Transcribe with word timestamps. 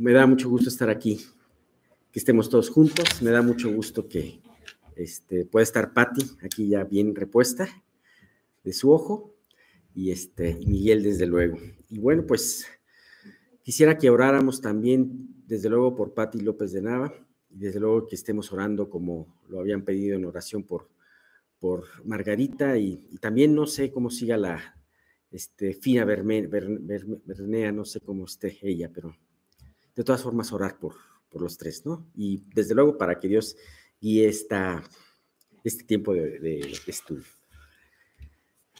me 0.00 0.12
da 0.12 0.26
mucho 0.26 0.48
gusto 0.48 0.70
estar 0.70 0.88
aquí, 0.88 1.20
que 2.10 2.18
estemos 2.18 2.48
todos 2.48 2.70
juntos. 2.70 3.20
Me 3.20 3.30
da 3.30 3.42
mucho 3.42 3.70
gusto 3.70 4.08
que 4.08 4.40
este, 4.96 5.44
pueda 5.44 5.62
estar 5.62 5.92
Patti 5.92 6.22
aquí 6.42 6.68
ya 6.68 6.84
bien 6.84 7.14
repuesta 7.14 7.68
de 8.64 8.72
su 8.72 8.90
ojo 8.90 9.34
y, 9.94 10.10
este, 10.10 10.54
Miguel 10.66 11.02
desde 11.02 11.26
luego. 11.26 11.58
Y 11.90 11.98
bueno, 11.98 12.24
pues 12.26 12.66
quisiera 13.62 13.98
que 13.98 14.08
oráramos 14.08 14.62
también 14.62 15.28
desde 15.46 15.68
luego 15.68 15.94
por 15.94 16.14
Patti 16.14 16.40
López 16.40 16.72
de 16.72 16.80
Nava 16.80 17.12
y 17.50 17.58
desde 17.58 17.78
luego 17.78 18.06
que 18.06 18.14
estemos 18.14 18.50
orando 18.54 18.88
como 18.88 19.38
lo 19.50 19.60
habían 19.60 19.84
pedido 19.84 20.16
en 20.16 20.24
oración 20.24 20.62
por, 20.62 20.88
por 21.58 21.84
Margarita 22.06 22.78
y, 22.78 23.18
también 23.20 23.54
no 23.54 23.66
sé 23.66 23.92
cómo 23.92 24.08
siga 24.08 24.38
la 24.38 24.80
este, 25.30 25.74
Fina 25.74 26.06
Bernea, 26.06 27.70
no 27.70 27.84
sé 27.84 28.00
cómo 28.00 28.24
esté 28.24 28.56
ella, 28.62 28.90
pero 28.90 29.14
de 29.94 30.04
todas 30.04 30.22
formas 30.22 30.52
orar 30.52 30.78
por, 30.78 30.94
por 31.28 31.42
los 31.42 31.56
tres, 31.56 31.84
¿no? 31.84 32.06
Y 32.14 32.42
desde 32.54 32.74
luego 32.74 32.98
para 32.98 33.18
que 33.18 33.28
Dios 33.28 33.56
guíe 34.00 34.28
esta, 34.28 34.82
este 35.64 35.84
tiempo 35.84 36.14
de, 36.14 36.38
de 36.38 36.78
estudio. 36.86 37.24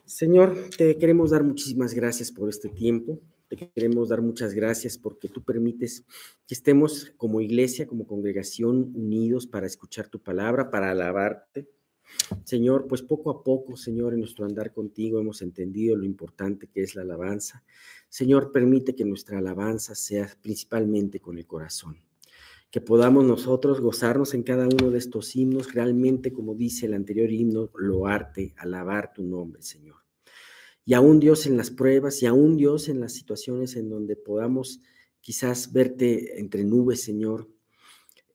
Señor, 0.04 0.56
te 0.76 0.98
queremos 0.98 1.30
dar 1.30 1.44
muchísimas 1.44 1.94
gracias 1.94 2.32
por 2.32 2.48
este 2.48 2.68
tiempo. 2.68 3.20
Te 3.48 3.56
queremos 3.56 4.08
dar 4.08 4.22
muchas 4.22 4.54
gracias 4.54 4.96
porque 4.96 5.28
tú 5.28 5.42
permites 5.42 6.04
que 6.46 6.54
estemos 6.54 7.12
como 7.16 7.40
iglesia, 7.40 7.86
como 7.86 8.06
congregación, 8.06 8.92
unidos 8.94 9.46
para 9.46 9.66
escuchar 9.66 10.08
tu 10.08 10.20
palabra, 10.20 10.70
para 10.70 10.90
alabarte. 10.90 11.68
Señor, 12.44 12.86
pues 12.86 13.02
poco 13.02 13.30
a 13.30 13.42
poco, 13.42 13.76
Señor, 13.76 14.14
en 14.14 14.20
nuestro 14.20 14.44
andar 14.44 14.72
contigo 14.72 15.20
hemos 15.20 15.42
entendido 15.42 15.96
lo 15.96 16.04
importante 16.04 16.68
que 16.68 16.82
es 16.82 16.94
la 16.94 17.02
alabanza. 17.02 17.64
Señor, 18.08 18.52
permite 18.52 18.94
que 18.94 19.04
nuestra 19.04 19.38
alabanza 19.38 19.94
sea 19.94 20.28
principalmente 20.40 21.20
con 21.20 21.38
el 21.38 21.46
corazón. 21.46 21.96
Que 22.70 22.80
podamos 22.80 23.24
nosotros 23.24 23.80
gozarnos 23.80 24.34
en 24.34 24.42
cada 24.42 24.66
uno 24.66 24.90
de 24.90 24.98
estos 24.98 25.34
himnos, 25.34 25.74
realmente, 25.74 26.32
como 26.32 26.54
dice 26.54 26.86
el 26.86 26.94
anterior 26.94 27.30
himno, 27.30 27.70
loarte, 27.74 28.54
alabar 28.56 29.12
tu 29.12 29.24
nombre, 29.24 29.62
Señor. 29.62 29.96
Y 30.84 30.94
aún 30.94 31.20
Dios 31.20 31.46
en 31.46 31.56
las 31.56 31.70
pruebas 31.70 32.22
y 32.22 32.26
aún 32.26 32.56
Dios 32.56 32.88
en 32.88 33.00
las 33.00 33.12
situaciones 33.12 33.76
en 33.76 33.90
donde 33.90 34.16
podamos 34.16 34.80
quizás 35.20 35.72
verte 35.72 36.40
entre 36.40 36.64
nubes, 36.64 37.02
Señor, 37.02 37.48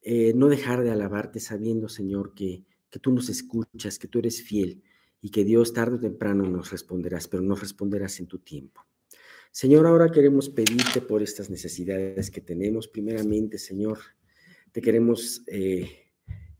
eh, 0.01 0.33
no 0.35 0.49
dejar 0.49 0.83
de 0.83 0.91
alabarte 0.91 1.39
sabiendo, 1.39 1.89
Señor, 1.89 2.33
que, 2.35 2.63
que 2.95 2.99
tú 2.99 3.11
nos 3.11 3.27
escuchas, 3.27 3.99
que 3.99 4.07
tú 4.07 4.19
eres 4.19 4.41
fiel 4.41 4.81
y 5.19 5.29
que 5.29 5.43
Dios 5.43 5.73
tarde 5.73 5.97
o 5.97 5.99
temprano 5.99 6.49
nos 6.49 6.71
responderás, 6.71 7.27
pero 7.27 7.43
nos 7.43 7.59
responderás 7.59 8.21
en 8.21 8.27
tu 8.27 8.39
tiempo. 8.39 8.85
Señor, 9.51 9.85
ahora 9.85 10.09
queremos 10.09 10.47
pedirte 10.47 11.01
por 11.01 11.21
estas 11.21 11.49
necesidades 11.49 12.31
que 12.31 12.39
tenemos. 12.39 12.88
Primeramente, 12.88 13.57
Señor, 13.57 13.99
te 14.71 14.79
queremos 14.79 15.43
eh, 15.47 16.05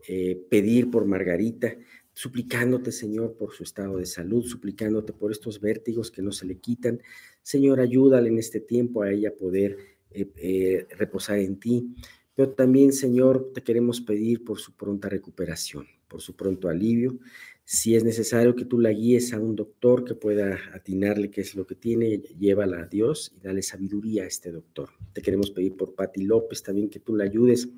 eh, 0.10 0.46
pedir 0.50 0.92
por 0.92 1.06
Margarita, 1.06 1.74
suplicándote, 2.14 2.92
Señor, 2.92 3.38
por 3.38 3.54
su 3.54 3.64
estado 3.64 4.00
de 4.00 4.06
salud, 4.06 4.44
suplicándote 4.44 5.14
por 5.14 5.32
estos 5.32 5.62
vértigos 5.62 6.12
que 6.12 6.22
no 6.22 6.34
se 6.34 6.46
le 6.46 6.58
quitan. 6.58 7.00
Señor, 7.42 7.80
ayúdale 7.80 8.28
en 8.28 8.40
este 8.40 8.60
tiempo 8.60 9.04
a 9.04 9.10
ella 9.10 9.34
poder 9.34 9.78
eh, 10.12 10.86
reposar 10.98 11.40
en 11.40 11.62
ti. 11.62 11.96
Pero 12.36 12.50
también, 12.50 12.92
Señor, 12.92 13.54
te 13.54 13.64
queremos 13.64 14.02
pedir 14.02 14.44
por 14.44 14.60
su 14.60 14.76
pronta 14.76 15.08
recuperación, 15.08 15.88
por 16.08 16.22
su 16.22 16.36
pronto 16.36 16.70
alivio. 16.70 17.20
Si 17.64 17.96
es 17.96 18.04
necesario 18.04 18.56
que 18.56 18.66
tú 18.66 18.80
la 18.80 18.92
guíes 18.92 19.34
a 19.34 19.40
un 19.40 19.56
doctor 19.56 20.06
que 20.06 20.14
pueda 20.14 20.60
atinarle 20.74 21.32
qué 21.32 21.42
es 21.42 21.56
lo 21.56 21.66
que 21.66 21.76
tiene, 21.76 22.18
llévala 22.18 22.84
a 22.84 22.86
Dios 22.86 23.34
y 23.36 23.40
dale 23.40 23.64
sabiduría 23.64 24.24
a 24.24 24.28
este 24.28 24.52
doctor. 24.52 24.90
Te 25.14 25.22
queremos 25.22 25.50
pedir 25.50 25.76
por 25.76 25.96
Patti 25.96 26.24
López 26.24 26.62
también 26.62 26.90
que 26.90 27.00
tú 27.00 27.16
la 27.16 27.24
ayudes 27.24 27.70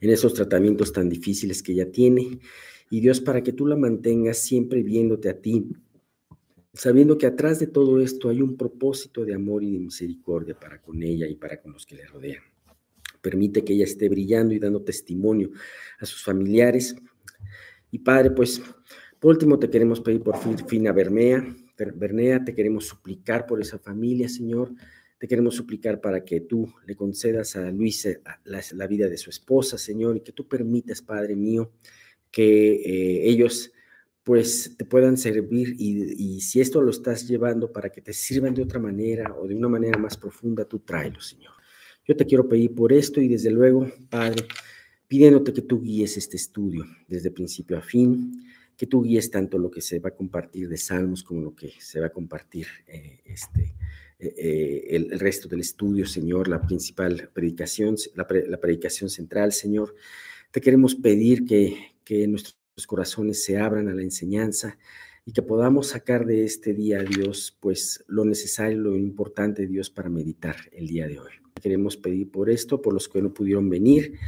en 0.00 0.10
esos 0.10 0.34
tratamientos 0.34 0.92
tan 0.92 1.08
difíciles 1.08 1.62
que 1.62 1.72
ella 1.72 1.90
tiene. 1.92 2.40
Y 2.90 3.00
Dios, 3.00 3.20
para 3.20 3.42
que 3.42 3.52
tú 3.52 3.66
la 3.66 3.76
mantengas 3.76 4.38
siempre 4.38 4.82
viéndote 4.82 5.28
a 5.28 5.40
ti, 5.40 5.64
sabiendo 6.74 7.16
que 7.16 7.26
atrás 7.26 7.58
de 7.60 7.66
todo 7.68 8.00
esto 8.00 8.28
hay 8.28 8.42
un 8.42 8.56
propósito 8.56 9.24
de 9.24 9.34
amor 9.34 9.62
y 9.62 9.70
de 9.70 9.78
misericordia 9.78 10.58
para 10.58 10.80
con 10.82 11.02
ella 11.02 11.26
y 11.28 11.36
para 11.36 11.60
con 11.60 11.72
los 11.72 11.86
que 11.86 11.96
le 11.96 12.06
rodean. 12.06 12.42
Permite 13.20 13.62
que 13.62 13.74
ella 13.74 13.84
esté 13.84 14.08
brillando 14.08 14.52
y 14.52 14.58
dando 14.58 14.82
testimonio 14.82 15.52
a 16.00 16.06
sus 16.06 16.24
familiares 16.24 16.96
y 17.92 18.00
Padre, 18.00 18.32
pues 18.32 18.60
por 19.20 19.30
último 19.30 19.56
te 19.56 19.70
queremos 19.70 20.00
pedir 20.00 20.22
por 20.22 20.36
Fina 20.66 20.90
Bernea, 20.90 21.54
Bernea, 21.94 22.44
te 22.44 22.54
queremos 22.54 22.86
suplicar 22.86 23.46
por 23.46 23.60
esa 23.60 23.78
familia, 23.78 24.28
Señor. 24.28 24.72
Te 25.18 25.28
queremos 25.28 25.54
suplicar 25.54 26.00
para 26.00 26.24
que 26.24 26.40
tú 26.40 26.72
le 26.86 26.96
concedas 26.96 27.54
a 27.54 27.70
Luis 27.70 28.04
eh, 28.06 28.20
la, 28.44 28.86
vida 28.86 29.08
de 29.08 29.16
su 29.16 29.30
esposa, 29.30 29.78
Señor, 29.78 30.16
y 30.16 30.20
que 30.20 30.32
tú 30.32 30.48
permitas, 30.48 31.02
Padre 31.02 31.36
mío, 31.36 31.70
que 32.30 32.72
eh, 32.74 33.28
ellos 33.28 33.72
pues 34.24 34.76
te 34.76 34.84
puedan 34.84 35.16
servir 35.16 35.74
y, 35.78 36.36
y, 36.36 36.40
si 36.40 36.60
esto 36.60 36.80
lo 36.80 36.90
estás 36.90 37.26
llevando 37.26 37.72
para 37.72 37.90
que 37.90 38.00
te 38.00 38.12
sirvan 38.12 38.54
de 38.54 38.62
otra 38.62 38.78
manera 38.78 39.34
o 39.36 39.48
de 39.48 39.54
una 39.54 39.68
manera 39.68 39.98
más 39.98 40.16
profunda, 40.16 40.64
tú 40.64 40.78
tráelo, 40.78 41.20
Señor. 41.20 41.52
Yo 42.06 42.16
te 42.16 42.24
quiero 42.24 42.48
pedir 42.48 42.72
por 42.72 42.92
esto 42.92 43.20
y 43.20 43.26
desde 43.26 43.50
luego, 43.50 43.86
Padre, 44.08 44.46
pidiéndote 45.12 45.52
que 45.52 45.60
tú 45.60 45.82
guíes 45.82 46.16
este 46.16 46.38
estudio 46.38 46.86
desde 47.06 47.30
principio 47.30 47.76
a 47.76 47.82
fin, 47.82 48.32
que 48.74 48.86
tú 48.86 49.02
guíes 49.02 49.30
tanto 49.30 49.58
lo 49.58 49.70
que 49.70 49.82
se 49.82 49.98
va 49.98 50.08
a 50.08 50.14
compartir 50.14 50.70
de 50.70 50.78
Salmos 50.78 51.22
como 51.22 51.42
lo 51.42 51.54
que 51.54 51.70
se 51.80 52.00
va 52.00 52.06
a 52.06 52.12
compartir 52.12 52.66
eh, 52.86 53.20
este, 53.26 53.74
eh, 54.18 54.34
eh, 54.38 54.86
el, 54.88 55.20
resto 55.20 55.48
del 55.48 55.60
estudio, 55.60 56.06
Señor, 56.06 56.48
la 56.48 56.62
principal 56.62 57.28
predicación, 57.30 57.96
la, 58.14 58.26
predicación 58.26 59.10
central, 59.10 59.52
Señor. 59.52 59.94
Te 60.50 60.62
queremos 60.62 60.94
pedir 60.94 61.44
que, 61.44 61.76
que 62.04 62.26
nuestros 62.26 62.56
corazones 62.86 63.44
se 63.44 63.58
abran 63.58 63.88
a 63.88 63.94
la 63.94 64.00
enseñanza 64.00 64.78
y 65.26 65.32
que 65.32 65.42
podamos 65.42 65.88
sacar 65.88 66.24
de 66.24 66.44
este 66.44 66.72
día, 66.72 67.02
Dios, 67.02 67.54
pues 67.60 68.02
lo 68.06 68.24
necesario, 68.24 68.78
lo 68.78 68.96
importante, 68.96 69.66
Dios, 69.66 69.90
para 69.90 70.08
meditar 70.08 70.56
el 70.72 70.86
día 70.86 71.06
de 71.06 71.18
hoy. 71.18 71.32
Queremos 71.60 71.98
pedir 71.98 72.30
por 72.30 72.48
esto, 72.48 72.80
por 72.80 72.94
los 72.94 73.10
que 73.10 73.20
no 73.20 73.34
pudieron 73.34 73.68
venir, 73.68 74.18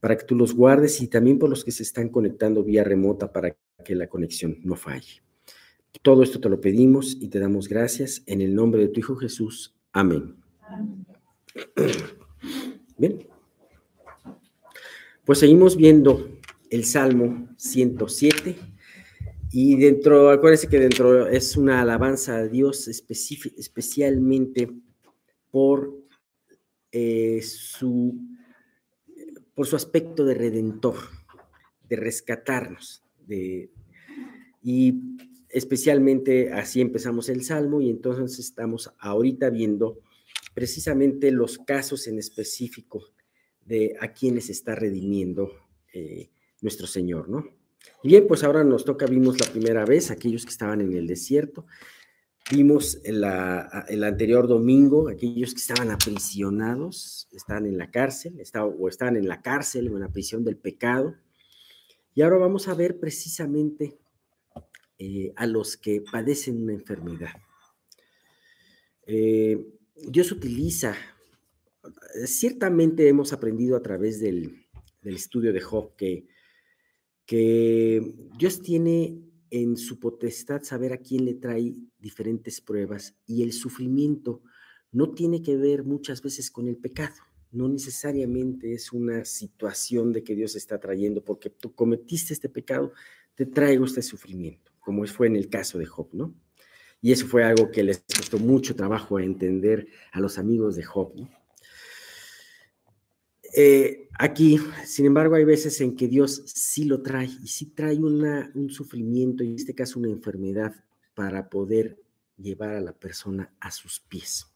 para 0.00 0.16
que 0.16 0.24
tú 0.24 0.34
los 0.34 0.54
guardes 0.54 1.00
y 1.00 1.08
también 1.08 1.38
por 1.38 1.50
los 1.50 1.64
que 1.64 1.72
se 1.72 1.82
están 1.82 2.08
conectando 2.08 2.62
vía 2.62 2.84
remota 2.84 3.32
para 3.32 3.56
que 3.84 3.94
la 3.94 4.08
conexión 4.08 4.58
no 4.62 4.76
falle. 4.76 5.22
Todo 6.02 6.22
esto 6.22 6.40
te 6.40 6.48
lo 6.48 6.60
pedimos 6.60 7.16
y 7.20 7.28
te 7.28 7.40
damos 7.40 7.68
gracias 7.68 8.22
en 8.26 8.40
el 8.40 8.54
nombre 8.54 8.82
de 8.82 8.88
tu 8.88 9.00
Hijo 9.00 9.16
Jesús. 9.16 9.74
Amén. 9.92 10.36
Bien. 12.98 13.26
Pues 15.24 15.40
seguimos 15.40 15.76
viendo 15.76 16.28
el 16.70 16.84
Salmo 16.84 17.48
107 17.56 18.56
y 19.50 19.76
dentro, 19.76 20.30
acuérdense 20.30 20.68
que 20.68 20.78
dentro 20.78 21.26
es 21.26 21.56
una 21.56 21.80
alabanza 21.80 22.36
a 22.36 22.46
Dios 22.46 22.88
especialmente 22.88 24.70
por 25.50 25.94
eh, 26.92 27.40
su 27.42 28.14
por 29.58 29.66
su 29.66 29.74
aspecto 29.74 30.24
de 30.24 30.34
redentor, 30.34 30.94
de 31.88 31.96
rescatarnos, 31.96 33.02
de, 33.26 33.72
y 34.62 34.94
especialmente 35.48 36.52
así 36.52 36.80
empezamos 36.80 37.28
el 37.28 37.42
Salmo 37.42 37.80
y 37.80 37.90
entonces 37.90 38.38
estamos 38.38 38.94
ahorita 39.00 39.50
viendo 39.50 39.98
precisamente 40.54 41.32
los 41.32 41.58
casos 41.58 42.06
en 42.06 42.20
específico 42.20 43.06
de 43.64 43.96
a 43.98 44.12
quienes 44.12 44.48
está 44.48 44.76
redimiendo 44.76 45.50
eh, 45.92 46.30
nuestro 46.60 46.86
Señor, 46.86 47.28
¿no? 47.28 47.44
Bien, 48.04 48.28
pues 48.28 48.44
ahora 48.44 48.62
nos 48.62 48.84
toca, 48.84 49.06
vimos 49.06 49.40
la 49.40 49.50
primera 49.50 49.84
vez 49.84 50.12
aquellos 50.12 50.44
que 50.44 50.52
estaban 50.52 50.82
en 50.82 50.92
el 50.92 51.08
desierto, 51.08 51.66
Vimos 52.50 52.98
el, 53.04 53.24
el, 53.88 54.04
anterior 54.04 54.48
domingo 54.48 55.10
aquellos 55.10 55.52
que 55.52 55.60
estaban 55.60 55.90
aprisionados, 55.90 57.28
estaban 57.32 57.66
en 57.66 57.76
la 57.76 57.90
cárcel, 57.90 58.40
o 58.78 58.88
estaban 58.88 59.16
en 59.16 59.28
la 59.28 59.42
cárcel 59.42 59.88
o 59.88 59.96
en 59.96 60.00
la 60.00 60.08
prisión 60.08 60.44
del 60.44 60.56
pecado. 60.56 61.14
Y 62.14 62.22
ahora 62.22 62.38
vamos 62.38 62.66
a 62.68 62.74
ver 62.74 62.98
precisamente 62.98 63.98
eh, 64.98 65.32
a 65.36 65.46
los 65.46 65.76
que 65.76 66.02
padecen 66.10 66.62
una 66.62 66.72
enfermedad. 66.72 67.34
Eh, 69.06 69.66
Dios 69.94 70.32
utiliza, 70.32 70.96
ciertamente 72.24 73.08
hemos 73.08 73.34
aprendido 73.34 73.76
a 73.76 73.82
través 73.82 74.20
del, 74.20 74.66
del 75.02 75.16
estudio 75.16 75.52
de 75.52 75.60
Job 75.60 75.94
que, 75.96 76.26
que 77.26 78.14
Dios 78.38 78.62
tiene 78.62 79.20
en 79.50 79.76
su 79.76 79.98
potestad 80.00 80.62
saber 80.62 80.92
a 80.92 80.98
quién 80.98 81.24
le 81.24 81.34
trae 81.34 81.74
diferentes 81.98 82.60
pruebas 82.60 83.14
y 83.26 83.42
el 83.42 83.52
sufrimiento 83.52 84.42
no 84.92 85.10
tiene 85.10 85.42
que 85.42 85.56
ver 85.56 85.84
muchas 85.84 86.22
veces 86.22 86.50
con 86.50 86.68
el 86.68 86.76
pecado, 86.76 87.16
no 87.50 87.68
necesariamente 87.68 88.72
es 88.72 88.92
una 88.92 89.24
situación 89.24 90.12
de 90.12 90.22
que 90.22 90.34
Dios 90.34 90.56
está 90.56 90.78
trayendo 90.78 91.24
porque 91.24 91.50
tú 91.50 91.74
cometiste 91.74 92.32
este 92.32 92.48
pecado, 92.48 92.92
te 93.34 93.46
traigo 93.46 93.84
este 93.84 94.02
sufrimiento, 94.02 94.72
como 94.80 95.06
fue 95.06 95.26
en 95.26 95.36
el 95.36 95.48
caso 95.48 95.78
de 95.78 95.86
Job, 95.86 96.08
¿no? 96.12 96.34
Y 97.00 97.12
eso 97.12 97.26
fue 97.26 97.44
algo 97.44 97.70
que 97.70 97.84
les 97.84 97.98
costó 98.00 98.38
mucho 98.38 98.74
trabajo 98.74 99.20
entender 99.20 99.86
a 100.12 100.20
los 100.20 100.38
amigos 100.38 100.74
de 100.74 100.82
Job, 100.82 101.14
¿no? 101.14 101.28
eh, 103.54 104.08
aquí, 104.18 104.60
sin 104.84 105.06
embargo, 105.06 105.34
hay 105.34 105.44
veces 105.44 105.80
en 105.80 105.96
que 105.96 106.08
Dios 106.08 106.42
sí 106.46 106.84
lo 106.84 107.02
trae 107.02 107.28
y 107.42 107.48
sí 107.48 107.66
trae 107.66 107.96
una, 107.96 108.50
un 108.54 108.70
sufrimiento, 108.70 109.42
y 109.42 109.48
en 109.48 109.54
este 109.54 109.74
caso 109.74 109.98
una 109.98 110.10
enfermedad, 110.10 110.74
para 111.18 111.50
poder 111.50 112.00
llevar 112.36 112.76
a 112.76 112.80
la 112.80 112.92
persona 112.92 113.52
a 113.58 113.72
sus 113.72 113.98
pies. 113.98 114.46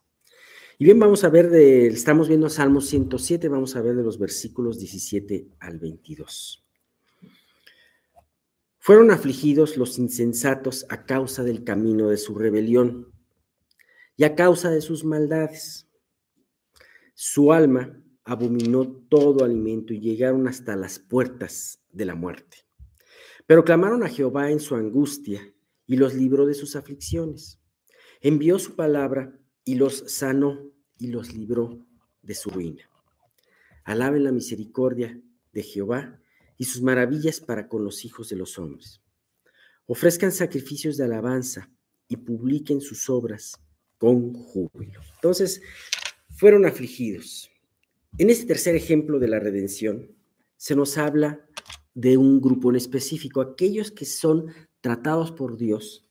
Y 0.79 0.85
bien, 0.85 0.97
vamos 1.01 1.25
a 1.25 1.29
ver, 1.29 1.51
de, 1.51 1.89
estamos 1.89 2.29
viendo 2.29 2.49
Salmo 2.49 2.81
107, 2.81 3.49
vamos 3.49 3.75
a 3.75 3.83
ver 3.83 3.97
de 3.97 4.05
los 4.05 4.17
versículos 4.17 4.79
17 4.79 5.49
al 5.59 5.81
22. 5.81 6.65
Fueron 8.79 9.11
afligidos 9.11 9.77
los 9.77 9.99
insensatos 9.99 10.87
a 10.89 11.05
causa 11.05 11.43
del 11.43 11.65
camino 11.65 12.11
de 12.11 12.17
su 12.17 12.37
rebelión 12.37 13.13
y 14.17 14.23
a 14.23 14.37
causa 14.37 14.71
de 14.71 14.83
sus 14.83 15.03
maldades. 15.03 15.89
Su 17.15 17.53
alma 17.53 18.01
abominó 18.23 18.87
todo 19.09 19.45
alimento 19.45 19.95
y 19.95 19.99
llegaron 19.99 20.47
hasta 20.47 20.77
las 20.77 21.01
puertas 21.01 21.81
de 21.91 22.05
la 22.05 22.15
muerte. 22.15 22.59
Pero 23.49 23.65
clamaron 23.65 24.05
a 24.05 24.09
Jehová 24.09 24.53
en 24.53 24.61
su 24.61 24.77
angustia 24.77 25.52
y 25.87 25.97
los 25.97 26.15
libró 26.15 26.47
de 26.47 26.55
sus 26.55 26.77
aflicciones. 26.77 27.61
Envió 28.21 28.59
su 28.59 28.77
palabra 28.77 29.39
y 29.65 29.75
los 29.77 30.05
sanó 30.07 30.71
y 30.99 31.09
los 31.09 31.35
libró 31.35 31.85
de 32.23 32.35
su 32.35 32.51
ruina. 32.51 32.89
Alaben 33.85 34.25
la 34.25 34.33
misericordia 34.33 35.21
de 35.53 35.63
Jehová 35.63 36.21
y 36.57 36.65
sus 36.65 36.83
maravillas 36.83 37.41
para 37.41 37.69
con 37.69 37.85
los 37.85 38.05
hijos 38.05 38.29
de 38.29 38.37
los 38.37 38.59
hombres. 38.59 39.01
Ofrezcan 39.87 40.31
sacrificios 40.31 40.97
de 40.97 41.05
alabanza 41.05 41.71
y 42.07 42.17
publiquen 42.17 42.81
sus 42.81 43.11
obras 43.11 43.61
con 43.99 44.33
júbilo. 44.33 45.01
Entonces, 45.17 45.63
fueron 46.31 46.65
afligidos. 46.67 47.51
En 48.19 48.31
este 48.31 48.47
tercer 48.47 48.77
ejemplo 48.77 49.19
de 49.19 49.29
la 49.29 49.41
redención, 49.41 50.15
se 50.57 50.77
nos 50.77 50.99
habla 50.99 51.45
de 51.95 52.17
un 52.17 52.41
grupo 52.41 52.71
en 52.71 52.77
específico, 52.77 53.41
aquellos 53.41 53.91
que 53.91 54.05
son 54.05 54.47
tratados 54.83 55.33
por 55.33 55.57
Dios 55.57 56.07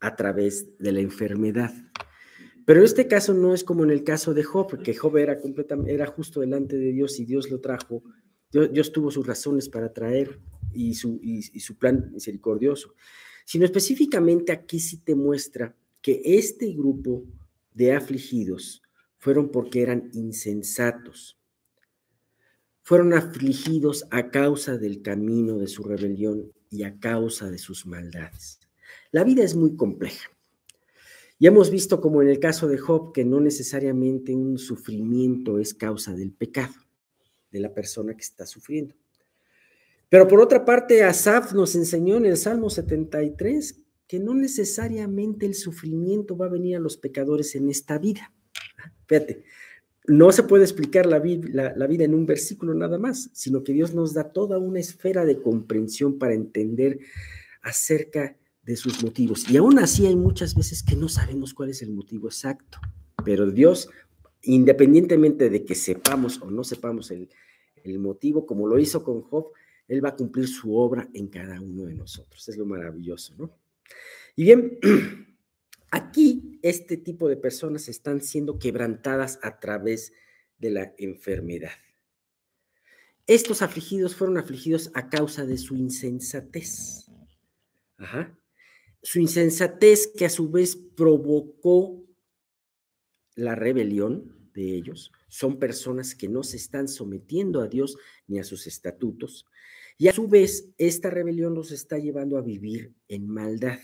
a 0.00 0.16
través 0.16 0.76
de 0.78 0.92
la 0.92 1.00
enfermedad. 1.00 1.72
Pero 2.66 2.84
este 2.84 3.06
caso 3.06 3.32
no 3.32 3.54
es 3.54 3.62
como 3.64 3.84
en 3.84 3.90
el 3.90 4.02
caso 4.02 4.34
de 4.34 4.42
Job, 4.42 4.68
porque 4.68 4.94
Job 4.94 5.16
era, 5.16 5.40
completamente, 5.40 5.94
era 5.94 6.06
justo 6.06 6.40
delante 6.40 6.76
de 6.76 6.92
Dios 6.92 7.18
y 7.20 7.24
Dios 7.24 7.50
lo 7.50 7.60
trajo. 7.60 8.02
Dios, 8.50 8.92
tuvo 8.92 9.10
sus 9.10 9.26
razones 9.26 9.68
para 9.68 9.92
traer 9.92 10.40
y 10.72 10.94
su, 10.94 11.20
y 11.22 11.42
su 11.42 11.78
plan 11.78 12.10
misericordioso. 12.12 12.94
Sino 13.44 13.64
específicamente 13.64 14.52
aquí 14.52 14.80
sí 14.80 14.98
te 14.98 15.14
muestra 15.14 15.76
que 16.02 16.20
este 16.24 16.72
grupo 16.72 17.24
de 17.72 17.92
afligidos 17.92 18.82
fueron 19.18 19.50
porque 19.50 19.82
eran 19.82 20.10
insensatos. 20.12 21.38
Fueron 22.82 23.12
afligidos 23.12 24.06
a 24.10 24.30
causa 24.30 24.76
del 24.76 25.02
camino 25.02 25.58
de 25.58 25.68
su 25.68 25.84
rebelión 25.84 26.52
y 26.70 26.82
a 26.84 26.98
causa 26.98 27.50
de 27.50 27.58
sus 27.58 27.86
maldades. 27.86 28.60
La 29.10 29.24
vida 29.24 29.42
es 29.42 29.54
muy 29.54 29.76
compleja. 29.76 30.30
Y 31.38 31.46
hemos 31.46 31.70
visto, 31.70 32.00
como 32.00 32.22
en 32.22 32.28
el 32.28 32.40
caso 32.40 32.66
de 32.66 32.78
Job, 32.78 33.12
que 33.12 33.24
no 33.24 33.40
necesariamente 33.40 34.34
un 34.34 34.58
sufrimiento 34.58 35.58
es 35.58 35.74
causa 35.74 36.14
del 36.14 36.32
pecado 36.32 36.74
de 37.50 37.60
la 37.60 37.74
persona 37.74 38.14
que 38.14 38.22
está 38.22 38.46
sufriendo. 38.46 38.94
Pero 40.08 40.28
por 40.28 40.40
otra 40.40 40.64
parte, 40.64 41.02
Asaf 41.02 41.52
nos 41.52 41.74
enseñó 41.74 42.16
en 42.16 42.26
el 42.26 42.36
Salmo 42.36 42.70
73 42.70 43.82
que 44.06 44.18
no 44.20 44.34
necesariamente 44.34 45.46
el 45.46 45.54
sufrimiento 45.54 46.36
va 46.36 46.46
a 46.46 46.50
venir 46.50 46.76
a 46.76 46.80
los 46.80 46.96
pecadores 46.96 47.54
en 47.56 47.68
esta 47.68 47.98
vida. 47.98 48.32
Fíjate, 49.06 49.44
no 50.08 50.32
se 50.32 50.42
puede 50.42 50.64
explicar 50.64 51.06
la, 51.06 51.18
vida 51.18 52.04
en 52.04 52.14
un 52.14 52.26
versículo 52.26 52.74
nada 52.74 52.98
más, 52.98 53.30
sino 53.32 53.62
que 53.64 53.72
Dios 53.72 53.94
nos 53.94 54.14
da 54.14 54.32
toda 54.32 54.58
una 54.58 54.80
esfera 54.80 55.24
de 55.24 55.40
comprensión 55.40 56.18
para 56.18 56.34
entender 56.34 56.98
acerca 57.62 58.36
de 58.62 58.76
sus 58.76 59.02
motivos. 59.02 59.48
Y 59.50 59.56
aún 59.56 59.78
así 59.78 60.06
hay 60.06 60.16
muchas 60.16 60.54
veces 60.54 60.82
que 60.82 60.96
no 60.96 61.08
sabemos 61.08 61.54
cuál 61.54 61.70
es 61.70 61.82
el 61.82 61.90
motivo 61.90 62.28
exacto, 62.28 62.78
pero 63.24 63.50
Dios, 63.50 63.88
independientemente 64.42 65.50
de 65.50 65.64
que 65.64 65.74
sepamos 65.74 66.40
o 66.40 66.50
no 66.50 66.64
sepamos 66.64 67.10
el, 67.10 67.28
el 67.82 67.98
motivo, 67.98 68.46
como 68.46 68.66
lo 68.66 68.78
hizo 68.78 69.02
con 69.02 69.22
Job, 69.22 69.48
Él 69.88 70.04
va 70.04 70.10
a 70.10 70.16
cumplir 70.16 70.48
su 70.48 70.76
obra 70.76 71.08
en 71.14 71.28
cada 71.28 71.60
uno 71.60 71.84
de 71.84 71.94
nosotros. 71.94 72.48
Es 72.48 72.56
lo 72.56 72.66
maravilloso, 72.66 73.34
¿no? 73.38 73.50
Y 74.36 74.44
bien, 74.44 74.78
aquí 75.96 76.58
este 76.62 76.96
tipo 76.96 77.28
de 77.28 77.36
personas 77.36 77.88
están 77.88 78.20
siendo 78.20 78.58
quebrantadas 78.58 79.38
a 79.42 79.58
través 79.58 80.12
de 80.58 80.70
la 80.70 80.94
enfermedad. 80.98 81.72
Estos 83.26 83.62
afligidos 83.62 84.14
fueron 84.14 84.38
afligidos 84.38 84.90
a 84.94 85.08
causa 85.08 85.44
de 85.44 85.58
su 85.58 85.74
insensatez. 85.74 87.10
Su 89.02 89.20
insensatez 89.20 90.12
que 90.16 90.26
a 90.26 90.30
su 90.30 90.50
vez 90.50 90.76
provocó 90.76 92.04
la 93.34 93.54
rebelión 93.54 94.50
de 94.54 94.74
ellos. 94.74 95.12
Son 95.28 95.58
personas 95.58 96.14
que 96.14 96.28
no 96.28 96.42
se 96.42 96.56
están 96.56 96.88
sometiendo 96.88 97.60
a 97.60 97.68
Dios 97.68 97.96
ni 98.26 98.38
a 98.38 98.44
sus 98.44 98.66
estatutos. 98.66 99.46
Y 99.98 100.08
a 100.08 100.12
su 100.12 100.28
vez, 100.28 100.68
esta 100.78 101.10
rebelión 101.10 101.54
los 101.54 101.72
está 101.72 101.98
llevando 101.98 102.36
a 102.36 102.42
vivir 102.42 102.94
en 103.08 103.28
maldad. 103.28 103.78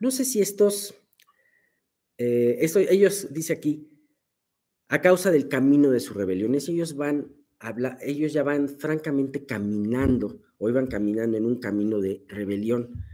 No 0.00 0.10
sé 0.10 0.24
si 0.24 0.40
estos, 0.40 0.94
eh, 2.18 2.58
esto, 2.60 2.78
ellos, 2.78 3.32
dice 3.32 3.52
aquí, 3.52 3.88
a 4.88 5.00
causa 5.00 5.30
del 5.30 5.48
camino 5.48 5.90
de 5.90 6.00
sus 6.00 6.16
rebeliones, 6.16 6.68
ellos 6.68 6.96
van, 6.96 7.34
habla, 7.58 7.98
ellos 8.00 8.32
ya 8.32 8.42
van 8.42 8.68
francamente 8.68 9.44
caminando, 9.44 10.40
o 10.58 10.68
iban 10.68 10.86
caminando 10.86 11.36
en 11.36 11.44
un 11.44 11.58
camino 11.58 12.00
de 12.00 12.24
rebelión. 12.28 13.04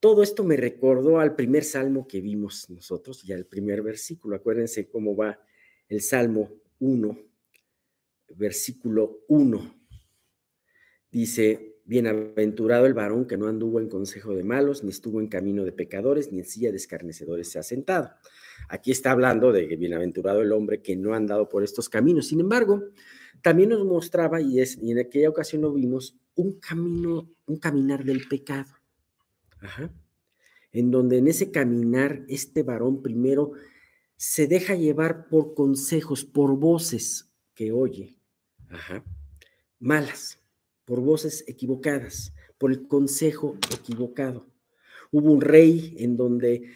Todo 0.00 0.22
esto 0.22 0.44
me 0.44 0.56
recordó 0.56 1.18
al 1.18 1.34
primer 1.34 1.64
salmo 1.64 2.06
que 2.06 2.20
vimos 2.20 2.70
nosotros, 2.70 3.22
ya 3.22 3.34
el 3.34 3.46
primer 3.46 3.82
versículo. 3.82 4.36
Acuérdense 4.36 4.88
cómo 4.88 5.16
va 5.16 5.40
el 5.88 6.00
Salmo 6.00 6.50
1, 6.78 7.18
versículo 8.36 9.24
1. 9.28 9.74
Dice, 11.10 11.75
Bienaventurado 11.86 12.84
el 12.86 12.94
varón 12.94 13.26
que 13.26 13.36
no 13.36 13.46
anduvo 13.46 13.78
en 13.78 13.88
consejo 13.88 14.34
de 14.34 14.42
malos, 14.42 14.82
ni 14.82 14.90
estuvo 14.90 15.20
en 15.20 15.28
camino 15.28 15.64
de 15.64 15.70
pecadores, 15.70 16.32
ni 16.32 16.40
en 16.40 16.44
silla 16.44 16.72
de 16.72 16.78
escarnecedores 16.78 17.48
se 17.48 17.60
ha 17.60 17.62
sentado. 17.62 18.10
Aquí 18.68 18.90
está 18.90 19.12
hablando 19.12 19.52
de 19.52 19.68
que 19.68 19.76
bienaventurado 19.76 20.42
el 20.42 20.50
hombre 20.50 20.82
que 20.82 20.96
no 20.96 21.14
ha 21.14 21.16
andado 21.16 21.48
por 21.48 21.62
estos 21.62 21.88
caminos. 21.88 22.26
Sin 22.26 22.40
embargo, 22.40 22.82
también 23.40 23.68
nos 23.68 23.84
mostraba, 23.84 24.40
y, 24.40 24.58
es, 24.58 24.76
y 24.82 24.90
en 24.90 24.98
aquella 24.98 25.28
ocasión 25.28 25.62
lo 25.62 25.72
vimos, 25.72 26.18
un 26.34 26.58
camino, 26.58 27.30
un 27.46 27.56
caminar 27.58 28.04
del 28.04 28.26
pecado. 28.26 28.72
En 30.72 30.90
donde 30.90 31.18
en 31.18 31.28
ese 31.28 31.52
caminar, 31.52 32.24
este 32.28 32.64
varón 32.64 33.00
primero 33.00 33.52
se 34.16 34.48
deja 34.48 34.74
llevar 34.74 35.28
por 35.28 35.54
consejos, 35.54 36.24
por 36.24 36.58
voces 36.58 37.30
que 37.54 37.70
oye, 37.70 38.18
malas 39.78 40.40
por 40.86 41.00
voces 41.00 41.44
equivocadas, 41.46 42.32
por 42.56 42.70
el 42.70 42.86
consejo 42.88 43.58
equivocado. 43.74 44.46
Hubo 45.10 45.30
un 45.30 45.42
rey 45.42 45.94
en 45.98 46.16
donde, 46.16 46.70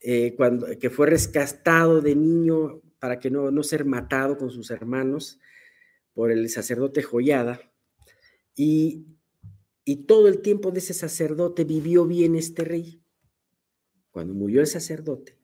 eh, 0.00 0.34
cuando, 0.36 0.66
que 0.78 0.88
fue 0.88 1.06
rescatado 1.06 2.00
de 2.00 2.14
niño 2.14 2.80
para 2.98 3.18
que 3.18 3.30
no, 3.30 3.50
no 3.50 3.62
ser 3.62 3.84
matado 3.84 4.38
con 4.38 4.50
sus 4.50 4.70
hermanos 4.70 5.38
por 6.14 6.30
el 6.30 6.48
sacerdote 6.48 7.02
Joyada, 7.02 7.60
y, 8.54 9.06
y 9.84 10.04
todo 10.04 10.28
el 10.28 10.40
tiempo 10.40 10.70
de 10.70 10.78
ese 10.78 10.94
sacerdote 10.94 11.64
vivió 11.64 12.06
bien 12.06 12.36
este 12.36 12.64
rey. 12.64 13.02
Cuando 14.10 14.34
murió 14.34 14.60
el 14.60 14.66
sacerdote, 14.66 15.38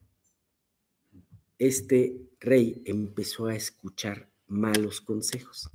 este 1.59 2.21
rey 2.41 2.83
empezó 2.85 3.47
a 3.47 3.57
escuchar 3.57 4.29
malos 4.47 5.01
consejos. 5.01 5.71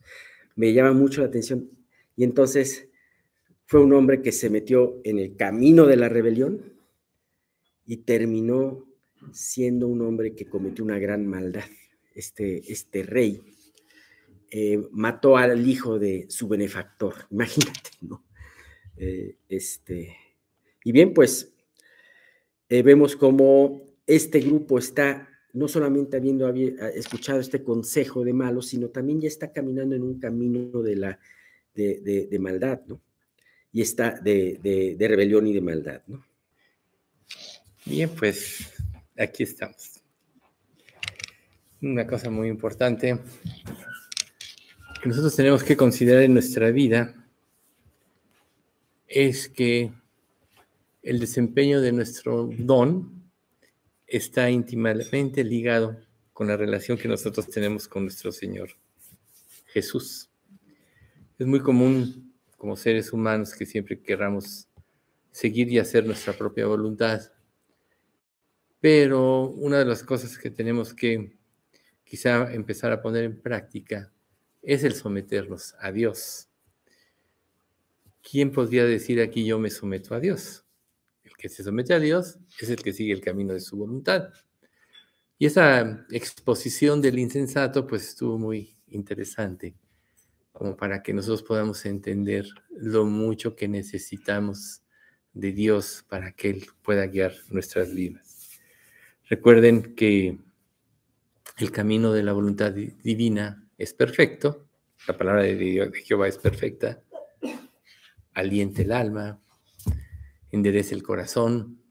Me 0.56 0.74
llama 0.74 0.94
mucho 0.94 1.22
la 1.22 1.28
atención 1.28 1.70
y 2.16 2.24
entonces 2.24 2.90
fue 3.66 3.82
un 3.82 3.94
hombre 3.94 4.22
que 4.22 4.32
se 4.32 4.50
metió 4.50 5.00
en 5.04 5.18
el 5.18 5.36
camino 5.36 5.86
de 5.86 5.96
la 5.96 6.10
rebelión 6.10 6.74
y 7.86 7.98
terminó 7.98 8.86
siendo 9.32 9.88
un 9.88 10.02
hombre 10.02 10.36
que 10.36 10.46
cometió 10.46 10.84
una 10.84 11.00
gran 11.00 11.26
maldad. 11.26 11.64
Este, 12.14 12.70
este 12.72 13.04
rey 13.04 13.42
eh, 14.50 14.82
mató 14.92 15.38
al 15.38 15.66
hijo 15.66 15.98
de 15.98 16.26
su 16.30 16.50
benefactor, 16.50 17.16
imagínate, 17.32 17.92
¿no? 18.02 18.26
Eh, 18.98 19.38
este, 19.48 20.18
y 20.84 20.92
bien, 20.92 21.14
pues 21.14 21.54
eh, 22.68 22.84
vemos 22.84 23.16
cómo 23.16 23.82
este 24.06 24.42
grupo 24.42 24.78
está 24.78 25.30
no 25.54 25.68
solamente 25.68 26.18
habiendo 26.18 26.50
escuchado 26.50 27.40
este 27.40 27.64
consejo 27.64 28.24
de 28.24 28.34
malos, 28.34 28.68
sino 28.68 28.90
también 28.90 29.22
ya 29.22 29.28
está 29.28 29.52
caminando 29.52 29.96
en 29.96 30.04
un 30.04 30.20
camino 30.20 30.82
de 30.82 30.96
la 30.96 31.20
de, 31.74 32.38
maldad, 32.40 32.82
¿no? 32.88 33.02
Y 33.72 33.82
está 33.82 34.12
de, 34.20 34.96
rebelión 35.00 35.48
y 35.48 35.54
de 35.54 35.62
maldad, 35.62 36.02
¿no? 36.08 36.26
Bien, 37.86 38.10
pues 38.10 38.72
aquí 39.18 39.44
estamos. 39.44 40.02
una 41.82 42.06
cosa 42.06 42.30
muy 42.30 42.48
importante 42.48 43.18
que 45.02 45.10
nosotros 45.10 45.36
tenemos 45.36 45.64
que 45.64 45.76
considerar 45.76 46.22
en 46.24 46.34
nuestra 46.34 46.70
vida 46.70 47.16
es 49.08 49.50
que 49.50 49.92
el 51.02 51.20
desempeño 51.20 51.82
de 51.82 51.92
nuestro 51.92 52.50
don 52.58 53.22
está 54.06 54.50
íntimamente 54.50 55.44
ligado 55.44 56.00
con 56.34 56.48
la 56.48 56.58
relación 56.58 56.98
que 56.98 57.08
nosotros 57.08 57.48
tenemos 57.48 57.88
con 57.88 58.04
nuestro 58.04 58.32
Señor 58.32 58.70
Jesús. 59.68 60.31
Es 61.42 61.48
muy 61.48 61.60
común 61.60 62.36
como 62.56 62.76
seres 62.76 63.12
humanos 63.12 63.56
que 63.56 63.66
siempre 63.66 64.00
querramos 64.00 64.68
seguir 65.32 65.72
y 65.72 65.80
hacer 65.80 66.06
nuestra 66.06 66.34
propia 66.34 66.68
voluntad, 66.68 67.32
pero 68.80 69.50
una 69.50 69.80
de 69.80 69.86
las 69.86 70.04
cosas 70.04 70.38
que 70.38 70.52
tenemos 70.52 70.94
que 70.94 71.40
quizá 72.04 72.54
empezar 72.54 72.92
a 72.92 73.02
poner 73.02 73.24
en 73.24 73.42
práctica 73.42 74.14
es 74.62 74.84
el 74.84 74.94
someternos 74.94 75.74
a 75.80 75.92
Dios. 75.92 76.48
¿Quién 78.22 78.52
podría 78.52 78.86
decir 78.86 79.20
aquí 79.20 79.44
yo 79.44 79.58
me 79.58 79.72
someto 79.72 80.14
a 80.14 80.20
Dios? 80.20 80.64
El 81.24 81.36
que 81.36 81.50
se 81.50 81.64
somete 81.64 81.96
a 81.96 82.00
Dios 82.00 82.38
es 82.60 82.70
el 82.70 82.84
que 82.84 82.94
sigue 82.94 83.14
el 83.14 83.22
camino 83.22 83.54
de 83.54 83.62
su 83.62 83.78
voluntad. 83.78 84.30
Y 85.40 85.48
esa 85.48 86.06
exposición 86.12 87.02
del 87.02 87.18
insensato 87.18 87.88
pues 87.88 88.10
estuvo 88.10 88.38
muy 88.38 88.78
interesante, 88.90 89.74
como 90.52 90.76
para 90.76 91.02
que 91.02 91.14
nosotros 91.14 91.44
podamos 91.44 91.86
entender 91.86 92.46
lo 92.70 93.06
mucho 93.06 93.56
que 93.56 93.68
necesitamos 93.68 94.84
de 95.34 95.52
Dios 95.52 96.06
para 96.10 96.34
que 96.34 96.50
Él 96.50 96.66
pueda 96.82 97.08
guiar 97.08 97.34
nuestras 97.50 97.94
vidas. 97.94 98.60
Recuerden 99.30 99.96
que 99.96 100.38
el 101.58 101.72
camino 101.72 102.12
de 102.12 102.24
la 102.24 102.34
voluntad 102.34 102.72
divina 102.74 103.68
es 103.78 103.94
perfecto, 103.94 104.68
la 105.08 105.18
palabra 105.18 105.44
de, 105.44 105.56
Dios, 105.56 105.92
de 105.92 106.02
Jehová 106.02 106.28
es 106.28 106.38
perfecta, 106.38 107.02
aliente 108.34 108.84
el 108.84 108.92
alma, 108.92 109.42
enderece 110.52 110.96
el 110.96 111.04
corazón. 111.04 111.82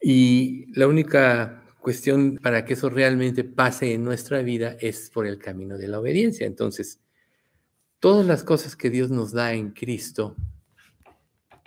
Y 0.00 0.66
la 0.78 0.86
única 0.86 1.62
cuestión 1.80 2.38
para 2.42 2.64
que 2.64 2.74
eso 2.74 2.90
realmente 2.90 3.44
pase 3.44 3.94
en 3.94 4.04
nuestra 4.04 4.42
vida 4.42 4.76
es 4.80 5.10
por 5.10 5.26
el 5.26 5.38
camino 5.38 5.78
de 5.78 5.88
la 5.88 6.00
obediencia. 6.00 6.46
Entonces, 6.46 7.00
todas 7.98 8.26
las 8.26 8.44
cosas 8.44 8.76
que 8.76 8.90
Dios 8.90 9.10
nos 9.10 9.32
da 9.32 9.52
en 9.54 9.70
Cristo, 9.70 10.36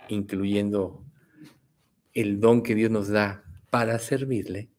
incluyendo 0.08 1.04
el 2.12 2.40
don 2.40 2.62
que 2.62 2.74
Dios 2.74 2.90
nos 2.90 3.08
da 3.08 3.44
para 3.70 3.98
servirle, 3.98 4.70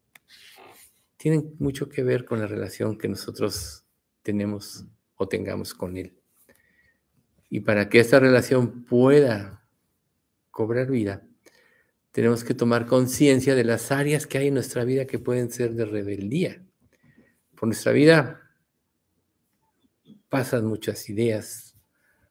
tienen 1.18 1.56
mucho 1.60 1.90
que 1.90 2.04
ver 2.04 2.26
con 2.26 2.40
la 2.40 2.48
relación 2.48 2.98
que 2.98 3.08
nosotros 3.08 3.84
tenemos 4.22 4.86
o 5.16 5.28
tengamos 5.28 5.74
con 5.74 5.98
Él. 5.98 6.18
Y 7.50 7.62
para 7.62 7.90
que 7.90 8.00
esta 8.00 8.20
relación 8.20 8.86
pueda 8.86 9.66
cobrar 10.52 10.90
vida, 10.90 11.28
tenemos 12.16 12.46
que 12.46 12.54
tomar 12.54 12.86
conciencia 12.86 13.56
de 13.56 13.66
las 13.66 13.92
áreas 13.92 14.26
que 14.26 14.38
hay 14.38 14.48
en 14.48 14.54
nuestra 14.54 14.86
vida 14.86 15.06
que 15.06 15.20
pueden 15.20 15.52
ser 15.52 15.74
de 15.74 15.84
rebeldía. 15.84 16.64
Por 17.56 17.68
nuestra 17.68 17.92
vida 17.92 18.40
pasan 20.30 20.66
muchas 20.66 21.10
ideas. 21.10 21.76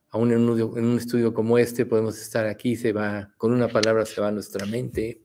Aún 0.09 0.33
en 0.33 0.49
un, 0.49 0.97
estudio 0.97 1.35
como 1.35 1.59
este 1.59 1.85
podemos 1.85 2.19
estar 2.19 2.47
aquí, 2.47 2.77
se 2.77 2.95
va, 2.95 3.35
con 3.37 3.53
una 3.53 3.69
palabra 3.69 4.07
se 4.07 4.23
va 4.23 4.33
nuestra 4.33 4.65
mente. 4.65 5.21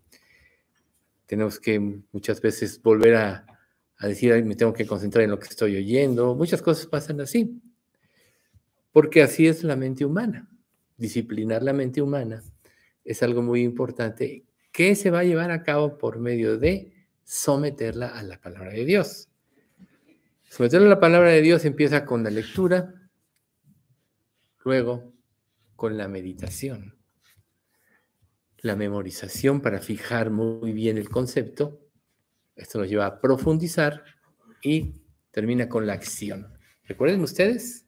Tenemos 1.26 1.58
que 1.58 1.80
muchas 2.12 2.42
veces 2.42 2.82
volver 2.82 3.16
a 3.16 3.46
decir, 4.02 4.44
me 4.44 4.58
tengo 4.58 4.74
que 4.74 4.86
concentrar 4.86 5.24
en 5.24 5.32
lo 5.32 5.40
que 5.40 5.48
estoy 5.48 5.78
oyendo. 5.78 6.36
Muchas 6.36 6.62
cosas 6.62 6.86
pasan 6.86 7.22
así, 7.22 7.62
porque 8.92 9.24
así 9.24 9.48
es 9.48 9.64
la 9.64 9.78
mente 9.78 10.04
humana. 10.04 10.50
Disciplinar 10.98 11.64
la 11.64 11.72
mente 11.72 12.02
humana 12.02 12.44
es 13.06 13.24
algo 13.24 13.42
muy 13.42 13.62
importante 13.62 14.49
que 14.80 14.96
se 14.96 15.12
va 15.12 15.20
a 15.20 15.24
llevar 15.26 15.52
a 15.52 15.62
cabo 15.62 15.98
por 15.98 16.20
medio 16.20 16.58
de 16.58 16.94
someterla 17.26 18.08
a 18.18 18.24
la 18.24 18.40
palabra 18.40 18.70
de 18.70 18.86
Dios. 18.86 19.28
Someterla 20.48 20.88
a 20.88 20.92
la 20.92 21.00
palabra 21.02 21.32
de 21.32 21.42
Dios 21.42 21.66
empieza 21.66 22.06
con 22.06 22.24
la 22.24 22.30
lectura, 22.30 22.94
luego 24.64 25.12
con 25.76 25.98
la 25.98 26.08
meditación, 26.08 26.98
la 28.60 28.78
memorización 28.78 29.60
para 29.60 29.82
fijar 29.82 30.30
muy 30.30 30.72
bien 30.72 30.98
el 30.98 31.10
concepto 31.10 31.82
esto 32.56 32.80
nos 32.80 32.88
lleva 32.88 33.06
a 33.06 33.20
profundizar 33.20 34.06
y 34.62 34.94
termina 35.30 35.68
con 35.68 35.88
la 35.88 35.92
acción. 35.92 36.54
Recuerden 36.86 37.20
ustedes 37.20 37.86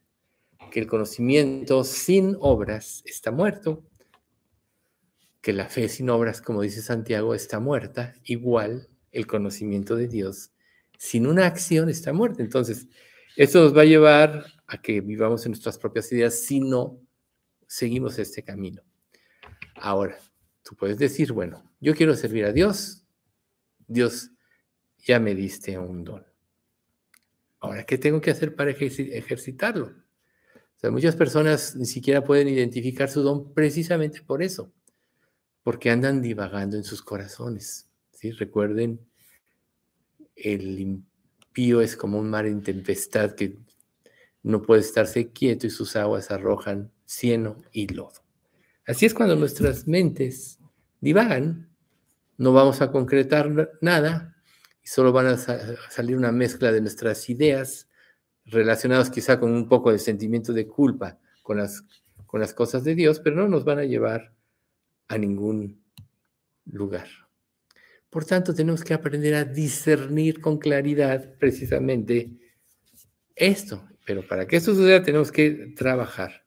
que 0.74 0.82
el 0.82 0.88
conocimiento 0.88 1.86
sin 1.86 2.36
obras 2.42 3.02
está 3.06 3.32
muerto, 3.32 3.86
que 5.42 5.54
la 5.54 5.68
fe 5.70 5.90
sin 5.90 6.10
obras, 6.10 6.42
como 6.42 6.62
dice 6.62 6.82
Santiago, 6.82 7.34
está 7.34 7.60
muerta, 7.60 8.14
igual 8.24 8.90
el 9.12 9.28
conocimiento 9.28 9.96
de 9.96 10.08
Dios 10.08 10.52
sin 11.02 11.26
una 11.26 11.48
acción 11.48 11.90
está 11.90 12.14
muerta. 12.14 12.44
Entonces, 12.44 12.88
esto 13.36 13.64
nos 13.64 13.76
va 13.76 13.82
a 13.82 13.86
llevar 13.86 14.46
a 14.68 14.80
que 14.80 15.02
vivamos 15.02 15.44
en 15.46 15.54
nuestras 15.54 15.80
propias 15.80 16.12
ideas 16.12 16.44
si 16.44 16.60
no 16.60 17.02
seguimos 17.66 18.20
este 18.20 18.44
camino. 18.44 18.84
Ahora, 19.78 20.20
tú 20.62 20.76
puedes 20.76 21.00
decir, 21.00 21.34
bueno, 21.34 21.64
yo 21.80 21.96
quiero 21.96 22.16
servir 22.16 22.46
a 22.46 22.54
Dios. 22.54 23.04
Dios 23.88 24.30
ya 25.00 25.20
me 25.20 25.34
diste 25.34 25.76
un 25.76 26.04
don. 26.04 26.24
Ahora, 27.62 27.84
¿qué 27.84 27.98
tengo 27.98 28.22
que 28.22 28.30
hacer 28.30 28.54
para 28.54 28.70
ejercitarlo? 28.70 29.88
O 29.88 30.80
sea, 30.80 30.92
muchas 30.92 31.16
personas 31.16 31.76
ni 31.76 31.88
siquiera 31.88 32.24
pueden 32.24 32.48
identificar 32.48 33.10
su 33.10 33.24
don 33.24 33.56
precisamente 33.56 34.22
por 34.22 34.44
eso, 34.44 34.72
porque 35.64 35.90
andan 35.90 36.22
divagando 36.22 36.78
en 36.78 36.84
sus 36.84 37.02
corazones. 37.02 37.88
Recuerden, 38.38 39.00
el 40.36 40.80
impío 40.80 41.82
es 41.82 41.96
como 41.96 42.20
un 42.20 42.30
mar 42.30 42.46
en 42.46 42.62
tempestad 42.62 43.32
que 43.32 43.58
no 44.44 44.62
puede 44.62 44.82
estarse 44.82 45.32
quieto 45.32 45.68
y 45.68 45.72
sus 45.72 45.96
aguas 45.96 46.32
arrojan 46.32 46.92
cieno 47.06 47.58
y 47.72 47.88
lodo. 47.88 48.22
Así 48.86 49.06
es 49.06 49.14
cuando 49.14 49.36
nuestras 49.36 49.88
mentes 49.88 50.60
divagan, 51.00 51.70
no 52.38 52.54
vamos 52.54 52.82
a 52.82 52.92
concretar 52.92 53.72
nada, 53.82 54.36
y 54.84 54.88
solo 54.88 55.12
van 55.12 55.28
a 55.28 55.38
salir 55.38 56.18
una 56.18 56.32
mezcla 56.32 56.72
de 56.72 56.82
nuestras 56.82 57.30
ideas 57.30 57.88
relacionadas 58.46 59.10
quizá 59.10 59.40
con 59.40 59.52
un 59.52 59.68
poco 59.70 59.92
de 59.92 60.00
sentimiento 60.00 60.54
de 60.54 60.68
culpa 60.68 61.20
con 61.44 61.58
las, 61.58 61.84
con 62.26 62.40
las 62.40 62.54
cosas 62.54 62.84
de 62.84 62.96
Dios, 62.96 63.20
pero 63.20 63.36
no 63.36 63.48
nos 63.48 63.64
van 63.64 63.80
a 63.80 63.84
llevar 63.84 64.34
a 65.12 65.18
ningún 65.18 65.84
lugar. 66.66 67.08
Por 68.10 68.26
tanto, 68.26 68.54
tenemos 68.54 68.84
que 68.84 68.94
aprender 68.94 69.36
a 69.36 69.44
discernir 69.44 70.42
con 70.42 70.58
claridad 70.58 71.36
precisamente 71.38 72.40
esto. 73.36 73.88
Pero 74.06 74.28
para 74.28 74.48
que 74.48 74.56
esto 74.56 74.74
suceda 74.74 75.04
tenemos 75.04 75.32
que 75.32 75.74
trabajar. 75.76 76.46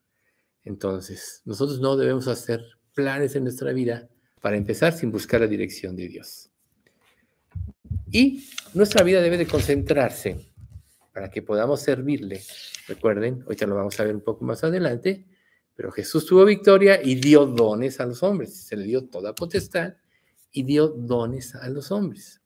Entonces, 0.63 1.41
nosotros 1.45 1.79
no 1.79 1.95
debemos 1.95 2.27
hacer 2.27 2.61
planes 2.93 3.35
en 3.35 3.43
nuestra 3.43 3.71
vida 3.71 4.09
para 4.41 4.57
empezar 4.57 4.93
sin 4.93 5.11
buscar 5.11 5.41
la 5.41 5.47
dirección 5.47 5.95
de 5.95 6.07
Dios. 6.07 6.49
Y 8.11 8.47
nuestra 8.73 9.03
vida 9.03 9.21
debe 9.21 9.37
de 9.37 9.47
concentrarse 9.47 10.39
para 11.13 11.29
que 11.29 11.41
podamos 11.41 11.81
servirle. 11.81 12.41
Recuerden, 12.87 13.43
ahorita 13.43 13.67
lo 13.67 13.75
vamos 13.75 13.99
a 13.99 14.03
ver 14.03 14.15
un 14.15 14.21
poco 14.21 14.43
más 14.43 14.63
adelante, 14.63 15.25
pero 15.75 15.91
Jesús 15.91 16.25
tuvo 16.25 16.45
victoria 16.45 17.01
y 17.03 17.15
dio 17.15 17.45
dones 17.45 17.99
a 17.99 18.05
los 18.05 18.23
hombres. 18.23 18.55
Se 18.55 18.77
le 18.77 18.85
dio 18.85 19.05
toda 19.05 19.35
potestad 19.35 19.95
y 20.51 20.63
dio 20.63 20.87
dones 20.87 21.53
a 21.55 21.67
los 21.69 21.91
hombres. 21.91 22.41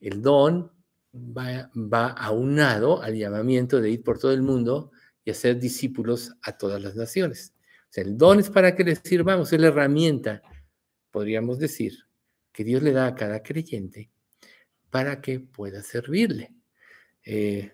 El 0.00 0.20
don 0.20 0.72
va, 1.14 1.70
va 1.76 2.08
aunado 2.08 3.02
al 3.02 3.16
llamamiento 3.16 3.80
de 3.80 3.90
ir 3.90 4.02
por 4.02 4.18
todo 4.18 4.32
el 4.32 4.42
mundo 4.42 4.90
y 5.24 5.30
hacer 5.30 5.60
discípulos 5.60 6.34
a 6.42 6.58
todas 6.58 6.82
las 6.82 6.96
naciones. 6.96 7.54
O 7.90 7.92
sea, 7.92 8.04
el 8.04 8.18
don 8.18 8.40
es 8.40 8.50
para 8.50 8.74
que 8.74 8.84
le 8.84 8.96
sirvamos, 8.96 9.52
es 9.52 9.60
la 9.60 9.68
herramienta, 9.68 10.42
podríamos 11.10 11.58
decir, 11.58 11.94
que 12.52 12.64
Dios 12.64 12.82
le 12.82 12.92
da 12.92 13.06
a 13.06 13.14
cada 13.14 13.42
creyente 13.42 14.10
para 14.90 15.20
que 15.20 15.38
pueda 15.38 15.82
servirle. 15.82 16.52
Eh, 17.24 17.72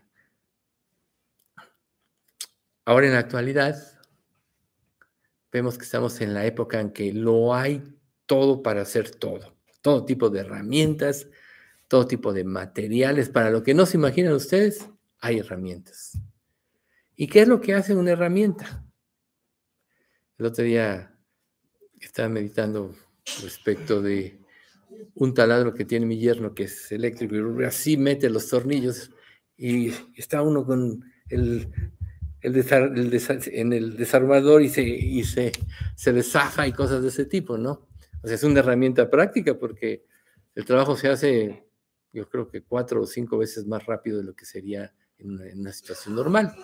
ahora 2.84 3.06
en 3.06 3.14
la 3.14 3.20
actualidad 3.20 3.95
vemos 5.56 5.78
que 5.78 5.84
estamos 5.84 6.20
en 6.20 6.34
la 6.34 6.44
época 6.44 6.80
en 6.80 6.90
que 6.90 7.14
lo 7.14 7.54
hay 7.54 7.82
todo 8.26 8.62
para 8.62 8.82
hacer 8.82 9.10
todo, 9.10 9.56
todo 9.80 10.04
tipo 10.04 10.28
de 10.28 10.40
herramientas, 10.40 11.28
todo 11.88 12.06
tipo 12.06 12.34
de 12.34 12.44
materiales, 12.44 13.30
para 13.30 13.50
lo 13.50 13.62
que 13.62 13.72
no 13.72 13.86
se 13.86 13.96
imaginan 13.96 14.34
ustedes, 14.34 14.86
hay 15.18 15.38
herramientas. 15.38 16.20
¿Y 17.14 17.26
qué 17.26 17.40
es 17.40 17.48
lo 17.48 17.58
que 17.62 17.72
hace 17.72 17.94
una 17.94 18.10
herramienta? 18.10 18.84
El 20.36 20.44
otro 20.44 20.62
día 20.62 21.16
estaba 21.98 22.28
meditando 22.28 22.94
respecto 23.42 24.02
de 24.02 24.38
un 25.14 25.32
taladro 25.32 25.72
que 25.72 25.86
tiene 25.86 26.04
mi 26.04 26.18
yerno 26.18 26.54
que 26.54 26.64
es 26.64 26.92
eléctrico 26.92 27.34
y 27.34 27.64
así 27.64 27.96
mete 27.96 28.28
los 28.28 28.46
tornillos 28.50 29.10
y 29.56 29.90
está 30.16 30.42
uno 30.42 30.66
con 30.66 31.02
el, 31.30 31.72
en 32.42 33.72
el 33.72 33.96
desarmador 33.96 34.62
y, 34.62 34.68
se, 34.68 34.82
y 34.82 35.24
se, 35.24 35.52
se 35.94 36.12
le 36.12 36.22
zafa 36.22 36.66
y 36.66 36.72
cosas 36.72 37.02
de 37.02 37.08
ese 37.08 37.24
tipo, 37.24 37.58
¿no? 37.58 37.88
O 38.22 38.26
sea, 38.26 38.34
es 38.34 38.42
una 38.42 38.60
herramienta 38.60 39.10
práctica 39.10 39.58
porque 39.58 40.04
el 40.54 40.64
trabajo 40.64 40.96
se 40.96 41.08
hace, 41.08 41.66
yo 42.12 42.28
creo 42.28 42.48
que 42.48 42.62
cuatro 42.62 43.02
o 43.02 43.06
cinco 43.06 43.38
veces 43.38 43.66
más 43.66 43.84
rápido 43.86 44.18
de 44.18 44.24
lo 44.24 44.34
que 44.34 44.44
sería 44.44 44.92
en 45.18 45.32
una, 45.58 45.72
situación 45.72 46.14
normal. 46.14 46.54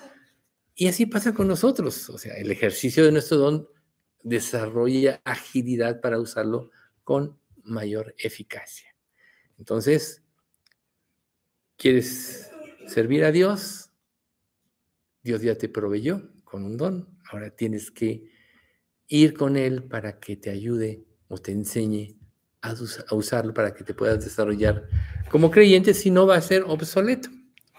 Y 0.75 0.89
así 0.89 1.07
pasa 1.07 1.33
con 1.35 1.49
nosotros. 1.49 2.09
O 2.11 2.19
sea, 2.19 2.35
el 2.35 2.51
ejercicio 2.51 3.05
de 3.05 3.13
nuestro 3.13 3.37
don 3.37 3.69
desarrolla 4.23 5.21
agilidad 5.25 6.01
para 6.01 6.19
usarlo 6.19 6.71
con 7.05 7.39
mayor 7.65 8.15
eficacia. 8.19 8.95
Entonces, 9.59 10.23
¿quieres 11.77 12.51
servir 12.89 13.25
a 13.25 13.33
Dios? 13.33 13.92
Dios 15.23 15.43
ya 15.43 15.57
te 15.57 15.69
proveyó 15.69 16.31
con 16.45 16.65
un 16.65 16.77
don. 16.77 17.09
Ahora 17.31 17.51
tienes 17.51 17.91
que 17.91 18.31
ir 19.09 19.35
con 19.35 19.57
Él 19.57 19.85
para 19.85 20.19
que 20.19 20.37
te 20.37 20.51
ayude 20.51 21.05
o 21.29 21.39
te 21.39 21.53
enseñe 21.53 22.17
a, 22.61 22.75
usarlo 23.13 23.53
para 23.53 23.75
que 23.75 23.85
te 23.85 23.95
puedas 23.95 24.25
desarrollar 24.25 24.89
como 25.31 25.51
creyente, 25.51 25.95
si 25.95 26.11
no 26.11 26.27
va 26.27 26.37
a 26.37 26.43
ser 26.43 26.63
obsoleto. 26.67 27.29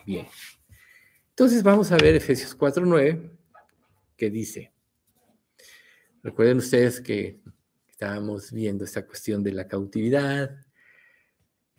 Bien. 0.06 0.28
Entonces 1.30 1.64
vamos 1.64 1.92
a 1.92 1.98
ver 1.98 2.16
Efesios 2.16 2.58
4.9, 2.58 3.32
que 4.18 4.30
dice, 4.30 4.72
recuerden 6.22 6.58
ustedes 6.58 7.02
que 7.02 7.42
estábamos 7.90 8.52
viendo 8.52 8.84
esta 8.84 9.06
cuestión 9.06 9.44
de 9.44 9.54
la 9.54 9.68
cautividad, 9.68 10.56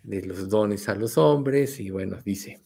de 0.02 0.22
los 0.22 0.48
dones 0.48 0.88
a 0.88 0.94
los 0.94 1.16
hombres, 1.18 1.78
y 1.80 1.90
bueno, 1.90 2.18
dice, 2.24 2.62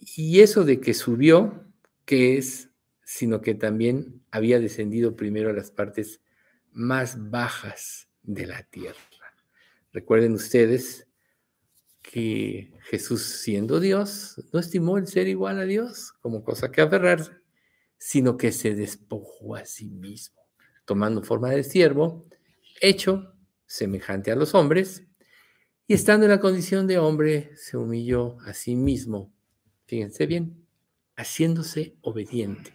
y 0.00 0.40
eso 0.40 0.64
de 0.64 0.80
que 0.80 0.94
subió, 0.94 1.64
que 2.04 2.36
es, 2.38 2.70
sino 3.04 3.40
que 3.40 3.54
también 3.54 4.22
había 4.30 4.60
descendido 4.60 5.16
primero 5.16 5.50
a 5.50 5.52
las 5.52 5.70
partes 5.70 6.20
más 6.72 7.30
bajas 7.30 8.08
de 8.22 8.46
la 8.46 8.62
tierra. 8.64 8.98
Recuerden 9.92 10.32
ustedes 10.32 11.06
que 12.02 12.72
Jesús, 12.82 13.22
siendo 13.22 13.80
Dios, 13.80 14.42
no 14.52 14.60
estimó 14.60 14.98
el 14.98 15.06
ser 15.06 15.28
igual 15.28 15.58
a 15.58 15.64
Dios 15.64 16.12
como 16.20 16.44
cosa 16.44 16.70
que 16.70 16.80
aferrarse, 16.80 17.32
sino 17.96 18.36
que 18.36 18.52
se 18.52 18.74
despojó 18.74 19.56
a 19.56 19.64
sí 19.64 19.90
mismo, 19.90 20.42
tomando 20.84 21.22
forma 21.22 21.50
de 21.50 21.64
siervo, 21.64 22.26
hecho 22.80 23.34
semejante 23.66 24.30
a 24.30 24.36
los 24.36 24.54
hombres, 24.54 25.06
y 25.86 25.94
estando 25.94 26.26
en 26.26 26.30
la 26.30 26.40
condición 26.40 26.86
de 26.86 26.98
hombre, 26.98 27.50
se 27.56 27.76
humilló 27.76 28.38
a 28.40 28.52
sí 28.52 28.74
mismo. 28.74 29.32
Fíjense 29.86 30.26
bien, 30.26 30.63
haciéndose 31.16 31.96
obediente 32.00 32.72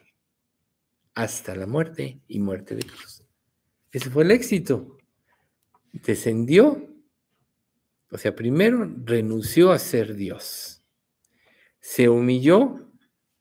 hasta 1.13 1.55
la 1.55 1.67
muerte 1.67 2.21
y 2.27 2.39
muerte 2.39 2.75
de 2.75 2.83
cruz. 2.83 3.23
Ese 3.91 4.09
fue 4.09 4.23
el 4.23 4.31
éxito. 4.31 4.97
Descendió 5.91 6.89
o 8.11 8.17
sea, 8.17 8.35
primero 8.35 8.91
renunció 9.05 9.71
a 9.71 9.79
ser 9.79 10.15
Dios, 10.15 10.81
se 11.79 12.09
humilló 12.09 12.91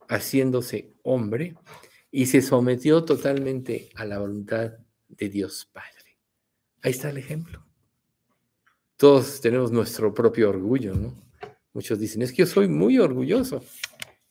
haciéndose 0.09 0.95
hombre 1.03 1.55
y 2.11 2.27
se 2.27 2.43
sometió 2.43 3.05
totalmente 3.05 3.91
a 3.95 4.05
la 4.05 4.19
voluntad 4.19 4.73
de 5.09 5.29
Dios 5.29 5.69
Padre. 5.73 6.19
Ahí 6.83 6.93
está 6.93 7.11
el 7.11 7.19
ejemplo. 7.19 7.65
Todos 8.97 9.41
tenemos 9.41 9.73
nuestro 9.73 10.13
propio 10.13 10.51
orgullo, 10.51 10.95
¿no? 10.95 11.15
Muchos 11.73 11.99
dicen, 11.99 12.23
es 12.23 12.33
que 12.33 12.39
yo 12.39 12.47
soy 12.47 12.69
muy 12.69 12.99
orgulloso. 12.99 13.63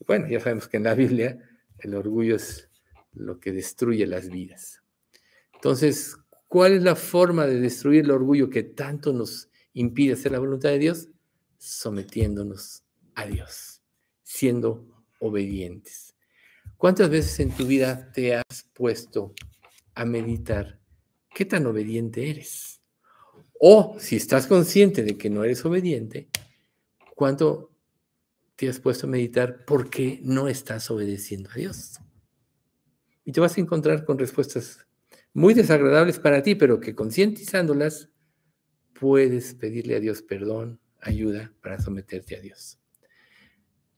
Bueno, 0.05 0.27
ya 0.27 0.39
sabemos 0.39 0.67
que 0.67 0.77
en 0.77 0.83
la 0.83 0.93
Biblia 0.93 1.39
el 1.79 1.95
orgullo 1.95 2.35
es 2.35 2.69
lo 3.13 3.39
que 3.39 3.51
destruye 3.51 4.05
las 4.05 4.29
vidas. 4.29 4.83
Entonces, 5.53 6.15
¿cuál 6.47 6.73
es 6.73 6.83
la 6.83 6.95
forma 6.95 7.45
de 7.45 7.59
destruir 7.59 8.05
el 8.05 8.11
orgullo 8.11 8.49
que 8.49 8.63
tanto 8.63 9.11
nos 9.11 9.49
impide 9.73 10.13
hacer 10.13 10.31
la 10.31 10.39
voluntad 10.39 10.69
de 10.69 10.79
Dios? 10.79 11.09
Sometiéndonos 11.57 12.83
a 13.15 13.25
Dios, 13.25 13.81
siendo 14.23 15.03
obedientes. 15.19 16.15
¿Cuántas 16.77 17.09
veces 17.09 17.39
en 17.39 17.51
tu 17.51 17.65
vida 17.65 18.11
te 18.11 18.35
has 18.35 18.69
puesto 18.73 19.33
a 19.95 20.05
meditar 20.05 20.79
qué 21.33 21.45
tan 21.45 21.65
obediente 21.65 22.29
eres? 22.29 22.81
O 23.59 23.97
si 23.99 24.17
estás 24.17 24.45
consciente 24.45 25.01
de 25.01 25.17
que 25.17 25.31
no 25.31 25.43
eres 25.43 25.65
obediente, 25.65 26.29
¿cuánto 27.15 27.71
te 28.57 28.67
has 28.67 28.79
puesto 28.79 29.07
a 29.07 29.09
meditar 29.09 29.63
por 29.65 29.89
qué 29.89 30.19
no 30.23 30.47
estás 30.49 30.91
obedeciendo 30.91 31.49
a 31.51 31.53
Dios? 31.53 31.99
Y 33.23 33.31
te 33.31 33.39
vas 33.39 33.57
a 33.57 33.61
encontrar 33.61 34.03
con 34.03 34.17
respuestas 34.17 34.85
muy 35.31 35.53
desagradables 35.53 36.19
para 36.19 36.41
ti, 36.41 36.55
pero 36.55 36.79
que 36.79 36.95
concientizándolas 36.95 38.09
puedes 38.99 39.53
pedirle 39.53 39.95
a 39.95 39.99
Dios 39.99 40.23
perdón, 40.23 40.81
ayuda 40.99 41.53
para 41.61 41.79
someterte 41.79 42.35
a 42.35 42.41
Dios. 42.41 42.79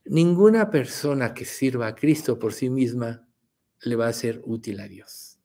Ninguna 0.03 0.69
persona 0.69 1.33
que 1.33 1.45
sirva 1.45 1.87
a 1.87 1.95
Cristo 1.95 2.37
por 2.37 2.53
sí 2.53 2.69
misma 2.69 3.27
le 3.81 3.95
va 3.95 4.07
a 4.07 4.13
ser 4.13 4.41
útil 4.43 4.81
a 4.81 4.87
Dios. 4.87 5.39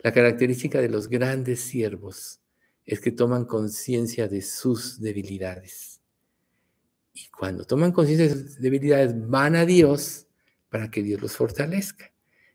La 0.00 0.12
característica 0.12 0.82
de 0.82 0.90
los 0.90 1.08
grandes 1.08 1.60
siervos 1.60 2.42
es 2.84 3.00
que 3.00 3.10
toman 3.10 3.46
conciencia 3.46 4.28
de 4.28 4.42
sus 4.42 5.00
debilidades. 5.00 5.93
Y 7.14 7.28
cuando 7.28 7.64
toman 7.64 7.92
conciencia 7.92 8.26
de 8.26 8.34
sus 8.34 8.60
debilidades, 8.60 9.14
van 9.28 9.54
a 9.54 9.64
Dios 9.64 10.26
para 10.68 10.90
que 10.90 11.02
Dios 11.02 11.22
los 11.22 11.36
fortalezca. 11.36 12.12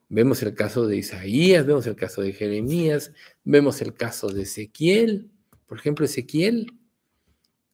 Vemos 0.09 0.43
el 0.43 0.53
caso 0.53 0.85
de 0.85 0.97
Isaías, 0.97 1.65
vemos 1.65 1.87
el 1.87 1.95
caso 1.95 2.21
de 2.21 2.33
Jeremías, 2.33 3.13
vemos 3.43 3.81
el 3.81 3.93
caso 3.93 4.27
de 4.27 4.41
Ezequiel. 4.41 5.31
Por 5.65 5.77
ejemplo, 5.77 6.03
Ezequiel. 6.03 6.73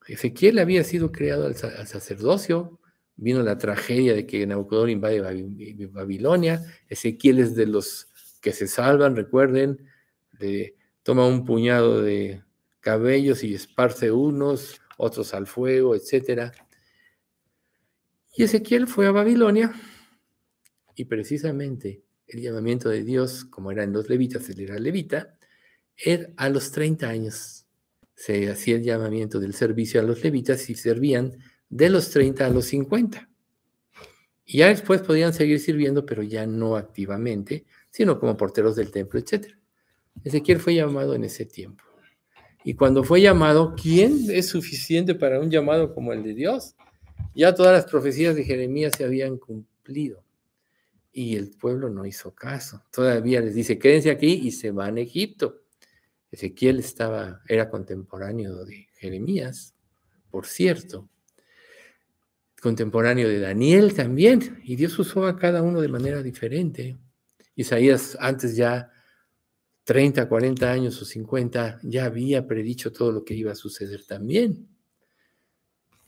Ezequiel 0.07 0.59
había 0.59 0.83
sido 0.83 1.11
creado 1.11 1.47
al, 1.47 1.55
sacerdocio, 1.55 2.79
vino 3.15 3.41
la 3.41 3.57
tragedia 3.57 4.13
de 4.13 4.27
que 4.27 4.45
Nabucodonosor 4.45 4.89
invade 4.91 5.87
Babilonia, 5.87 6.63
Ezequiel 6.87 7.39
es 7.39 7.55
de 7.55 7.65
los 7.65 8.07
que 8.39 8.51
se 8.51 8.67
salvan, 8.67 9.15
recuerden, 9.15 9.87
toma 11.01 11.25
un 11.25 11.45
puñado 11.45 12.03
de 12.03 12.43
cabellos 12.81 13.43
y 13.43 13.55
esparce 13.55 14.11
unos, 14.11 14.79
otros 14.97 15.33
al 15.33 15.47
fuego, 15.47 15.95
etc. 15.95 16.51
Y 18.37 18.43
Ezequiel 18.43 18.87
fue 18.87 19.07
a 19.07 19.11
Babilonia 19.11 19.73
y 20.95 21.05
precisamente 21.05 22.03
el 22.27 22.41
llamamiento 22.41 22.89
de 22.89 23.03
Dios, 23.03 23.45
como 23.45 23.71
eran 23.71 23.93
los 23.93 24.09
levitas, 24.09 24.49
él 24.49 24.61
era 24.61 24.79
levita, 24.79 25.37
era 25.97 26.29
a 26.37 26.49
los 26.49 26.71
30 26.71 27.07
años 27.07 27.65
se 28.15 28.49
hacía 28.49 28.77
el 28.77 28.83
llamamiento 28.83 29.39
del 29.39 29.53
servicio 29.53 29.99
a 29.99 30.03
los 30.03 30.23
levitas 30.23 30.69
y 30.69 30.75
servían 30.75 31.37
de 31.69 31.89
los 31.89 32.09
30 32.11 32.45
a 32.45 32.49
los 32.49 32.65
50. 32.65 33.29
Y 34.45 34.59
ya 34.59 34.67
después 34.67 35.01
podían 35.01 35.33
seguir 35.33 35.59
sirviendo, 35.59 36.05
pero 36.05 36.23
ya 36.23 36.45
no 36.45 36.77
activamente, 36.77 37.65
sino 37.89 38.19
como 38.19 38.37
porteros 38.37 38.75
del 38.75 38.91
templo, 38.91 39.19
etc. 39.19 39.57
Ezequiel 40.23 40.59
fue 40.59 40.75
llamado 40.75 41.13
en 41.13 41.25
ese 41.25 41.45
tiempo. 41.45 41.83
Y 42.63 42.75
cuando 42.75 43.03
fue 43.03 43.21
llamado, 43.21 43.75
¿quién 43.75 44.25
es 44.29 44.47
suficiente 44.47 45.13
para 45.13 45.39
un 45.39 45.51
llamado 45.51 45.93
como 45.93 46.13
el 46.13 46.23
de 46.23 46.33
Dios? 46.33 46.75
Ya 47.35 47.53
todas 47.53 47.73
las 47.73 47.85
profecías 47.85 48.35
de 48.35 48.45
Jeremías 48.45 48.93
se 48.97 49.03
habían 49.03 49.37
cumplido. 49.37 50.23
Y 51.11 51.35
el 51.35 51.51
pueblo 51.51 51.89
no 51.89 52.05
hizo 52.05 52.33
caso. 52.33 52.83
Todavía 52.91 53.41
les 53.41 53.53
dice, 53.53 53.77
quédense 53.77 54.09
aquí 54.09 54.33
y 54.33 54.51
se 54.51 54.71
van 54.71 54.97
a 54.97 55.01
Egipto. 55.01 55.63
Ezequiel 56.31 56.79
estaba, 56.79 57.41
era 57.47 57.69
contemporáneo 57.69 58.65
de 58.65 58.87
Jeremías, 58.97 59.73
por 60.29 60.47
cierto, 60.47 61.09
contemporáneo 62.61 63.29
de 63.29 63.39
Daniel 63.39 63.93
también, 63.93 64.59
y 64.63 64.75
Dios 64.75 64.97
usó 64.97 65.27
a 65.27 65.37
cada 65.37 65.61
uno 65.61 65.81
de 65.81 65.87
manera 65.87 66.23
diferente. 66.23 66.97
Isaías 67.55 68.17
antes 68.19 68.55
ya 68.55 68.91
30, 69.85 70.27
40 70.27 70.71
años 70.71 71.01
o 71.01 71.05
50 71.05 71.79
ya 71.83 72.05
había 72.05 72.47
predicho 72.47 72.91
todo 72.91 73.11
lo 73.11 73.23
que 73.23 73.35
iba 73.35 73.51
a 73.51 73.55
suceder 73.55 74.05
también. 74.05 74.67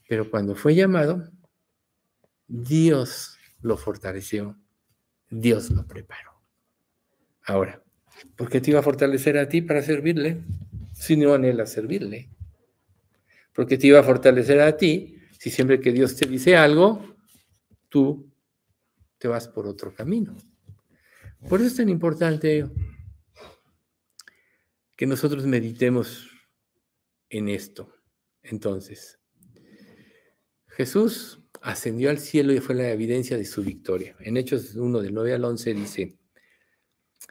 Pero 0.08 0.30
cuando 0.30 0.56
fue 0.56 0.76
llamado, 0.76 1.30
Dios 2.48 3.38
lo 3.62 3.78
fortaleció, 3.78 4.58
Dios 5.30 5.70
lo 5.72 5.86
preparó. 5.86 6.32
Ahora, 7.44 7.82
¿Por 8.36 8.50
qué 8.50 8.62
te 8.62 8.72
iba 8.72 8.80
a 8.80 8.84
fortalecer 8.84 9.38
a 9.38 9.48
ti 9.48 9.62
para 9.62 9.82
servirle 9.82 10.42
si 10.94 11.18
no 11.18 11.34
anhela 11.34 11.66
servirle? 11.66 12.30
Porque 13.54 13.78
te 13.78 13.88
iba 13.88 14.00
a 14.00 14.04
fortalecer 14.04 14.62
a 14.62 14.78
ti 14.78 15.20
si 15.40 15.50
siempre 15.50 15.80
que 15.80 15.92
Dios 15.92 16.16
te 16.16 16.28
dice 16.28 16.56
algo, 16.56 17.16
tú 17.90 18.32
te 19.18 19.28
vas 19.28 19.48
por 19.48 19.68
otro 19.68 19.94
camino. 19.94 20.36
Por 21.48 21.60
eso 21.60 21.68
es 21.68 21.76
tan 21.78 21.90
importante 21.90 22.68
que 24.96 25.06
nosotros 25.06 25.46
meditemos 25.46 26.30
en 27.30 27.50
esto. 27.50 27.94
Entonces, 28.42 29.20
Jesús 30.78 31.40
ascendió 31.64 32.12
al 32.12 32.20
cielo 32.20 32.54
y 32.54 32.60
fue 32.60 32.76
la 32.76 32.92
evidencia 32.92 33.36
de 33.36 33.46
su 33.46 33.64
victoria. 33.64 34.16
En 34.20 34.38
Hechos 34.38 34.76
1 34.76 35.02
del 35.02 35.12
9 35.12 35.34
al 35.34 35.44
11 35.44 35.74
dice, 35.74 36.18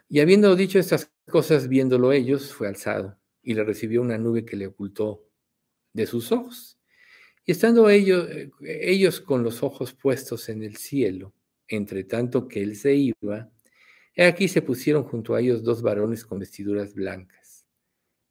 y 0.09 0.19
habiendo 0.19 0.53
dicho 0.57 0.79
estas 0.79 1.13
cosas, 1.31 1.69
viéndolo 1.69 2.11
ellos, 2.11 2.51
fue 2.53 2.67
alzado 2.67 3.17
y 3.41 3.53
le 3.53 3.63
recibió 3.63 4.01
una 4.01 4.17
nube 4.17 4.43
que 4.43 4.57
le 4.57 4.67
ocultó 4.67 5.29
de 5.93 6.05
sus 6.05 6.33
ojos. 6.33 6.77
Y 7.45 7.53
estando 7.53 7.89
ellos, 7.89 8.27
ellos 8.59 9.21
con 9.21 9.43
los 9.43 9.63
ojos 9.63 9.93
puestos 9.93 10.49
en 10.49 10.61
el 10.61 10.75
cielo, 10.75 11.33
entre 11.69 12.03
tanto 12.03 12.49
que 12.49 12.61
él 12.61 12.75
se 12.75 12.95
iba, 12.95 13.49
he 14.13 14.25
aquí 14.25 14.49
se 14.49 14.61
pusieron 14.61 15.05
junto 15.05 15.35
a 15.35 15.39
ellos 15.39 15.63
dos 15.63 15.81
varones 15.81 16.25
con 16.25 16.39
vestiduras 16.39 16.93
blancas, 16.93 17.65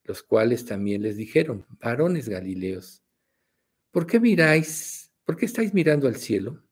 los 0.04 0.22
cuales 0.22 0.66
también 0.66 1.00
les 1.00 1.16
dijeron, 1.16 1.64
varones 1.80 2.28
galileos, 2.28 3.02
¿por 3.90 4.06
qué 4.06 4.20
miráis, 4.20 5.05
por 5.26 5.36
qué 5.36 5.44
estáis 5.44 5.74
mirando 5.74 6.06
al 6.06 6.16
cielo? 6.16 6.62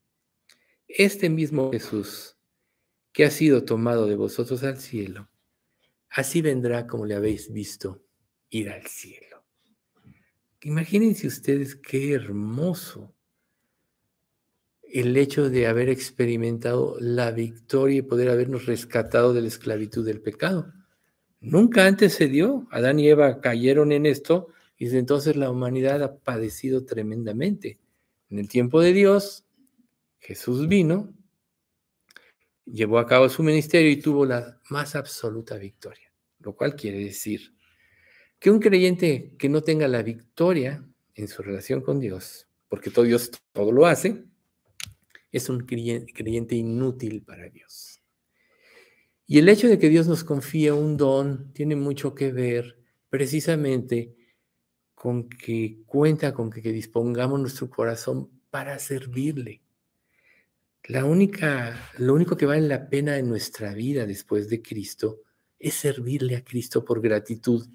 Este 0.86 1.28
mismo 1.28 1.72
Jesús, 1.72 2.36
que 3.12 3.24
ha 3.24 3.30
sido 3.30 3.64
tomado 3.64 4.06
de 4.06 4.14
vosotros 4.14 4.62
al 4.62 4.78
cielo, 4.78 5.28
así 6.08 6.40
vendrá 6.40 6.86
como 6.86 7.04
le 7.04 7.16
habéis 7.16 7.52
visto 7.52 8.00
ir 8.50 8.70
al 8.70 8.86
cielo. 8.86 9.44
Imagínense 10.62 11.26
ustedes 11.26 11.74
qué 11.74 12.12
hermoso 12.12 13.14
el 14.82 15.16
hecho 15.16 15.50
de 15.50 15.66
haber 15.66 15.88
experimentado 15.88 16.96
la 17.00 17.32
victoria 17.32 17.98
y 17.98 18.02
poder 18.02 18.30
habernos 18.30 18.66
rescatado 18.66 19.34
de 19.34 19.42
la 19.42 19.48
esclavitud 19.48 20.06
del 20.06 20.20
pecado. 20.20 20.72
Nunca 21.40 21.86
antes 21.86 22.14
se 22.14 22.28
dio. 22.28 22.68
Adán 22.70 23.00
y 23.00 23.08
Eva 23.08 23.40
cayeron 23.40 23.90
en 23.90 24.06
esto 24.06 24.48
y 24.78 24.84
desde 24.84 25.00
entonces 25.00 25.34
la 25.34 25.50
humanidad 25.50 26.02
ha 26.04 26.16
padecido 26.16 26.84
tremendamente. 26.84 27.80
En 28.30 28.38
el 28.38 28.48
tiempo 28.48 28.80
de 28.80 28.92
Dios, 28.92 29.44
Jesús 30.18 30.68
vino, 30.68 31.14
llevó 32.64 32.98
a 32.98 33.06
cabo 33.06 33.28
su 33.28 33.42
ministerio 33.42 33.90
y 33.90 34.00
tuvo 34.00 34.24
la 34.24 34.60
más 34.70 34.96
absoluta 34.96 35.56
victoria, 35.56 36.12
lo 36.40 36.54
cual 36.54 36.74
quiere 36.74 36.98
decir 36.98 37.54
que 38.38 38.50
un 38.50 38.60
creyente 38.60 39.34
que 39.38 39.48
no 39.48 39.62
tenga 39.62 39.88
la 39.88 40.02
victoria 40.02 40.84
en 41.14 41.28
su 41.28 41.42
relación 41.42 41.80
con 41.80 42.00
Dios, 42.00 42.48
porque 42.68 42.90
todo 42.90 43.04
Dios 43.04 43.30
todo 43.52 43.72
lo 43.72 43.86
hace, 43.86 44.24
es 45.30 45.48
un 45.48 45.60
creyente 45.66 46.54
inútil 46.54 47.22
para 47.22 47.48
Dios. 47.48 48.00
Y 49.26 49.38
el 49.38 49.48
hecho 49.48 49.68
de 49.68 49.78
que 49.78 49.88
Dios 49.88 50.06
nos 50.06 50.22
confíe 50.22 50.72
un 50.72 50.96
don 50.96 51.52
tiene 51.52 51.76
mucho 51.76 52.14
que 52.14 52.32
ver 52.32 52.78
precisamente 53.08 54.14
con 55.04 55.28
que 55.28 55.82
cuenta 55.84 56.32
con 56.32 56.48
que, 56.48 56.62
dispongamos 56.72 57.38
nuestro 57.38 57.68
corazón 57.68 58.30
para 58.48 58.78
servirle. 58.78 59.60
La 60.84 61.04
única, 61.04 61.78
lo 61.98 62.14
único 62.14 62.38
que 62.38 62.46
vale 62.46 62.66
la 62.66 62.88
pena 62.88 63.18
en 63.18 63.28
nuestra 63.28 63.74
vida 63.74 64.06
después 64.06 64.48
de 64.48 64.62
Cristo 64.62 65.20
es 65.58 65.74
servirle 65.74 66.36
a 66.36 66.42
Cristo 66.42 66.86
por 66.86 67.02
gratitud 67.02 67.66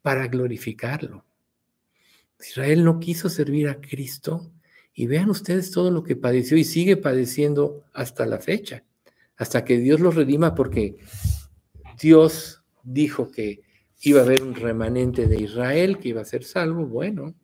para 0.00 0.28
glorificarlo. 0.28 1.24
Israel 2.38 2.84
no 2.84 3.00
quiso 3.00 3.28
servir 3.30 3.68
a 3.68 3.80
Cristo 3.80 4.52
y 4.94 5.08
vean 5.08 5.28
ustedes 5.28 5.72
todo 5.72 5.90
lo 5.90 6.04
que 6.04 6.14
padeció 6.14 6.56
y 6.56 6.62
sigue 6.62 6.96
padeciendo 6.96 7.84
hasta 7.94 8.26
la 8.26 8.38
fecha, 8.38 8.84
hasta 9.36 9.64
que 9.64 9.78
Dios 9.78 9.98
los 9.98 10.14
redima 10.14 10.54
porque 10.54 10.98
Dios 12.00 12.62
dijo 12.84 13.32
que 13.32 13.65
iba 14.00 14.20
a 14.20 14.24
haber 14.24 14.42
un 14.42 14.54
remanente 14.54 15.26
de 15.26 15.40
Israel 15.40 15.98
que 15.98 16.10
iba 16.10 16.20
a 16.20 16.24
ser 16.24 16.44
salvo. 16.44 16.86
Bueno, 16.86 17.34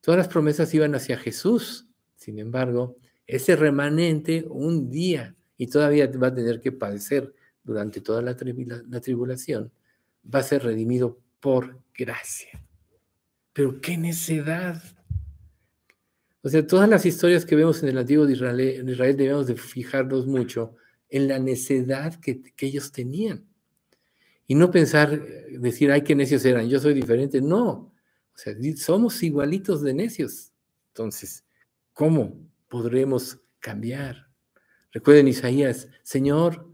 todas 0.00 0.18
las 0.18 0.28
promesas 0.28 0.72
iban 0.74 0.94
hacia 0.94 1.18
Jesús. 1.18 1.88
Sin 2.16 2.38
embargo, 2.38 2.96
ese 3.26 3.56
remanente 3.56 4.44
un 4.48 4.90
día, 4.90 5.34
y 5.56 5.66
todavía 5.66 6.10
va 6.10 6.28
a 6.28 6.34
tener 6.34 6.60
que 6.60 6.72
padecer 6.72 7.34
durante 7.62 8.00
toda 8.00 8.22
la, 8.22 8.36
la 8.88 9.00
tribulación, 9.00 9.72
va 10.32 10.40
a 10.40 10.44
ser 10.44 10.62
redimido 10.62 11.18
por 11.40 11.80
gracia. 11.96 12.64
Pero 13.52 13.80
qué 13.80 13.96
necedad. 13.96 14.82
O 16.42 16.48
sea, 16.48 16.66
todas 16.66 16.88
las 16.88 17.04
historias 17.04 17.44
que 17.44 17.56
vemos 17.56 17.82
en 17.82 17.88
el 17.90 17.98
antiguo 17.98 18.24
de 18.24 18.32
Israel, 18.32 19.16
debemos 19.16 19.46
de 19.48 19.56
fijarnos 19.56 20.26
mucho 20.26 20.76
en 21.10 21.26
la 21.26 21.38
necedad 21.38 22.14
que 22.20 22.42
ellos 22.60 22.92
tenían. 22.92 23.47
Y 24.48 24.56
no 24.56 24.72
pensar, 24.72 25.24
decir, 25.60 25.92
ay, 25.92 26.02
qué 26.02 26.16
necios 26.16 26.44
eran, 26.44 26.68
yo 26.68 26.80
soy 26.80 26.94
diferente. 26.94 27.40
No, 27.40 27.70
o 27.70 27.92
sea, 28.34 28.54
somos 28.76 29.22
igualitos 29.22 29.82
de 29.82 29.94
necios. 29.94 30.52
Entonces, 30.88 31.44
¿cómo 31.92 32.36
podremos 32.66 33.38
cambiar? 33.60 34.28
Recuerden 34.90 35.28
Isaías, 35.28 35.86
Señor, 36.02 36.66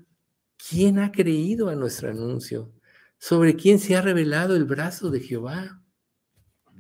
¿quién 0.57 0.99
ha 0.99 1.13
creído 1.13 1.69
a 1.69 1.75
nuestro 1.75 2.09
anuncio? 2.09 2.73
sobre 3.25 3.57
quién 3.57 3.79
se 3.79 3.97
ha 3.97 4.03
revelado 4.03 4.55
el 4.55 4.67
brazo 4.67 5.11
de 5.11 5.19
Jehová. 5.19 5.83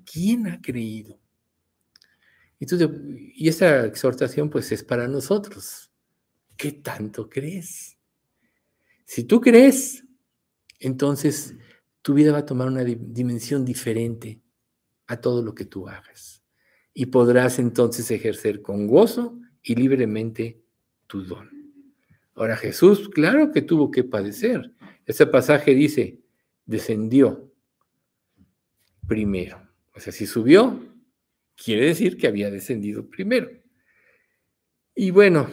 ¿Quién 0.04 0.46
ha 0.46 0.60
creído? 0.60 1.18
Y, 2.58 3.48
esta 3.48 3.86
exhortación 3.86 4.50
pues 4.50 4.70
es 4.70 4.84
para 4.84 5.08
nosotros. 5.08 5.90
¿Qué 6.58 6.72
tanto 6.72 7.30
crees? 7.30 7.96
Si 9.06 9.24
tú 9.24 9.40
crees, 9.40 10.03
entonces 10.86 11.54
tu 12.02 12.14
vida 12.14 12.32
va 12.32 12.38
a 12.38 12.46
tomar 12.46 12.68
una 12.68 12.84
dimensión 12.84 13.64
diferente 13.64 14.40
a 15.06 15.20
todo 15.20 15.42
lo 15.42 15.54
que 15.54 15.64
tú 15.64 15.88
hagas. 15.88 16.42
Y 16.92 17.06
podrás 17.06 17.58
entonces 17.58 18.10
ejercer 18.10 18.60
con 18.60 18.86
gozo 18.86 19.40
y 19.62 19.74
libremente 19.74 20.62
tu 21.06 21.22
don. 21.22 21.50
Ahora 22.34 22.56
Jesús, 22.56 23.08
claro 23.08 23.50
que 23.52 23.62
tuvo 23.62 23.90
que 23.90 24.04
padecer. 24.04 24.74
Ese 25.06 25.26
pasaje 25.26 25.74
dice, 25.74 26.20
descendió 26.66 27.50
primero. 29.06 29.66
O 29.94 30.00
sea, 30.00 30.12
si 30.12 30.26
subió, 30.26 30.80
quiere 31.56 31.86
decir 31.86 32.16
que 32.16 32.26
había 32.26 32.50
descendido 32.50 33.08
primero. 33.08 33.50
Y 34.94 35.10
bueno, 35.10 35.48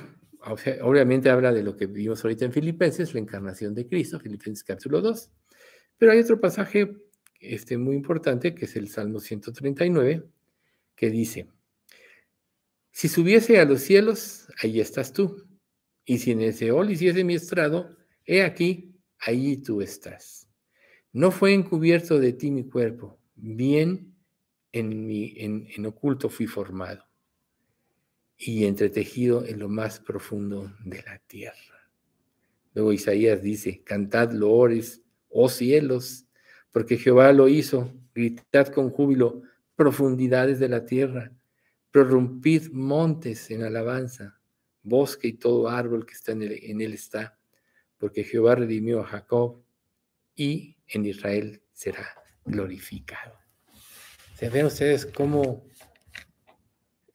obviamente 0.81 1.29
habla 1.29 1.53
de 1.53 1.63
lo 1.63 1.75
que 1.75 1.85
vimos 1.85 2.23
ahorita 2.23 2.45
en 2.45 2.51
Filipenses, 2.51 3.13
la 3.13 3.19
encarnación 3.19 3.73
de 3.73 3.87
Cristo, 3.87 4.19
Filipenses 4.19 4.63
capítulo 4.63 5.01
2. 5.01 5.31
Pero 5.97 6.11
hay 6.11 6.19
otro 6.19 6.39
pasaje 6.39 6.97
este, 7.39 7.77
muy 7.77 7.95
importante, 7.95 8.55
que 8.55 8.65
es 8.65 8.75
el 8.75 8.87
Salmo 8.89 9.19
139, 9.19 10.23
que 10.95 11.09
dice, 11.09 11.47
si 12.91 13.07
subiese 13.07 13.59
a 13.59 13.65
los 13.65 13.81
cielos, 13.81 14.47
ahí 14.61 14.79
estás 14.79 15.13
tú. 15.13 15.47
Y 16.05 16.17
si 16.17 16.31
en 16.31 16.41
el 16.41 16.53
Seol 16.53 16.91
hiciese 16.91 17.23
mi 17.23 17.35
estrado, 17.35 17.95
he 18.25 18.41
aquí, 18.43 18.95
ahí 19.19 19.57
tú 19.57 19.81
estás. 19.81 20.47
No 21.13 21.31
fue 21.31 21.53
encubierto 21.53 22.19
de 22.19 22.33
ti 22.33 22.51
mi 22.51 22.65
cuerpo, 22.65 23.19
bien 23.35 24.15
en, 24.71 25.85
oculto 25.85 26.29
fui 26.29 26.47
formado 26.47 27.10
y 28.43 28.65
entretejido 28.65 29.45
en 29.45 29.59
lo 29.59 29.69
más 29.69 29.99
profundo 29.99 30.73
de 30.83 31.03
la 31.03 31.19
tierra. 31.19 31.91
Luego 32.73 32.91
Isaías 32.91 33.43
dice, 33.43 33.83
cantad 33.83 34.31
loores, 34.31 35.03
oh 35.29 35.47
cielos, 35.47 36.25
porque 36.71 36.97
Jehová 36.97 37.33
lo 37.33 37.47
hizo, 37.47 37.93
gritad 38.15 38.69
con 38.69 38.89
júbilo, 38.89 39.43
profundidades 39.75 40.59
de 40.59 40.69
la 40.69 40.85
tierra, 40.85 41.31
prorrumpid 41.91 42.71
montes 42.71 43.51
en 43.51 43.61
alabanza, 43.61 44.39
bosque 44.81 45.27
y 45.27 45.33
todo 45.33 45.69
árbol 45.69 46.07
que 46.07 46.13
está 46.13 46.31
en 46.31 46.41
él, 46.41 46.59
en 46.63 46.81
él 46.81 46.93
está, 46.93 47.37
porque 47.99 48.23
Jehová 48.23 48.55
redimió 48.55 49.01
a 49.01 49.05
Jacob 49.05 49.61
y 50.35 50.77
en 50.87 51.05
Israel 51.05 51.61
será 51.73 52.07
glorificado. 52.43 53.37
Se 54.35 54.49
ven 54.49 54.65
ustedes 54.65 55.05
cómo 55.05 55.63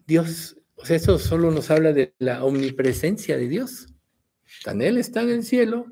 Dios, 0.06 0.55
sea, 0.84 0.96
eso 0.96 1.18
solo 1.18 1.50
nos 1.50 1.70
habla 1.70 1.92
de 1.92 2.14
la 2.18 2.44
omnipresencia 2.44 3.36
de 3.36 3.48
Dios. 3.48 3.86
Tan 4.64 4.82
Él 4.82 4.98
está 4.98 5.22
en 5.22 5.30
el 5.30 5.44
cielo, 5.44 5.86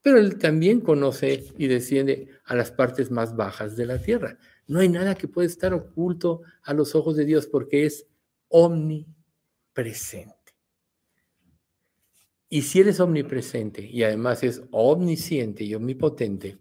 pero 0.00 0.18
Él 0.18 0.38
también 0.38 0.80
conoce 0.80 1.44
y 1.58 1.66
desciende 1.66 2.28
a 2.44 2.54
las 2.54 2.70
partes 2.70 3.10
más 3.10 3.36
bajas 3.36 3.76
de 3.76 3.86
la 3.86 4.00
tierra. 4.00 4.38
No 4.66 4.80
hay 4.80 4.88
nada 4.88 5.14
que 5.14 5.28
pueda 5.28 5.46
estar 5.46 5.74
oculto 5.74 6.42
a 6.62 6.72
los 6.72 6.94
ojos 6.94 7.16
de 7.16 7.24
Dios 7.24 7.46
porque 7.46 7.84
es 7.84 8.06
omnipresente. 8.48 10.32
Y 12.48 12.62
si 12.62 12.80
Él 12.80 12.88
es 12.88 13.00
omnipresente 13.00 13.82
y 13.82 14.02
además 14.02 14.42
es 14.42 14.62
omnisciente 14.70 15.64
y 15.64 15.74
omnipotente, 15.74 16.58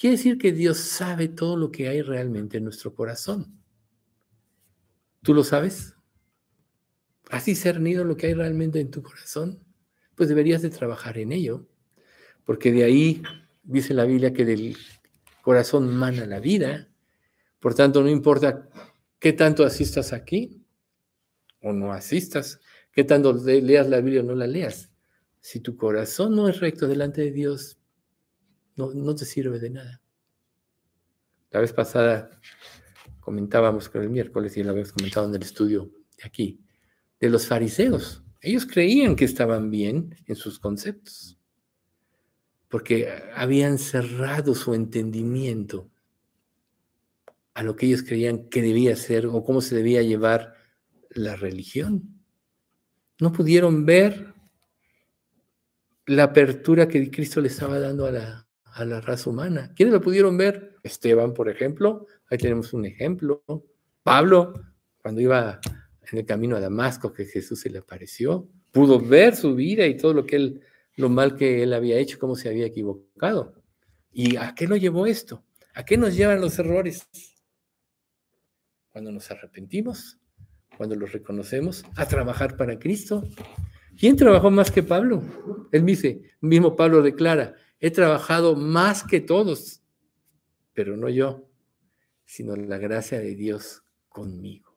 Quiere 0.00 0.16
decir 0.16 0.38
que 0.38 0.52
Dios 0.52 0.78
sabe 0.78 1.28
todo 1.28 1.58
lo 1.58 1.70
que 1.70 1.86
hay 1.86 2.00
realmente 2.00 2.56
en 2.56 2.64
nuestro 2.64 2.94
corazón. 2.94 3.62
¿Tú 5.22 5.34
lo 5.34 5.44
sabes? 5.44 5.94
¿Has 7.30 7.44
discernido 7.44 8.04
lo 8.04 8.16
que 8.16 8.26
hay 8.26 8.34
realmente 8.34 8.80
en 8.80 8.90
tu 8.90 9.02
corazón? 9.02 9.62
Pues 10.16 10.28
deberías 10.28 10.62
de 10.62 10.70
trabajar 10.70 11.16
en 11.16 11.30
ello, 11.30 11.68
porque 12.44 12.72
de 12.72 12.82
ahí 12.82 13.22
dice 13.62 13.94
la 13.94 14.04
Biblia 14.04 14.32
que 14.32 14.44
del 14.44 14.76
corazón 15.40 15.94
mana 15.94 16.26
la 16.26 16.40
vida. 16.40 16.88
Por 17.60 17.74
tanto, 17.74 18.02
no 18.02 18.08
importa 18.08 18.68
qué 19.20 19.32
tanto 19.32 19.64
asistas 19.64 20.12
aquí 20.12 20.64
o 21.62 21.72
no 21.72 21.92
asistas, 21.92 22.60
qué 22.90 23.04
tanto 23.04 23.32
leas 23.32 23.88
la 23.88 24.00
Biblia 24.00 24.22
o 24.22 24.24
no 24.24 24.34
la 24.34 24.48
leas. 24.48 24.90
Si 25.38 25.60
tu 25.60 25.76
corazón 25.76 26.34
no 26.34 26.48
es 26.48 26.58
recto 26.58 26.88
delante 26.88 27.22
de 27.22 27.30
Dios, 27.30 27.78
no, 28.74 28.92
no 28.92 29.14
te 29.14 29.24
sirve 29.24 29.60
de 29.60 29.70
nada. 29.70 30.02
La 31.52 31.60
vez 31.60 31.72
pasada 31.72 32.40
comentábamos 33.20 33.88
con 33.88 34.02
el 34.02 34.10
miércoles 34.10 34.56
y 34.56 34.64
lo 34.64 34.70
habíamos 34.70 34.92
comentado 34.92 35.28
en 35.28 35.34
el 35.36 35.42
estudio 35.42 35.90
de 36.16 36.24
aquí, 36.24 36.60
de 37.20 37.28
los 37.28 37.46
fariseos. 37.46 38.24
Ellos 38.40 38.66
creían 38.66 39.16
que 39.16 39.26
estaban 39.26 39.70
bien 39.70 40.16
en 40.26 40.36
sus 40.36 40.58
conceptos, 40.58 41.38
porque 42.68 43.08
habían 43.34 43.78
cerrado 43.78 44.54
su 44.54 44.74
entendimiento 44.74 45.90
a 47.52 47.62
lo 47.62 47.76
que 47.76 47.86
ellos 47.86 48.02
creían 48.02 48.48
que 48.48 48.62
debía 48.62 48.96
ser 48.96 49.26
o 49.26 49.44
cómo 49.44 49.60
se 49.60 49.76
debía 49.76 50.02
llevar 50.02 50.54
la 51.10 51.36
religión. 51.36 52.22
No 53.18 53.32
pudieron 53.32 53.84
ver 53.84 54.32
la 56.06 56.24
apertura 56.24 56.88
que 56.88 57.10
Cristo 57.10 57.40
le 57.40 57.48
estaba 57.48 57.78
dando 57.78 58.06
a 58.06 58.12
la, 58.12 58.48
a 58.64 58.84
la 58.84 59.00
raza 59.00 59.28
humana. 59.28 59.72
¿Quiénes 59.76 59.92
lo 59.92 60.00
pudieron 60.00 60.38
ver? 60.38 60.76
Esteban, 60.82 61.34
por 61.34 61.50
ejemplo. 61.50 62.06
Ahí 62.30 62.38
tenemos 62.38 62.72
un 62.72 62.86
ejemplo. 62.86 63.44
Pablo, 64.02 64.54
cuando 65.02 65.20
iba 65.20 65.60
en 66.12 66.18
el 66.18 66.26
camino 66.26 66.56
a 66.56 66.60
Damasco, 66.60 67.12
que 67.12 67.24
Jesús 67.24 67.60
se 67.60 67.70
le 67.70 67.78
apareció, 67.78 68.48
pudo 68.72 69.00
ver 69.00 69.36
su 69.36 69.54
vida 69.54 69.86
y 69.86 69.96
todo 69.96 70.14
lo 70.14 70.26
que 70.26 70.36
él, 70.36 70.60
lo 70.96 71.08
mal 71.08 71.36
que 71.36 71.62
él 71.62 71.72
había 71.72 71.98
hecho, 71.98 72.18
cómo 72.18 72.36
se 72.36 72.48
había 72.48 72.66
equivocado. 72.66 73.54
¿Y 74.12 74.36
a 74.36 74.54
qué 74.54 74.66
lo 74.66 74.76
llevó 74.76 75.06
esto? 75.06 75.44
¿A 75.74 75.84
qué 75.84 75.96
nos 75.96 76.14
llevan 76.16 76.40
los 76.40 76.58
errores? 76.58 77.08
Cuando 78.92 79.12
nos 79.12 79.30
arrepentimos, 79.30 80.18
cuando 80.76 80.96
los 80.96 81.12
reconocemos, 81.12 81.84
a 81.94 82.06
trabajar 82.06 82.56
para 82.56 82.78
Cristo. 82.78 83.22
¿Quién 83.98 84.16
trabajó 84.16 84.50
más 84.50 84.70
que 84.70 84.82
Pablo? 84.82 85.22
Él 85.70 85.84
dice, 85.84 86.22
mismo 86.40 86.74
Pablo 86.74 87.02
declara, 87.02 87.54
he 87.78 87.90
trabajado 87.90 88.56
más 88.56 89.04
que 89.04 89.20
todos, 89.20 89.82
pero 90.72 90.96
no 90.96 91.08
yo, 91.08 91.46
sino 92.24 92.56
la 92.56 92.78
gracia 92.78 93.20
de 93.20 93.34
Dios 93.34 93.82
conmigo. 94.08 94.69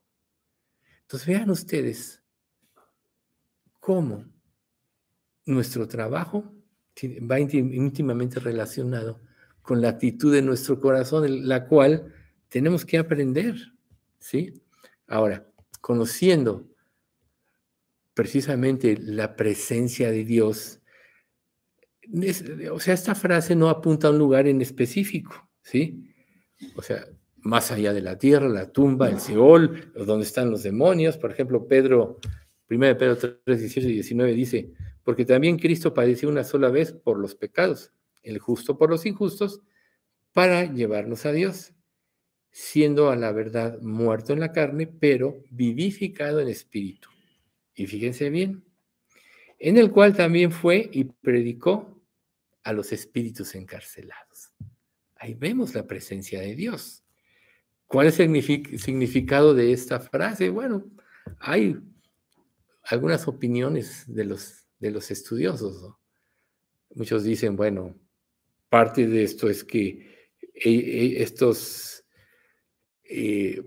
Entonces 1.13 1.27
vean 1.27 1.51
ustedes 1.51 2.23
cómo 3.79 4.25
nuestro 5.45 5.87
trabajo 5.87 6.51
va 7.29 7.39
íntimamente 7.39 8.39
relacionado 8.39 9.21
con 9.61 9.79
la 9.79 9.89
actitud 9.89 10.33
de 10.33 10.41
nuestro 10.41 10.79
corazón, 10.79 11.47
la 11.47 11.67
cual 11.67 12.11
tenemos 12.49 12.83
que 12.83 12.97
aprender, 12.97 13.55
¿sí? 14.17 14.59
Ahora, 15.05 15.47
conociendo 15.81 16.67
precisamente 18.15 18.97
la 18.99 19.35
presencia 19.35 20.09
de 20.09 20.25
Dios, 20.25 20.81
o 22.71 22.79
sea, 22.79 22.95
esta 22.95 23.13
frase 23.13 23.55
no 23.55 23.69
apunta 23.69 24.07
a 24.07 24.11
un 24.11 24.17
lugar 24.17 24.47
en 24.47 24.61
específico, 24.61 25.47
¿sí? 25.61 26.11
O 26.75 26.81
sea, 26.81 27.05
más 27.43 27.71
allá 27.71 27.93
de 27.93 28.01
la 28.01 28.17
tierra, 28.17 28.47
la 28.47 28.71
tumba, 28.71 29.09
el 29.09 29.19
Seol, 29.19 29.91
donde 29.93 30.25
están 30.25 30.49
los 30.49 30.63
demonios. 30.63 31.17
Por 31.17 31.31
ejemplo, 31.31 31.67
Pedro, 31.67 32.19
1 32.69 32.97
Pedro 32.97 33.17
3, 33.17 33.59
18 33.59 33.89
y 33.89 33.93
19 33.93 34.33
dice, 34.33 34.73
porque 35.03 35.25
también 35.25 35.59
Cristo 35.59 35.93
padeció 35.93 36.29
una 36.29 36.43
sola 36.43 36.69
vez 36.69 36.93
por 36.93 37.19
los 37.19 37.35
pecados, 37.35 37.91
el 38.23 38.39
justo 38.39 38.77
por 38.77 38.89
los 38.89 39.05
injustos, 39.05 39.61
para 40.31 40.65
llevarnos 40.65 41.25
a 41.25 41.33
Dios, 41.33 41.73
siendo 42.49 43.09
a 43.09 43.15
la 43.15 43.31
verdad 43.31 43.79
muerto 43.81 44.33
en 44.33 44.39
la 44.39 44.51
carne, 44.51 44.87
pero 44.87 45.43
vivificado 45.51 46.39
en 46.39 46.47
espíritu. 46.47 47.09
Y 47.75 47.87
fíjense 47.87 48.29
bien, 48.29 48.63
en 49.59 49.77
el 49.77 49.91
cual 49.91 50.15
también 50.15 50.51
fue 50.51 50.89
y 50.91 51.03
predicó 51.05 52.01
a 52.63 52.71
los 52.71 52.93
espíritus 52.93 53.55
encarcelados. 53.55 54.53
Ahí 55.15 55.33
vemos 55.33 55.73
la 55.73 55.85
presencia 55.85 56.39
de 56.41 56.55
Dios. 56.55 57.02
¿Cuál 57.93 58.07
es 58.07 58.19
el 58.19 58.79
significado 58.79 59.53
de 59.53 59.71
esta 59.71 59.99
frase? 59.99 60.49
Bueno, 60.49 60.83
hay 61.37 61.77
algunas 62.85 63.27
opiniones 63.27 64.05
de 64.07 64.25
los, 64.25 64.65
de 64.79 64.89
los 64.89 65.11
estudiosos. 65.11 65.93
Muchos 66.95 67.23
dicen, 67.23 67.55
bueno, 67.55 67.95
parte 68.67 69.05
de 69.05 69.23
esto 69.23 69.47
es 69.47 69.63
que 69.63 69.89
eh, 70.41 70.49
eh, 70.65 71.21
estos 71.21 72.03
eh, 73.03 73.61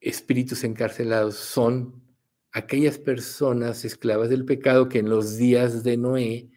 espíritus 0.00 0.64
encarcelados 0.64 1.36
son 1.36 2.02
aquellas 2.50 2.98
personas 2.98 3.84
esclavas 3.84 4.30
del 4.30 4.46
pecado 4.46 4.88
que 4.88 4.98
en 4.98 5.08
los 5.08 5.36
días 5.36 5.84
de 5.84 5.96
Noé, 5.96 6.50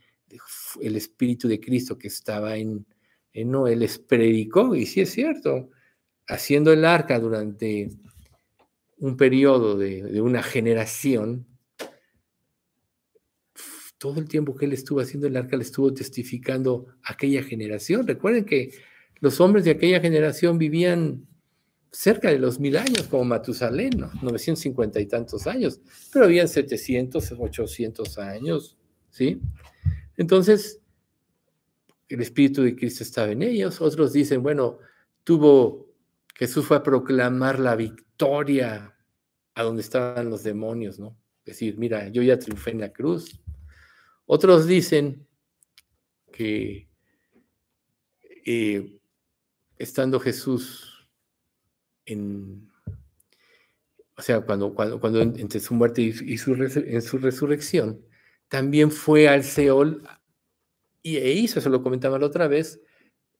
el 0.82 0.95
espíritu 0.95 1.47
de 1.47 1.60
Cristo 1.60 1.95
que 1.95 2.08
estaba 2.08 2.58
en, 2.58 2.88
en 3.34 3.52
Noé 3.52 3.76
les 3.76 3.99
predicó, 3.99 4.73
y 4.73 4.88
sí 4.88 5.02
es 5.02 5.12
cierto, 5.12 5.69
haciendo 6.27 6.71
el 6.71 6.86
arca 6.86 7.19
durante 7.19 7.89
un 8.97 9.17
periodo 9.17 9.77
de, 9.77 10.21
una 10.21 10.41
generación, 10.43 11.45
todo 13.97 14.19
el 14.19 14.27
tiempo 14.27 14.55
que 14.55 14.65
él 14.65 14.73
estuvo 14.73 14.99
haciendo 14.99 15.27
el 15.27 15.38
arca 15.38 15.57
le 15.57 15.63
estuvo 15.63 15.93
testificando 15.93 16.88
aquella 17.03 17.43
generación. 17.43 18.05
Recuerden 18.05 18.45
que 18.45 18.73
los 19.19 19.39
hombres 19.39 19.65
de 19.65 19.71
aquella 19.71 19.99
generación 19.99 20.57
vivían 20.57 21.25
cerca 21.91 22.29
de 22.29 22.39
los 22.39 22.59
mil 22.59 22.75
años, 22.75 23.03
como 23.03 23.23
Matusalén, 23.23 23.91
¿no? 23.97 24.12
950 24.21 24.99
y 24.99 25.05
tantos 25.05 25.47
años, 25.47 25.79
pero 26.12 26.25
habían 26.25 26.47
700, 26.47 27.33
800 27.38 28.17
años, 28.17 28.77
¿sí? 29.12 29.39
Entonces, 30.17 30.79
el 32.09 32.21
Espíritu 32.21 32.63
de 32.63 32.75
Cristo 32.75 33.03
estaba 33.03 33.31
en 33.31 33.41
ellos. 33.41 33.81
Otros 33.81 34.13
dicen, 34.13 34.43
bueno, 34.43 34.79
tuvo 35.23 35.92
Jesús 36.34 36.65
fue 36.65 36.78
a 36.78 36.84
proclamar 36.84 37.60
la 37.60 37.76
victoria 37.76 38.96
a 39.56 39.63
donde 39.63 39.82
estaban 39.82 40.30
los 40.30 40.43
demonios, 40.43 41.00
¿no? 41.00 41.17
Decir, 41.46 41.78
mira, 41.78 42.08
yo 42.10 42.22
ya 42.22 42.39
triunfé 42.39 42.72
en 42.72 42.82
la 42.82 42.91
cruz. 42.91 43.39
Otros 44.26 44.65
dicen 44.65 45.28
que 46.32 46.89
eh, 48.46 49.00
estando 49.78 50.19
Jesús 50.19 51.08
en, 52.06 52.69
o 54.15 54.22
sea, 54.22 54.41
cuando, 54.41 54.74
cuando, 54.74 55.00
cuando 55.00 55.22
entre 55.22 55.60
su 55.60 55.74
muerte 55.74 56.02
y, 56.02 56.38
su, 56.38 56.54
en 56.54 57.02
su 57.02 57.17
resurrección, 57.17 58.06
también 58.48 58.91
fue 58.91 59.28
al 59.28 59.43
Seol 59.43 60.04
y 61.02 61.17
e 61.17 61.32
hizo, 61.34 61.60
eso 61.60 61.69
lo 61.69 61.84
comentaba 61.84 62.17
la 62.19 62.28
otra 62.28 62.48
vez, 62.48 62.82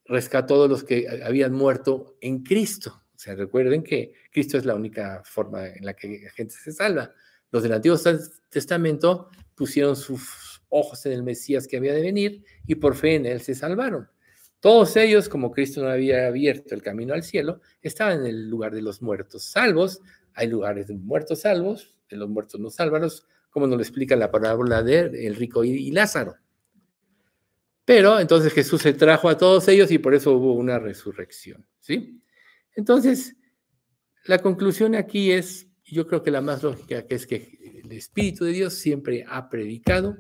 rescató 0.06 0.56
a 0.56 0.58
todos 0.58 0.70
los 0.70 0.84
que 0.84 1.08
habían 1.24 1.54
muerto 1.54 2.18
en 2.22 2.44
Cristo. 2.44 3.04
O 3.16 3.20
sea, 3.20 3.36
recuerden 3.36 3.84
que 3.84 4.14
Cristo 4.32 4.58
es 4.58 4.66
la 4.66 4.76
única 4.76 5.22
forma 5.24 5.68
en 5.68 5.86
la 5.86 5.94
que 5.94 6.22
la 6.24 6.32
gente 6.32 6.56
se 6.56 6.72
salva. 6.72 7.12
Los 7.52 7.64
del 7.64 7.74
Antiguo 7.74 7.98
Testamento 8.50 9.30
pusieron 9.56 9.96
sus 9.96 10.62
ojos 10.70 11.06
en 11.06 11.14
el 11.14 11.24
Mesías 11.24 11.68
que 11.68 11.78
había 11.78 11.94
de 11.94 12.02
venir 12.02 12.44
y 12.66 12.76
por 12.76 12.96
fe 12.96 13.16
en 13.16 13.26
él 13.26 13.42
se 13.42 13.56
salvaron. 13.56 14.10
Todos 14.60 14.96
ellos, 14.96 15.30
como 15.30 15.52
Cristo 15.52 15.82
no 15.82 15.90
había 15.90 16.28
abierto 16.28 16.74
el 16.74 16.82
camino 16.82 17.14
al 17.14 17.24
cielo, 17.24 17.62
estaban 17.82 18.22
en 18.22 18.28
el 18.28 18.50
lugar 18.50 18.74
de 18.74 18.82
los 18.82 19.02
muertos 19.02 19.44
salvos. 19.44 20.02
Hay 20.34 20.48
lugares 20.48 20.88
de 20.88 20.96
muertos 20.96 21.42
salvos, 21.42 21.96
de 22.10 22.18
los 22.18 22.30
muertos 22.30 22.60
no 22.60 22.70
salvados, 22.70 23.28
como 23.50 23.68
nos 23.68 23.78
lo 23.78 23.84
explica 23.84 24.16
la 24.16 24.32
parábola 24.32 24.82
de 24.82 25.28
el 25.28 25.36
rico 25.36 25.64
y 25.64 25.92
Lázaro. 25.92 26.38
Pero 27.86 28.20
entonces 28.20 28.54
Jesús 28.54 28.82
se 28.82 28.94
trajo 28.94 29.30
a 29.30 29.38
todos 29.38 29.68
ellos 29.68 29.92
y 29.92 29.98
por 29.98 30.14
eso 30.14 30.32
hubo 30.34 30.54
una 30.54 30.80
resurrección, 30.80 31.68
¿sí? 31.80 32.22
Entonces, 32.76 33.36
la 34.26 34.40
conclusión 34.40 34.96
aquí 34.96 35.32
es, 35.32 35.68
yo 35.84 36.08
creo 36.08 36.24
que 36.24 36.32
la 36.32 36.42
más 36.42 36.64
lógica, 36.64 37.06
que 37.06 37.16
es 37.16 37.28
que 37.28 37.82
el 37.84 37.92
Espíritu 37.92 38.46
de 38.46 38.54
Dios 38.54 38.74
siempre 38.74 39.26
ha 39.28 39.50
predicado 39.50 40.18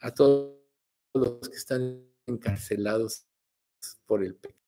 a 0.00 0.14
todos 0.14 0.56
los 1.14 1.48
que 1.48 1.56
están 1.56 2.06
encarcelados 2.26 3.26
por 4.06 4.22
el 4.22 4.36
pecado. 4.36 4.60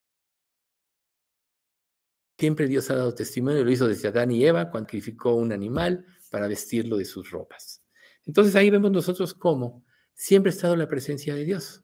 Siempre 2.37 2.66
Dios 2.66 2.90
ha 2.90 2.96
dado 2.96 3.14
testimonio, 3.14 3.64
lo 3.64 3.70
hizo 3.70 3.87
desde 3.87 4.09
Adán 4.09 4.33
y 4.33 4.44
Eva 4.44 4.70
cuando 4.70 4.90
un 5.37 5.52
animal 5.52 6.04
para 6.30 6.48
vestirlo 6.48 6.96
de 6.96 7.04
sus 7.04 7.30
ropas. 7.30 7.85
Entonces 8.26 8.57
ahí 8.57 8.70
vemos 8.70 8.90
nosotros 8.90 9.33
cómo 9.35 9.85
siempre 10.14 10.50
ha 10.50 10.54
estado 10.54 10.74
la 10.74 10.88
presencia 10.88 11.35
de 11.35 11.44
Dios. 11.44 11.84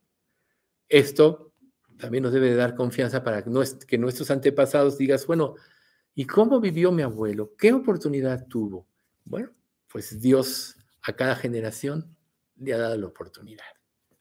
Esto 0.91 1.55
también 1.97 2.25
nos 2.25 2.33
debe 2.33 2.55
dar 2.55 2.75
confianza 2.75 3.23
para 3.23 3.43
que 3.45 3.99
nuestros 3.99 4.31
antepasados 4.31 4.99
digas, 4.99 5.27
bueno, 5.27 5.55
¿y 6.15 6.27
cómo 6.27 6.61
vivió 6.61 6.91
mi 6.91 7.03
abuelo? 7.03 7.55
¿Qué 7.57 7.73
oportunidad 7.73 8.47
tuvo? 8.49 8.89
Bueno, 9.25 9.51
pues 9.87 10.21
Dios 10.21 10.77
a 11.03 11.15
cada 11.15 11.37
generación 11.37 12.17
le 12.57 12.75
ha 12.75 12.79
dado 12.79 12.97
la 12.97 13.07
oportunidad. 13.07 13.65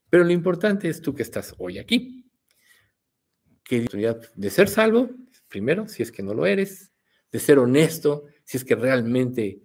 Pero 0.09 0.23
lo 0.23 0.31
importante 0.31 0.89
es 0.89 1.01
tú 1.01 1.13
que 1.15 1.23
estás 1.23 1.55
hoy 1.57 1.79
aquí. 1.79 2.29
Que 3.63 3.79
oportunidad 3.79 4.21
de 4.35 4.49
ser 4.49 4.69
salvo, 4.69 5.09
primero, 5.47 5.87
si 5.87 6.03
es 6.03 6.11
que 6.11 6.21
no 6.21 6.33
lo 6.33 6.45
eres, 6.45 6.91
de 7.31 7.39
ser 7.39 7.59
honesto, 7.59 8.25
si 8.43 8.57
es 8.57 8.65
que 8.65 8.75
realmente 8.75 9.61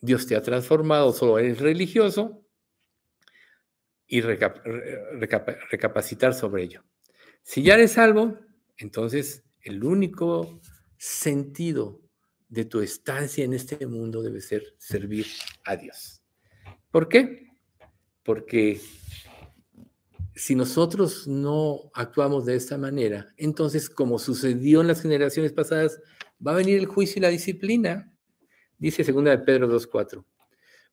Dios 0.00 0.26
te 0.26 0.36
ha 0.36 0.42
transformado, 0.42 1.12
solo 1.12 1.38
eres 1.38 1.60
religioso, 1.60 2.42
y 4.10 4.20
recapacitar 4.20 6.34
sobre 6.34 6.64
ello. 6.64 6.82
Si 7.42 7.62
ya 7.62 7.74
eres 7.74 7.92
salvo, 7.92 8.36
entonces 8.76 9.44
el 9.62 9.84
único 9.84 10.60
sentido 10.98 12.02
de 12.48 12.64
tu 12.64 12.80
estancia 12.80 13.44
en 13.44 13.54
este 13.54 13.86
mundo 13.86 14.20
debe 14.20 14.40
ser 14.40 14.74
servir 14.78 15.26
a 15.64 15.76
Dios. 15.76 16.20
¿Por 16.90 17.08
qué? 17.08 17.46
Porque 18.24 18.80
si 20.34 20.56
nosotros 20.56 21.28
no 21.28 21.92
actuamos 21.94 22.46
de 22.46 22.56
esta 22.56 22.76
manera, 22.76 23.28
entonces, 23.36 23.88
como 23.88 24.18
sucedió 24.18 24.80
en 24.80 24.88
las 24.88 25.02
generaciones 25.02 25.52
pasadas, 25.52 26.00
va 26.44 26.52
a 26.52 26.56
venir 26.56 26.78
el 26.78 26.86
juicio 26.86 27.20
y 27.20 27.22
la 27.22 27.28
disciplina. 27.28 28.12
Dice 28.76 29.04
2 29.04 29.24
de 29.24 29.38
Pedro 29.38 29.68
2.4. 29.68 30.24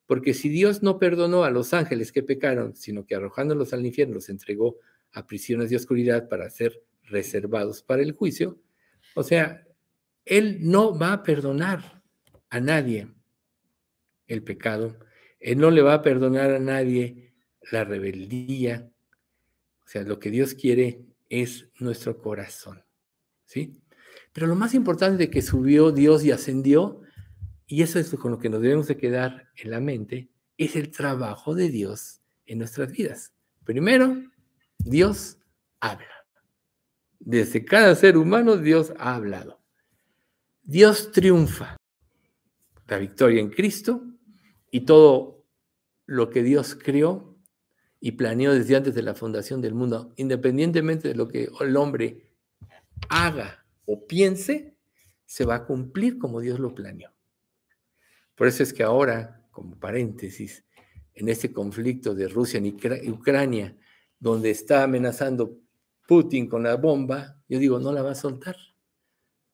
Porque 0.08 0.34
si 0.34 0.50
Dios 0.50 0.82
no 0.82 0.98
perdonó 0.98 1.44
a 1.44 1.52
los 1.52 1.74
ángeles 1.74 2.12
que 2.12 2.24
pecaron, 2.24 2.76
sino 2.76 3.06
que 3.06 3.14
arrojándolos 3.14 3.74
al 3.74 3.86
infierno 3.86 4.16
los 4.16 4.30
entregó 4.30 4.78
a 5.12 5.28
prisiones 5.28 5.70
de 5.70 5.76
oscuridad 5.76 6.30
para 6.30 6.50
ser 6.50 6.82
reservados 7.04 7.84
para 7.84 8.02
el 8.02 8.14
juicio, 8.14 8.60
o 9.16 9.24
sea, 9.24 9.68
Él 10.26 10.60
no 10.62 10.98
va 10.98 11.14
a 11.14 11.24
perdonar 11.24 12.02
a 12.50 12.60
nadie 12.60 13.10
el 14.28 14.44
pecado, 14.44 14.98
Él 15.40 15.58
no 15.58 15.72
le 15.72 15.82
va 15.82 15.96
a 15.96 16.02
perdonar 16.02 16.52
a 16.52 16.60
nadie 16.60 17.34
la 17.72 17.84
rebeldía, 17.84 18.90
o 19.86 19.88
sea, 19.88 20.04
lo 20.04 20.20
que 20.20 20.32
Dios 20.32 20.54
quiere 20.54 21.02
es 21.30 21.70
nuestro 21.80 22.18
corazón, 22.18 22.84
¿sí? 23.46 23.82
Pero 24.32 24.48
lo 24.48 24.56
más 24.56 24.74
importante 24.74 25.18
de 25.18 25.30
que 25.30 25.42
subió 25.42 25.92
Dios 25.92 26.24
y 26.24 26.32
ascendió, 26.32 27.02
y 27.68 27.82
eso 27.82 28.00
es 28.00 28.10
con 28.16 28.32
lo 28.32 28.40
que 28.40 28.50
nos 28.50 28.62
debemos 28.62 28.88
de 28.88 28.98
quedar 28.98 29.50
en 29.56 29.72
la 29.72 29.82
mente, 29.82 30.30
es 30.58 30.76
el 30.76 30.90
trabajo 30.90 31.54
de 31.54 31.70
Dios 31.70 32.22
en 32.46 32.60
nuestras 32.60 32.92
vidas. 32.92 33.34
Primero, 33.66 34.24
Dios 34.80 35.38
habla. 35.82 36.08
Desde 37.20 37.66
cada 37.66 37.94
ser 37.96 38.18
humano 38.18 38.56
Dios 38.56 38.94
ha 38.98 39.16
hablado. 39.16 39.60
Dios 40.64 41.12
triunfa. 41.12 41.76
La 42.88 42.98
victoria 42.98 43.42
en 43.42 43.50
Cristo 43.50 44.02
y 44.72 44.82
todo 44.82 45.44
lo 46.06 46.30
que 46.30 46.44
Dios 46.44 46.78
creó 46.82 47.38
y 48.00 48.14
planeó 48.14 48.54
desde 48.54 48.78
antes 48.78 48.96
de 48.96 49.02
la 49.02 49.14
fundación 49.14 49.60
del 49.60 49.74
mundo, 49.74 50.14
independientemente 50.16 51.10
de 51.10 51.16
lo 51.16 51.28
que 51.28 51.50
el 51.60 51.76
hombre 51.76 52.32
haga 53.10 53.66
o 53.86 54.08
piense, 54.08 54.78
se 55.26 55.44
va 55.44 55.56
a 55.56 55.66
cumplir 55.66 56.18
como 56.18 56.40
Dios 56.40 56.60
lo 56.60 56.74
planeó. 56.74 57.17
Por 58.38 58.48
eso 58.48 58.62
es 58.62 58.72
que 58.72 58.84
ahora, 58.84 59.44
como 59.52 59.76
paréntesis, 59.78 60.64
en 61.16 61.28
este 61.28 61.52
conflicto 61.52 62.14
de 62.14 62.28
Rusia 62.28 62.62
y 62.64 63.10
Ucrania, 63.10 63.76
donde 64.20 64.52
está 64.52 64.84
amenazando 64.84 65.60
Putin 66.08 66.48
con 66.48 66.62
la 66.62 66.76
bomba, 66.76 67.42
yo 67.50 67.58
digo, 67.58 67.80
no 67.80 67.92
la 67.92 68.04
va 68.04 68.12
a 68.12 68.16
soltar, 68.16 68.56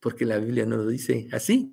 porque 0.02 0.26
la 0.26 0.38
Biblia 0.38 0.66
no 0.66 0.76
lo 0.76 0.86
dice 0.86 1.30
así. 1.32 1.72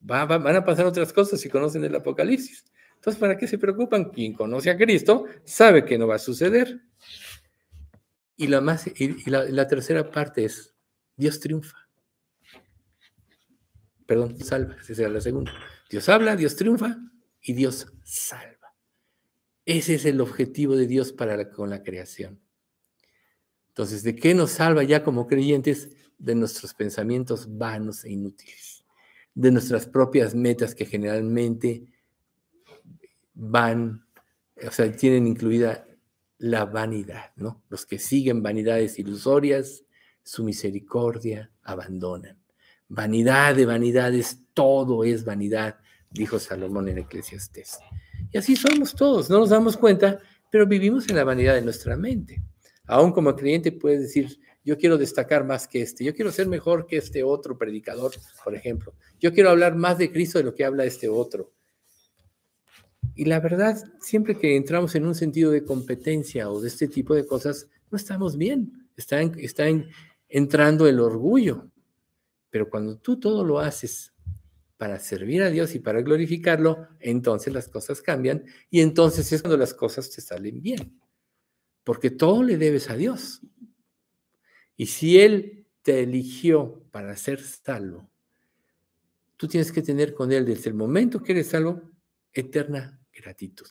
van 0.00 0.56
a 0.56 0.64
pasar 0.64 0.84
otras 0.84 1.14
cosas 1.14 1.40
si 1.40 1.48
conocen 1.48 1.82
el 1.82 1.94
Apocalipsis. 1.94 2.66
Entonces, 2.96 3.18
¿para 3.18 3.38
qué 3.38 3.46
se 3.46 3.56
preocupan? 3.56 4.10
Quien 4.10 4.34
conoce 4.34 4.68
a 4.68 4.76
Cristo 4.76 5.24
sabe 5.44 5.84
que 5.86 5.96
no 5.96 6.06
va 6.06 6.16
a 6.16 6.18
suceder. 6.18 6.82
Y 8.36 8.48
la, 8.48 8.60
más, 8.60 8.86
y 8.86 9.30
la, 9.30 9.66
tercera 9.66 10.10
parte 10.10 10.44
es, 10.44 10.74
Dios 11.16 11.40
triunfa. 11.40 11.88
Perdón, 14.04 14.38
salva, 14.44 14.76
esa 14.76 14.92
es 14.92 15.10
la 15.10 15.20
segunda. 15.22 15.52
Dios 15.88 16.08
habla, 16.08 16.36
Dios 16.36 16.56
triunfa 16.56 16.96
y 17.40 17.52
Dios 17.52 17.92
salva. 18.02 18.74
Ese 19.64 19.94
es 19.94 20.04
el 20.04 20.20
objetivo 20.20 20.76
de 20.76 20.86
Dios 20.86 21.12
para 21.12 21.50
con 21.50 21.70
la 21.70 21.82
creación. 21.82 22.40
Entonces, 23.68 24.02
¿de 24.02 24.16
qué 24.16 24.34
nos 24.34 24.52
salva 24.52 24.82
ya 24.84 25.04
como 25.04 25.26
creyentes? 25.26 25.90
De 26.18 26.34
nuestros 26.34 26.72
pensamientos 26.72 27.58
vanos 27.58 28.04
e 28.04 28.12
inútiles, 28.12 28.84
de 29.34 29.50
nuestras 29.50 29.86
propias 29.86 30.34
metas 30.34 30.74
que 30.74 30.86
generalmente 30.86 31.84
van, 33.34 34.06
o 34.66 34.70
sea, 34.70 34.90
tienen 34.92 35.26
incluida 35.26 35.86
la 36.38 36.64
vanidad, 36.64 37.32
¿no? 37.36 37.62
Los 37.68 37.84
que 37.84 37.98
siguen 37.98 38.42
vanidades 38.42 38.98
ilusorias, 38.98 39.84
su 40.22 40.42
misericordia 40.42 41.52
abandonan. 41.62 42.45
Vanidad 42.88 43.54
de 43.54 43.66
vanidades, 43.66 44.38
todo 44.54 45.04
es 45.04 45.24
vanidad, 45.24 45.76
dijo 46.10 46.38
Salomón 46.38 46.88
en 46.88 46.98
Eclesiastés. 46.98 47.78
Y 48.32 48.38
así 48.38 48.56
somos 48.56 48.94
todos, 48.94 49.28
no 49.30 49.40
nos 49.40 49.50
damos 49.50 49.76
cuenta, 49.76 50.18
pero 50.50 50.66
vivimos 50.66 51.08
en 51.08 51.16
la 51.16 51.24
vanidad 51.24 51.54
de 51.54 51.62
nuestra 51.62 51.96
mente. 51.96 52.42
Aún 52.86 53.12
como 53.12 53.34
creyente 53.34 53.72
puedes 53.72 54.00
decir, 54.00 54.38
yo 54.64 54.76
quiero 54.76 54.98
destacar 54.98 55.44
más 55.44 55.68
que 55.68 55.82
este, 55.82 56.04
yo 56.04 56.14
quiero 56.14 56.32
ser 56.32 56.46
mejor 56.46 56.86
que 56.86 56.96
este 56.96 57.22
otro 57.22 57.56
predicador, 57.56 58.12
por 58.42 58.54
ejemplo. 58.54 58.94
Yo 59.20 59.32
quiero 59.32 59.50
hablar 59.50 59.76
más 59.76 59.98
de 59.98 60.10
Cristo 60.10 60.38
de 60.38 60.44
lo 60.44 60.54
que 60.54 60.64
habla 60.64 60.84
este 60.84 61.08
otro. 61.08 61.52
Y 63.14 63.24
la 63.24 63.40
verdad, 63.40 63.76
siempre 64.00 64.36
que 64.36 64.56
entramos 64.56 64.94
en 64.94 65.06
un 65.06 65.14
sentido 65.14 65.50
de 65.50 65.64
competencia 65.64 66.50
o 66.50 66.60
de 66.60 66.68
este 66.68 66.88
tipo 66.88 67.14
de 67.14 67.26
cosas, 67.26 67.68
no 67.90 67.96
estamos 67.96 68.36
bien. 68.36 68.88
Está, 68.96 69.20
está 69.20 69.64
entrando 70.28 70.86
el 70.86 71.00
orgullo. 71.00 71.70
Pero 72.56 72.70
cuando 72.70 72.96
tú 72.96 73.20
todo 73.20 73.44
lo 73.44 73.58
haces 73.58 74.14
para 74.78 74.98
servir 74.98 75.42
a 75.42 75.50
Dios 75.50 75.74
y 75.74 75.78
para 75.78 76.00
glorificarlo, 76.00 76.88
entonces 77.00 77.52
las 77.52 77.68
cosas 77.68 78.00
cambian 78.00 78.46
y 78.70 78.80
entonces 78.80 79.30
es 79.30 79.42
cuando 79.42 79.58
las 79.58 79.74
cosas 79.74 80.08
te 80.08 80.22
salen 80.22 80.62
bien. 80.62 80.98
Porque 81.84 82.08
todo 82.10 82.42
le 82.42 82.56
debes 82.56 82.88
a 82.88 82.96
Dios. 82.96 83.42
Y 84.74 84.86
si 84.86 85.20
Él 85.20 85.66
te 85.82 86.00
eligió 86.00 86.82
para 86.92 87.14
ser 87.18 87.42
salvo, 87.42 88.08
tú 89.36 89.46
tienes 89.48 89.70
que 89.70 89.82
tener 89.82 90.14
con 90.14 90.32
Él 90.32 90.46
desde 90.46 90.70
el 90.70 90.76
momento 90.76 91.22
que 91.22 91.32
eres 91.32 91.48
salvo 91.48 91.82
eterna 92.32 92.98
gratitud. 93.12 93.68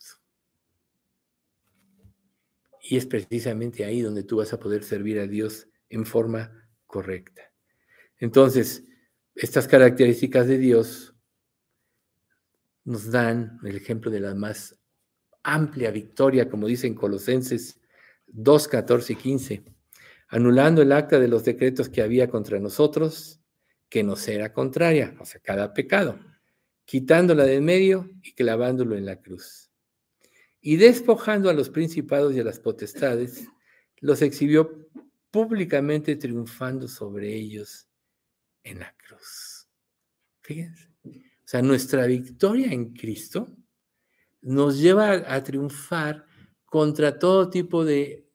Y 2.81 2.97
es 2.97 3.07
precisamente 3.07 3.83
ahí 3.83 4.01
donde 4.01 4.23
tú 4.23 4.37
vas 4.37 4.53
a 4.53 4.59
poder 4.59 4.83
servir 4.83 5.17
a 5.17 5.25
Dios 5.25 5.67
en 5.89 6.05
forma 6.05 6.69
correcta. 6.85 7.54
Entonces, 8.19 8.83
estas 9.33 9.67
características 9.67 10.47
de 10.47 10.57
Dios 10.57 11.15
nos 12.83 13.11
dan 13.11 13.59
el 13.63 13.75
ejemplo 13.75 14.11
de 14.11 14.19
la 14.19 14.35
más 14.35 14.77
amplia 15.43 15.91
victoria, 15.91 16.49
como 16.49 16.67
dicen 16.67 16.95
Colosenses 16.95 17.79
2, 18.27 18.67
14 18.67 19.13
y 19.13 19.15
15, 19.15 19.63
anulando 20.29 20.81
el 20.81 20.91
acta 20.91 21.19
de 21.19 21.27
los 21.27 21.43
decretos 21.43 21.89
que 21.89 22.01
había 22.01 22.29
contra 22.29 22.59
nosotros, 22.59 23.39
que 23.89 24.03
nos 24.03 24.27
era 24.27 24.53
contraria, 24.53 25.15
o 25.19 25.25
sea, 25.25 25.41
cada 25.41 25.73
pecado 25.73 26.19
quitándola 26.85 27.43
de 27.43 27.55
en 27.55 27.65
medio 27.65 28.09
y 28.23 28.33
clavándolo 28.33 28.95
en 28.95 29.05
la 29.05 29.19
cruz. 29.19 29.71
Y 30.61 30.77
despojando 30.77 31.49
a 31.49 31.53
los 31.53 31.69
principados 31.69 32.33
y 32.35 32.39
a 32.39 32.43
las 32.43 32.59
potestades, 32.59 33.47
los 33.99 34.21
exhibió 34.21 34.87
públicamente 35.31 36.15
triunfando 36.15 36.87
sobre 36.87 37.35
ellos 37.35 37.87
en 38.65 38.79
la 38.79 38.93
cruz. 38.97 39.69
Fíjense. 40.41 40.89
O 41.05 41.47
sea, 41.47 41.61
nuestra 41.61 42.05
victoria 42.05 42.73
en 42.73 42.93
Cristo 42.93 43.55
nos 44.41 44.79
lleva 44.79 45.23
a, 45.33 45.43
triunfar 45.43 46.25
contra 46.65 47.17
todo 47.17 47.49
tipo 47.49 47.85
de 47.85 48.27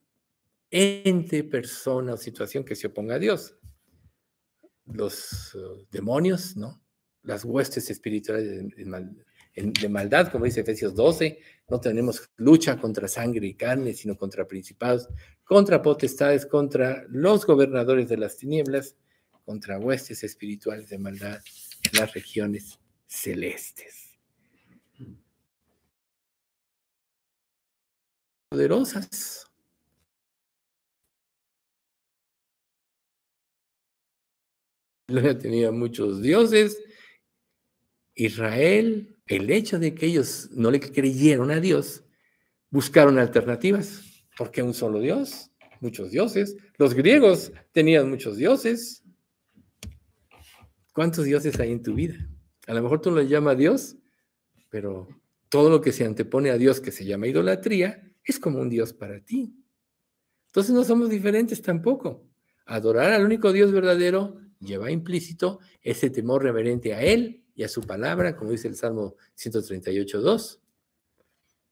ente, 0.70 1.44
persona 1.44 2.14
o 2.14 2.16
situación 2.16 2.64
que 2.64 2.76
se 2.76 2.86
oponga 2.86 3.16
a 3.16 3.18
Dios. 3.18 3.56
Los 4.86 5.54
uh, 5.54 5.86
demonios, 5.90 6.56
¿no? 6.56 6.80
las 7.22 7.44
huestes 7.44 7.90
espirituales 7.90 8.68
de, 8.74 9.88
maldad, 9.88 10.30
como 10.30 10.44
dice 10.44 10.60
Efesios 10.60 10.94
12, 10.94 11.38
no 11.68 11.80
tenemos 11.80 12.30
lucha 12.36 12.78
contra 12.78 13.08
sangre 13.08 13.46
y 13.46 13.54
carne, 13.54 13.92
sino 13.92 14.16
contra 14.16 14.46
principados, 14.46 15.08
contra 15.44 15.82
potestades, 15.82 16.46
contra 16.46 17.04
los 17.08 17.44
gobernadores 17.44 18.08
de 18.08 18.16
las 18.16 18.36
tinieblas, 18.36 18.96
contra 19.50 19.80
huestes 19.80 20.22
espirituales 20.22 20.88
de 20.90 20.96
maldad 20.96 21.42
en 21.82 21.98
las 21.98 22.14
regiones 22.14 22.78
celestes. 23.08 24.16
Poderosas. 28.48 29.50
Tenía 35.08 35.72
muchos 35.72 36.22
dioses, 36.22 36.80
Israel, 38.14 39.16
el 39.26 39.50
hecho 39.50 39.80
de 39.80 39.96
que 39.96 40.06
ellos 40.06 40.48
no 40.52 40.70
le 40.70 40.78
creyeron 40.78 41.50
a 41.50 41.58
Dios, 41.58 42.04
buscaron 42.70 43.18
alternativas. 43.18 44.04
¿Por 44.38 44.52
qué 44.52 44.62
un 44.62 44.74
solo 44.74 45.00
Dios? 45.00 45.50
Muchos 45.80 46.12
dioses. 46.12 46.56
Los 46.78 46.94
griegos 46.94 47.50
tenían 47.72 48.08
muchos 48.08 48.36
dioses. 48.36 49.02
¿Cuántos 50.92 51.24
dioses 51.24 51.58
hay 51.60 51.72
en 51.72 51.82
tu 51.82 51.94
vida? 51.94 52.16
A 52.66 52.74
lo 52.74 52.82
mejor 52.82 53.00
tú 53.00 53.10
lo 53.10 53.22
llamas 53.22 53.56
Dios, 53.56 53.96
pero 54.68 55.08
todo 55.48 55.70
lo 55.70 55.80
que 55.80 55.92
se 55.92 56.04
antepone 56.04 56.50
a 56.50 56.58
Dios, 56.58 56.80
que 56.80 56.92
se 56.92 57.04
llama 57.04 57.26
idolatría, 57.26 58.10
es 58.24 58.38
como 58.38 58.60
un 58.60 58.68
Dios 58.68 58.92
para 58.92 59.20
ti. 59.20 59.54
Entonces 60.46 60.74
no 60.74 60.84
somos 60.84 61.10
diferentes 61.10 61.62
tampoco. 61.62 62.26
Adorar 62.66 63.12
al 63.12 63.24
único 63.24 63.52
Dios 63.52 63.72
verdadero 63.72 64.36
lleva 64.60 64.90
implícito 64.90 65.60
ese 65.82 66.10
temor 66.10 66.42
reverente 66.42 66.94
a 66.94 67.02
Él 67.02 67.44
y 67.54 67.62
a 67.62 67.68
su 67.68 67.82
palabra, 67.82 68.36
como 68.36 68.50
dice 68.50 68.68
el 68.68 68.76
Salmo 68.76 69.16
138.2. 69.36 70.60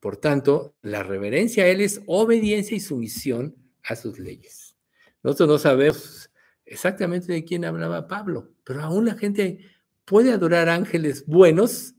Por 0.01 0.17
tanto, 0.17 0.77
la 0.83 1.03
reverencia 1.03 1.65
a 1.65 1.69
Él 1.69 1.81
es 1.81 2.03
obediencia 2.07 2.77
y 2.77 2.81
sumisión 2.81 3.57
a 3.83 3.97
sus 3.97 4.19
leyes. 4.19 4.77
Nosotros 5.23 5.49
no 5.49 5.59
sabemos 5.59 6.28
exactamente 6.69 7.33
de 7.33 7.45
quién 7.45 7.65
hablaba 7.65 8.09
Pablo, 8.09 8.53
pero 8.65 8.83
aún 8.83 9.07
la 9.07 9.15
gente 9.15 9.59
puede 10.05 10.33
adorar 10.33 10.69
ángeles 10.69 11.27
buenos 11.27 11.95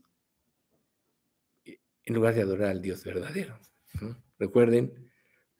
en 1.64 2.14
lugar 2.14 2.34
de 2.34 2.42
adorar 2.42 2.70
al 2.70 2.82
Dios 2.82 3.04
verdadero. 3.04 3.58
Recuerden, 4.38 5.10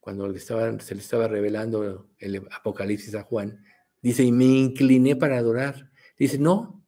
cuando 0.01 0.27
se 0.37 0.95
le 0.95 1.01
estaba 1.01 1.29
revelando 1.29 2.11
el 2.19 2.43
Apocalipsis 2.51 3.15
a 3.15 3.23
Juan, 3.23 3.65
dice, 4.03 4.25
y 4.25 4.33
me 4.33 4.47
incliné 4.47 5.15
para 5.15 5.39
adorar. 5.39 5.91
Dice, 6.19 6.39
no, 6.39 6.85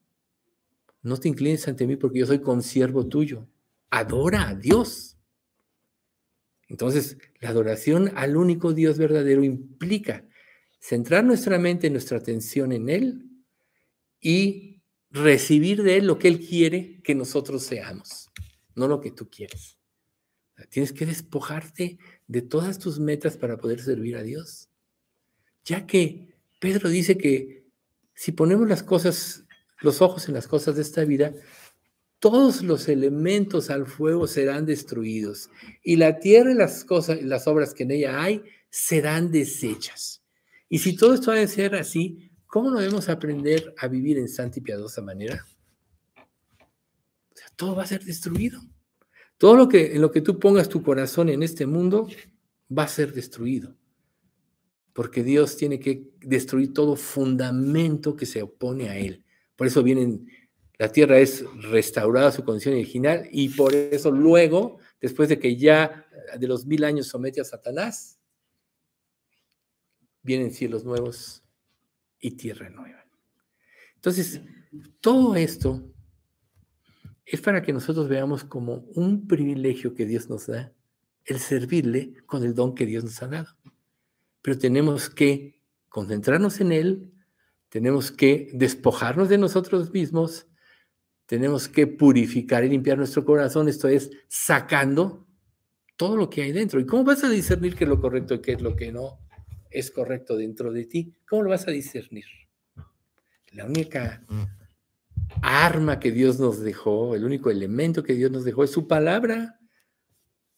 no 1.03 1.16
te 1.18 1.29
inclines 1.29 1.68
ante 1.68 1.87
mí 1.87 1.97
porque 1.97 2.20
yo 2.20 2.27
soy 2.27 2.41
consiervo 2.41 3.07
tuyo. 3.07 3.47
Adora 3.91 4.49
a 4.49 4.55
Dios. 4.55 5.18
Entonces, 6.68 7.18
la 7.41 7.51
adoración 7.51 8.11
al 8.16 8.37
único 8.37 8.73
Dios 8.73 8.99
verdadero 8.99 9.45
implica 9.45 10.27
centrar 10.83 11.22
nuestra 11.22 11.59
mente, 11.61 11.89
nuestra 11.91 12.18
atención 12.18 12.72
en 12.72 12.89
Él 12.89 13.30
y 14.20 14.83
recibir 15.11 15.83
de 15.85 15.99
Él 15.99 16.07
lo 16.07 16.18
que 16.18 16.26
Él 16.26 16.41
quiere 16.41 17.01
que 17.03 17.14
nosotros 17.14 17.62
seamos, 17.62 18.30
no 18.74 18.89
lo 18.89 19.01
que 19.01 19.12
tú 19.12 19.30
quieres. 19.30 19.78
Tienes 20.70 20.93
que 20.93 21.07
despojarte 21.07 21.99
de 22.26 22.43
todas 22.43 22.78
tus 22.78 22.99
metas 22.99 23.37
para 23.37 23.59
poder 23.59 23.80
servir 23.80 24.16
a 24.16 24.22
Dios. 24.22 24.68
Ya 25.64 25.87
que 25.87 26.35
Pedro 26.61 26.89
dice 26.89 27.16
que 27.16 27.64
si 28.14 28.33
ponemos 28.33 28.68
las 28.68 28.83
cosas, 28.83 29.45
los 29.80 30.03
ojos 30.03 30.28
en 30.28 30.35
las 30.35 30.49
cosas 30.49 30.76
de 30.76 30.83
esta 30.83 31.05
vida, 31.05 31.33
todos 32.18 32.62
los 32.62 32.89
elementos 32.89 33.70
al 33.70 33.87
fuego 33.87 34.26
serán 34.26 34.66
destruidos 34.66 35.49
y 35.83 35.97
la 35.97 36.18
tierra 36.18 36.53
y 36.53 36.55
las 36.55 36.85
cosas 36.85 37.20
y 37.20 37.24
las 37.24 37.47
obras 37.47 37.72
que 37.72 37.85
en 37.85 37.93
ella 37.93 38.22
hay 38.22 38.43
serán 38.68 39.30
deshechas. 39.30 40.22
Y 40.73 40.79
si 40.79 40.97
todo 40.97 41.12
esto 41.12 41.31
ha 41.31 41.35
de 41.35 41.49
ser 41.49 41.75
así, 41.75 42.31
¿cómo 42.47 42.70
no 42.70 42.79
debemos 42.79 43.11
aprender 43.11 43.75
a 43.77 43.89
vivir 43.89 44.16
en 44.16 44.27
santa 44.27 44.59
y 44.59 44.62
piadosa 44.62 45.03
manera? 45.03 45.47
O 46.16 47.57
todo 47.57 47.77
va 47.77 47.83
a 47.83 47.87
ser 47.87 48.03
destruido. 48.03 48.59
Todo 49.37 49.55
lo 49.55 49.68
que 49.68 49.95
en 49.95 50.01
lo 50.01 50.11
que 50.11 50.23
tú 50.23 50.39
pongas 50.39 50.70
tu 50.70 50.83
corazón 50.83 51.29
en 51.29 51.43
este 51.43 51.66
mundo 51.66 52.09
va 52.70 52.85
a 52.85 52.89
ser 52.89 53.12
destruido. 53.12 53.77
Porque 54.95 55.23
Dios 55.23 55.59
tiene 55.59 55.79
que 55.79 56.11
destruir 56.23 56.73
todo 56.73 56.97
fundamento 56.97 58.16
que 58.16 58.25
se 58.25 58.41
opone 58.41 58.89
a 58.89 58.97
él. 58.97 59.27
Por 59.57 59.66
eso 59.66 59.83
vienen 59.83 60.27
la 60.79 60.91
tierra 60.91 61.18
es 61.18 61.45
restaurada 61.70 62.29
a 62.29 62.33
su 62.33 62.45
condición 62.45 62.77
original 62.77 63.29
y 63.31 63.51
por 63.51 63.75
eso 63.75 64.11
luego, 64.11 64.79
después 65.03 65.29
de 65.29 65.39
que 65.39 65.55
ya 65.55 66.07
de 66.39 66.49
los 66.49 66.64
mil 66.64 66.83
años 66.85 67.09
somete 67.09 67.43
a 67.43 67.45
Satanás, 67.45 68.22
vienen 70.23 70.53
cielos 70.53 70.85
nuevos 70.85 71.43
y 72.18 72.33
tierra 72.33 72.70
nueva. 72.70 73.05
Entonces, 73.95 74.41
todo 75.01 75.37
esto 75.37 75.83
es 77.25 77.41
para 77.41 77.62
que 77.62 77.73
nosotros 77.73 78.09
veamos 78.09 78.45
como 78.45 78.85
un 78.95 79.27
privilegio 79.27 79.95
que 79.95 80.07
Dios 80.07 80.29
nos 80.29 80.47
da 80.47 80.73
el 81.25 81.39
servirle 81.39 82.14
con 82.27 82.43
el 82.45 82.55
don 82.55 82.75
que 82.75 82.87
Dios 82.87 83.05
nos 83.05 83.23
ha 83.23 83.29
dado. 83.29 83.57
Pero 84.41 84.59
tenemos 84.59 85.09
que 85.09 85.61
concentrarnos 85.89 86.61
en 86.61 86.73
Él, 86.73 87.12
tenemos 87.68 88.11
que 88.11 88.51
despojarnos 88.55 89.29
de 89.29 89.39
nosotros 89.39 89.93
mismos 89.93 90.47
tenemos 91.33 91.66
que 91.66 91.87
purificar 91.87 92.62
y 92.62 92.68
limpiar 92.68 92.99
nuestro 92.99 93.25
corazón, 93.25 93.66
esto 93.66 93.89
es, 93.89 94.11
sacando 94.29 95.27
todo 95.97 96.14
lo 96.14 96.29
que 96.29 96.43
hay 96.43 96.53
dentro. 96.53 96.79
¿Y 96.79 96.85
cómo 96.85 97.05
vas 97.05 97.25
a 97.25 97.31
discernir 97.31 97.75
qué 97.75 97.85
es 97.85 97.89
lo 97.89 98.03
correcto 98.03 98.35
y 98.35 98.43
qué 98.43 98.53
es 98.53 98.61
lo 98.61 98.77
que 98.77 98.93
no 98.93 99.22
es 99.73 99.91
correcto 99.91 100.37
dentro 100.37 100.73
de 100.73 100.87
ti? 100.87 101.14
¿Cómo 101.29 101.43
lo 101.43 101.51
vas 101.51 101.66
a 101.66 101.70
discernir? 101.70 102.27
La 103.53 103.66
única 103.66 104.25
arma 105.43 105.99
que 105.99 106.12
Dios 106.12 106.39
nos 106.39 106.61
dejó, 106.61 107.14
el 107.14 107.25
único 107.25 107.51
elemento 107.51 108.03
que 108.03 108.14
Dios 108.14 108.31
nos 108.31 108.45
dejó 108.45 108.64
es 108.64 108.70
su 108.70 108.87
palabra, 108.87 109.59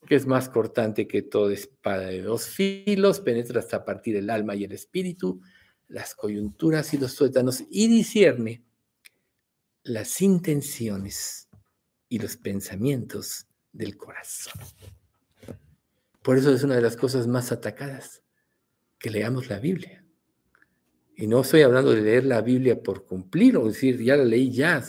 que 0.07 0.15
es 0.17 0.27
más 0.27 0.49
cortante 0.49 1.07
que 1.07 1.23
toda 1.23 1.53
espada 1.53 2.07
de 2.07 2.23
dos 2.23 2.47
filos, 2.47 3.21
penetra 3.21 3.61
hasta 3.61 3.85
partir 3.85 4.17
el 4.17 4.31
alma 4.31 4.55
y 4.55 4.65
el 4.65 4.73
espíritu, 4.73 5.41
las 5.89 6.15
coyunturas 6.15 6.93
y 6.95 6.99
los 6.99 7.15
tuétanos, 7.15 7.65
y 7.71 7.89
discierne 7.89 8.65
las 9.83 10.21
intenciones 10.21 11.49
y 12.09 12.19
los 12.19 12.37
pensamientos 12.37 13.47
del 13.73 13.97
corazón. 13.97 14.61
Por 16.23 16.39
eso 16.39 16.53
es 16.53 16.62
una 16.62 16.77
de 16.77 16.81
las 16.81 16.97
cosas 16.97 17.27
más 17.27 17.53
atacadas, 17.53 18.24
que 19.05 19.11
leamos 19.11 19.50
la 19.50 19.59
Biblia. 19.59 20.02
Y 21.14 21.26
no 21.26 21.42
estoy 21.42 21.61
hablando 21.61 21.92
de 21.92 22.00
leer 22.00 22.24
la 22.24 22.40
Biblia 22.40 22.82
por 22.82 23.05
cumplir 23.05 23.59
o 23.59 23.68
decir, 23.68 24.02
ya 24.02 24.16
la 24.16 24.24
leí, 24.24 24.50
ya, 24.50 24.82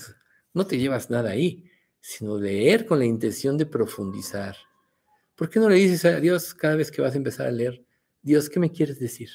no 0.53 0.65
te 0.65 0.77
llevas 0.77 1.09
nada 1.09 1.31
ahí, 1.31 1.69
sino 1.99 2.39
leer 2.39 2.85
con 2.85 2.99
la 2.99 3.03
intención 3.03 3.57
de 3.57 3.65
profundizar. 3.65 4.55
¿Por 5.35 5.49
qué 5.49 5.59
no 5.59 5.67
le 5.67 5.75
dices 5.75 6.05
a 6.05 6.21
Dios 6.21 6.53
cada 6.53 6.77
vez 6.77 6.91
que 6.91 7.01
vas 7.01 7.13
a 7.13 7.17
empezar 7.17 7.47
a 7.47 7.51
leer, 7.51 7.83
Dios, 8.21 8.49
¿qué 8.49 8.57
me 8.57 8.71
quieres 8.71 8.99
decir? 8.99 9.31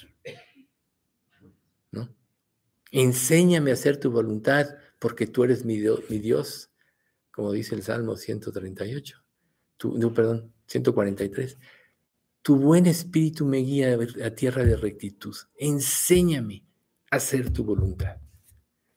¿No? 1.90 2.08
Enséñame 2.90 3.72
a 3.72 3.74
hacer 3.74 3.98
tu 3.98 4.10
voluntad, 4.10 4.78
porque 4.98 5.26
tú 5.26 5.44
eres 5.44 5.62
mi, 5.62 5.76
Dios, 5.76 6.70
como 7.30 7.52
dice 7.52 7.74
el 7.74 7.82
Salmo 7.82 8.16
138, 8.16 9.22
no, 9.98 10.14
perdón, 10.14 10.54
143. 10.68 11.58
Tu 12.42 12.56
buen 12.56 12.86
espíritu 12.86 13.44
me 13.44 13.58
guía 13.58 13.98
a 14.24 14.30
tierra 14.30 14.64
de 14.64 14.76
rectitud. 14.76 15.36
Enséñame 15.58 16.64
a 17.10 17.16
hacer 17.16 17.50
tu 17.50 17.64
voluntad. 17.64 18.16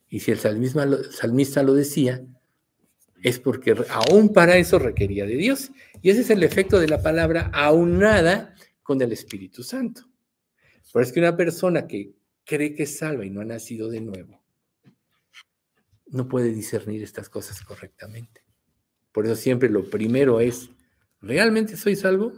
Y 0.07 0.19
si 0.19 0.31
el 0.31 0.37
salmista, 0.37 1.63
lo 1.63 1.73
decía, 1.73 2.23
es 3.21 3.39
porque 3.39 3.75
aún 3.89 4.31
para 4.31 4.57
eso 4.57 4.77
requería 4.79 5.25
de 5.25 5.35
Dios. 5.35 5.71
Y 6.01 6.11
ese 6.11 6.21
es 6.21 6.29
el 6.29 6.43
efecto 6.43 6.79
de 6.79 6.87
la 6.87 7.01
palabra 7.01 7.49
aunada 7.53 8.53
con 8.83 9.01
el 9.01 9.11
Espíritu 9.11 9.63
Santo. 9.63 10.03
Por 10.91 11.01
eso 11.01 11.09
es 11.09 11.13
que 11.13 11.19
una 11.19 11.35
persona 11.35 11.87
que 11.87 12.13
cree 12.45 12.75
que 12.75 12.83
es 12.83 12.97
salva 12.97 13.25
y 13.25 13.31
no 13.31 13.41
ha 13.41 13.45
nacido 13.45 13.89
de 13.89 14.01
nuevo, 14.01 14.43
no 16.05 16.27
puede 16.27 16.53
discernir 16.53 17.01
estas 17.01 17.27
cosas 17.27 17.61
correctamente. 17.61 18.43
Por 19.11 19.25
eso 19.25 19.35
siempre 19.35 19.69
lo 19.69 19.89
primero 19.89 20.39
es, 20.39 20.69
¿realmente 21.21 21.75
soy 21.75 21.95
salvo? 21.95 22.33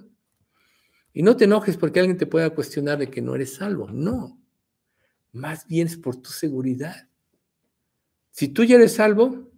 Y 1.16 1.24
no 1.24 1.38
te 1.38 1.45
enojes 1.45 1.78
porque 1.78 2.01
alguien 2.01 2.18
te 2.18 2.28
pueda 2.28 2.49
cuestionar 2.49 2.97
de 2.97 3.09
que 3.09 3.22
no 3.22 3.36
eres 3.36 3.55
salvo. 3.55 3.89
No, 3.89 4.38
más 5.32 5.66
bien 5.66 5.88
es 5.88 5.95
por 5.95 6.18
tu 6.18 6.30
seguridad. 6.30 7.07
Si 8.32 8.49
tú 8.49 8.66
ya 8.66 8.76
eres 8.76 8.95
salvo, 8.95 9.49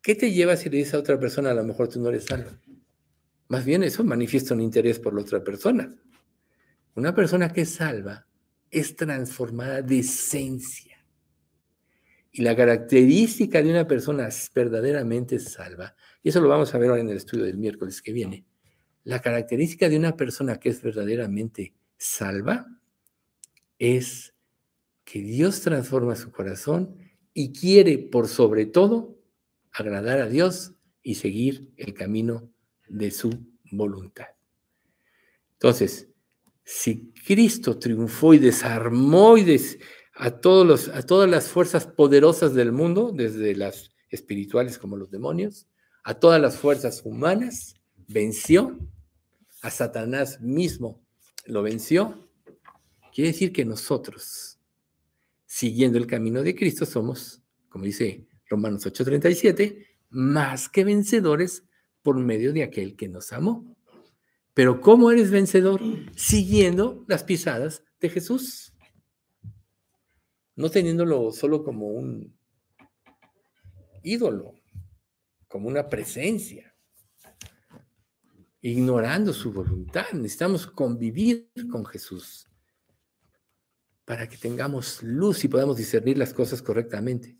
¿qué 0.00 0.14
te 0.14 0.30
lleva 0.32 0.56
si 0.56 0.70
le 0.70 0.76
dices 0.76 0.94
a 0.94 0.98
otra 0.98 1.18
persona 1.18 1.50
a 1.50 1.54
lo 1.54 1.64
mejor 1.64 1.88
tú 1.88 2.00
no 2.00 2.10
eres 2.10 2.26
salvo? 2.26 2.52
Más 3.48 3.64
bien 3.64 3.82
eso 3.82 4.04
manifiesta 4.04 4.54
un 4.54 4.60
interés 4.60 5.00
por 5.00 5.14
la 5.14 5.22
otra 5.22 5.42
persona. 5.42 5.92
Una 6.94 7.12
persona 7.12 7.52
que 7.52 7.62
es 7.62 7.74
salva 7.74 8.24
es 8.70 8.94
transformada 8.94 9.82
de 9.82 9.98
esencia. 9.98 11.04
Y 12.30 12.42
la 12.42 12.54
característica 12.54 13.60
de 13.60 13.70
una 13.70 13.88
persona 13.88 14.28
verdaderamente 14.54 15.40
salva, 15.40 15.96
y 16.22 16.28
eso 16.28 16.40
lo 16.40 16.48
vamos 16.48 16.72
a 16.72 16.78
ver 16.78 16.90
ahora 16.90 17.00
en 17.00 17.08
el 17.08 17.16
estudio 17.16 17.46
del 17.46 17.58
miércoles 17.58 18.00
que 18.00 18.12
viene, 18.12 18.46
la 19.04 19.20
característica 19.20 19.88
de 19.88 19.96
una 19.96 20.16
persona 20.16 20.58
que 20.58 20.68
es 20.68 20.82
verdaderamente 20.82 21.74
salva 21.96 22.66
es 23.78 24.34
que 25.04 25.22
Dios 25.22 25.60
transforma 25.62 26.16
su 26.16 26.30
corazón 26.30 26.96
y 27.32 27.52
quiere 27.52 27.98
por 27.98 28.28
sobre 28.28 28.66
todo 28.66 29.16
agradar 29.72 30.20
a 30.20 30.28
Dios 30.28 30.72
y 31.02 31.14
seguir 31.14 31.70
el 31.76 31.94
camino 31.94 32.50
de 32.88 33.10
su 33.10 33.30
voluntad. 33.70 34.26
Entonces, 35.52 36.08
si 36.64 37.12
Cristo 37.26 37.78
triunfó 37.78 38.34
y 38.34 38.38
desarmó 38.38 39.38
y 39.38 39.60
a, 40.14 40.30
todos 40.32 40.66
los, 40.66 40.88
a 40.88 41.02
todas 41.02 41.30
las 41.30 41.48
fuerzas 41.48 41.86
poderosas 41.86 42.52
del 42.54 42.72
mundo, 42.72 43.10
desde 43.14 43.54
las 43.54 43.92
espirituales 44.10 44.78
como 44.78 44.96
los 44.96 45.10
demonios, 45.10 45.66
a 46.04 46.14
todas 46.14 46.40
las 46.40 46.58
fuerzas 46.58 47.02
humanas, 47.04 47.77
venció, 48.08 48.78
a 49.62 49.70
Satanás 49.70 50.40
mismo 50.40 51.00
lo 51.46 51.62
venció. 51.62 52.28
Quiere 53.12 53.32
decir 53.32 53.52
que 53.52 53.64
nosotros 53.64 54.58
siguiendo 55.48 55.98
el 55.98 56.06
camino 56.06 56.42
de 56.42 56.54
Cristo, 56.54 56.84
somos, 56.84 57.42
como 57.68 57.84
dice 57.84 58.28
Romanos 58.48 58.86
8:37, 58.86 59.86
más 60.10 60.68
que 60.68 60.84
vencedores 60.84 61.64
por 62.02 62.16
medio 62.18 62.52
de 62.52 62.62
aquel 62.62 62.96
que 62.96 63.08
nos 63.08 63.32
amó. 63.32 63.76
Pero 64.54 64.80
¿cómo 64.80 65.10
eres 65.10 65.30
vencedor? 65.30 65.80
Siguiendo 66.14 67.04
las 67.08 67.24
pisadas 67.24 67.82
de 68.00 68.10
Jesús. 68.10 68.72
No 70.54 70.70
teniéndolo 70.70 71.30
solo 71.32 71.64
como 71.64 71.88
un 71.88 72.36
ídolo, 74.02 74.54
como 75.46 75.68
una 75.68 75.88
presencia, 75.88 76.67
ignorando 78.60 79.32
su 79.32 79.52
voluntad. 79.52 80.06
Necesitamos 80.12 80.66
convivir 80.66 81.50
con 81.70 81.84
Jesús 81.86 82.48
para 84.04 84.28
que 84.28 84.38
tengamos 84.38 85.02
luz 85.02 85.44
y 85.44 85.48
podamos 85.48 85.76
discernir 85.76 86.16
las 86.16 86.32
cosas 86.32 86.62
correctamente. 86.62 87.36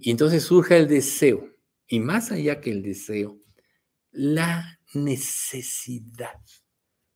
Y 0.00 0.10
entonces 0.10 0.42
surge 0.42 0.76
el 0.76 0.86
deseo, 0.86 1.56
y 1.86 1.98
más 1.98 2.30
allá 2.30 2.60
que 2.60 2.70
el 2.70 2.82
deseo, 2.82 3.40
la 4.10 4.78
necesidad 4.92 6.40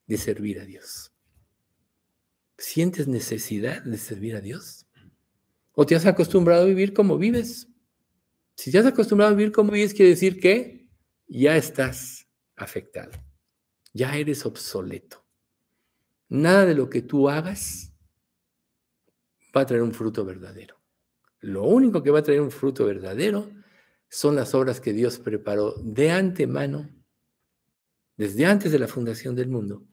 de 0.07 0.16
servir 0.16 0.59
a 0.61 0.64
Dios. 0.64 1.12
¿Sientes 2.57 3.07
necesidad 3.07 3.82
de 3.82 3.99
servir 3.99 4.36
a 4.36 4.41
Dios? 4.41 4.86
¿O 5.72 5.84
te 5.84 5.95
has 5.95 6.07
acostumbrado 6.07 6.62
a 6.62 6.66
vivir 6.66 6.95
como 6.95 7.18
vives? 7.18 7.68
Si 8.57 8.72
te 8.72 8.78
has 8.78 8.86
acostumbrado 8.86 9.32
a 9.32 9.36
vivir 9.36 9.53
como 9.53 9.70
vives, 9.70 9.93
quiere 9.93 10.11
decir 10.11 10.41
que 10.41 10.89
ya 11.28 11.57
estás 11.57 12.26
afectado. 12.57 13.28
Ya 13.99 14.16
eres 14.16 14.46
obsoleto. 14.46 15.26
Nada 16.28 16.64
de 16.66 16.74
lo 16.76 16.88
que 16.88 17.03
tú 17.03 17.28
hagas 17.28 17.92
va 19.57 19.62
a 19.62 19.66
traer 19.66 19.82
un 19.82 19.92
fruto 19.92 20.24
verdadero. 20.24 20.80
Lo 21.40 21.64
único 21.64 22.01
que 22.01 22.12
va 22.12 22.20
a 22.20 22.22
traer 22.22 22.40
un 22.40 22.53
fruto 22.53 22.86
verdadero 22.86 23.51
son 24.09 24.36
las 24.36 24.55
obras 24.55 24.80
que 24.80 24.92
Dios 24.92 25.18
preparó 25.18 25.74
de 25.82 26.12
antemano, 26.12 26.88
desde 28.16 28.46
antes 28.46 28.70
de 28.70 28.78
la 28.78 28.86
fundación 28.86 29.34
del 29.34 29.49
mundo, 29.49 29.84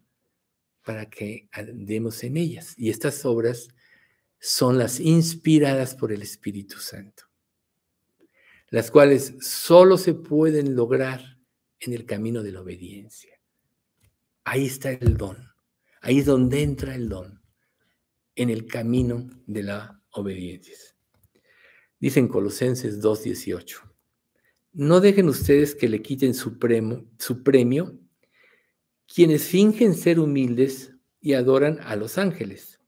para 0.83 1.09
que 1.09 1.49
andemos 1.51 2.23
en 2.23 2.37
ellas. 2.37 2.75
Y 2.77 2.91
estas 2.91 3.25
obras 3.25 3.69
son 4.39 4.77
las 4.77 4.99
inspiradas 4.99 5.95
por 5.95 6.11
el 6.11 6.21
Espíritu 6.21 6.77
Santo, 6.77 7.23
las 8.69 8.91
cuales 8.91 9.33
solo 9.41 9.97
se 9.97 10.13
pueden 10.13 10.75
lograr 10.75 11.39
en 11.79 11.93
el 11.93 12.05
camino 12.05 12.43
de 12.43 12.51
la 12.51 12.61
obediencia. 12.61 13.34
Ahí 14.47 14.67
está 14.67 14.91
el 14.91 15.17
don, 15.17 15.37
ahí 16.01 16.19
es 16.19 16.27
donde 16.27 16.61
entra 16.61 16.93
el 16.93 17.09
don, 17.09 17.41
en 18.35 18.51
el 18.51 18.67
camino 18.67 19.27
de 19.47 19.63
la 19.63 19.99
obediencia. 20.11 20.75
Dicen 21.99 22.27
Colosenses 22.27 23.01
2.18. 23.01 23.77
No 24.73 25.01
dejen 25.01 25.29
ustedes 25.29 25.73
que 25.73 25.89
le 25.89 26.03
quiten 26.03 26.35
su, 26.35 26.59
su 27.17 27.43
premio 27.43 27.99
quienes 29.11 29.47
fingen 29.47 29.95
ser 29.95 30.19
humildes 30.19 30.93
y 31.19 31.33
adoran 31.33 31.79
a 31.81 31.95
los 31.95 32.19
ángeles. 32.19 32.79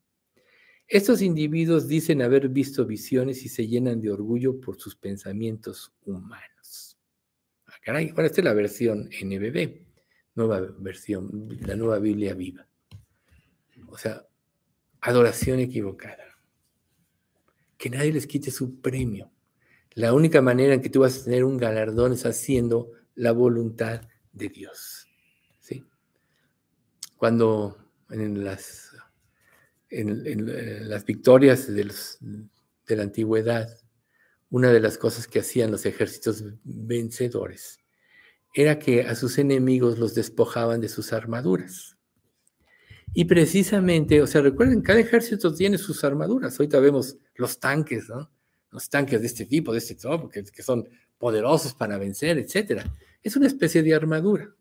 Estos 0.88 1.24
individuos 1.24 1.88
dicen 1.88 2.22
haber 2.22 2.50
visto 2.50 2.86
visiones 2.86 3.44
y 3.44 3.50
se 3.50 3.68
llenan 3.68 4.00
de 4.00 4.12
orgullo 4.12 4.62
por 4.62 4.80
sus 4.80 4.96
pensamientos 4.96 5.92
humanos. 6.06 7.00
Ah, 7.66 7.74
caray, 7.84 8.12
bueno, 8.12 8.28
esta 8.28 8.42
es 8.42 8.46
la 8.46 8.54
versión 8.54 9.10
NBB, 9.10 9.87
nueva 10.38 10.62
versión, 10.78 11.50
la 11.62 11.76
nueva 11.76 12.00
Biblia 12.00 12.34
viva. 12.34 12.66
O 13.90 13.98
sea, 13.98 14.26
adoración 15.02 15.60
equivocada. 15.60 16.24
Que 17.78 17.90
nadie 17.90 18.14
les 18.14 18.28
quite 18.28 18.52
su 18.52 18.80
premio. 18.80 19.32
La 19.94 20.14
única 20.14 20.42
manera 20.42 20.76
en 20.76 20.82
que 20.82 20.90
tú 20.90 21.02
vas 21.02 21.20
a 21.20 21.24
tener 21.26 21.44
un 21.44 21.58
galardón 21.58 22.14
es 22.14 22.26
haciendo 22.26 22.92
la 23.16 23.32
voluntad 23.32 24.02
de 24.32 24.50
Dios. 24.50 25.08
¿sí? 25.60 25.84
Cuando 27.18 27.78
en 28.12 28.44
las, 28.44 28.92
en, 29.90 30.88
las 30.88 31.04
victorias 31.04 31.68
de, 31.68 31.92
de 32.86 32.96
la 32.96 33.04
antigüedad, 33.04 33.68
una 34.52 34.72
de 34.72 34.80
las 34.80 35.00
cosas 35.00 35.28
que 35.28 35.40
hacían 35.40 35.72
los 35.72 35.86
ejércitos 35.86 36.44
vencedores 36.64 37.80
era 38.58 38.80
que 38.80 39.02
a 39.02 39.16
sus 39.16 39.38
enemigos 39.38 40.00
los 40.00 40.16
despojaban 40.16 40.82
de 40.82 40.90
sus 40.90 41.14
armaduras. 41.14 41.96
Y 43.14 43.26
precisamente, 43.26 44.22
o 44.22 44.28
sea, 44.28 44.42
recuerden, 44.42 44.82
cada 44.82 45.00
ejército 45.00 45.54
tiene 45.54 45.78
sus 45.78 46.04
armaduras. 46.04 46.60
Ahorita 46.60 46.80
vemos 46.80 47.18
los 47.36 47.60
tanques, 47.60 48.10
¿no? 48.10 48.32
los 48.72 48.90
tanques 48.90 49.22
de 49.22 49.28
este 49.28 49.46
tipo, 49.46 49.72
de 49.72 49.80
este 49.80 49.96
tipo, 49.96 50.30
que, 50.30 50.44
son 50.62 50.88
poderosos 51.18 51.74
para 51.74 51.98
vencer, 51.98 52.38
etc. 52.38 52.82
Es 53.24 53.36
una 53.36 53.48
especie 53.48 53.82
de 53.84 53.94
armadura. 53.94 54.54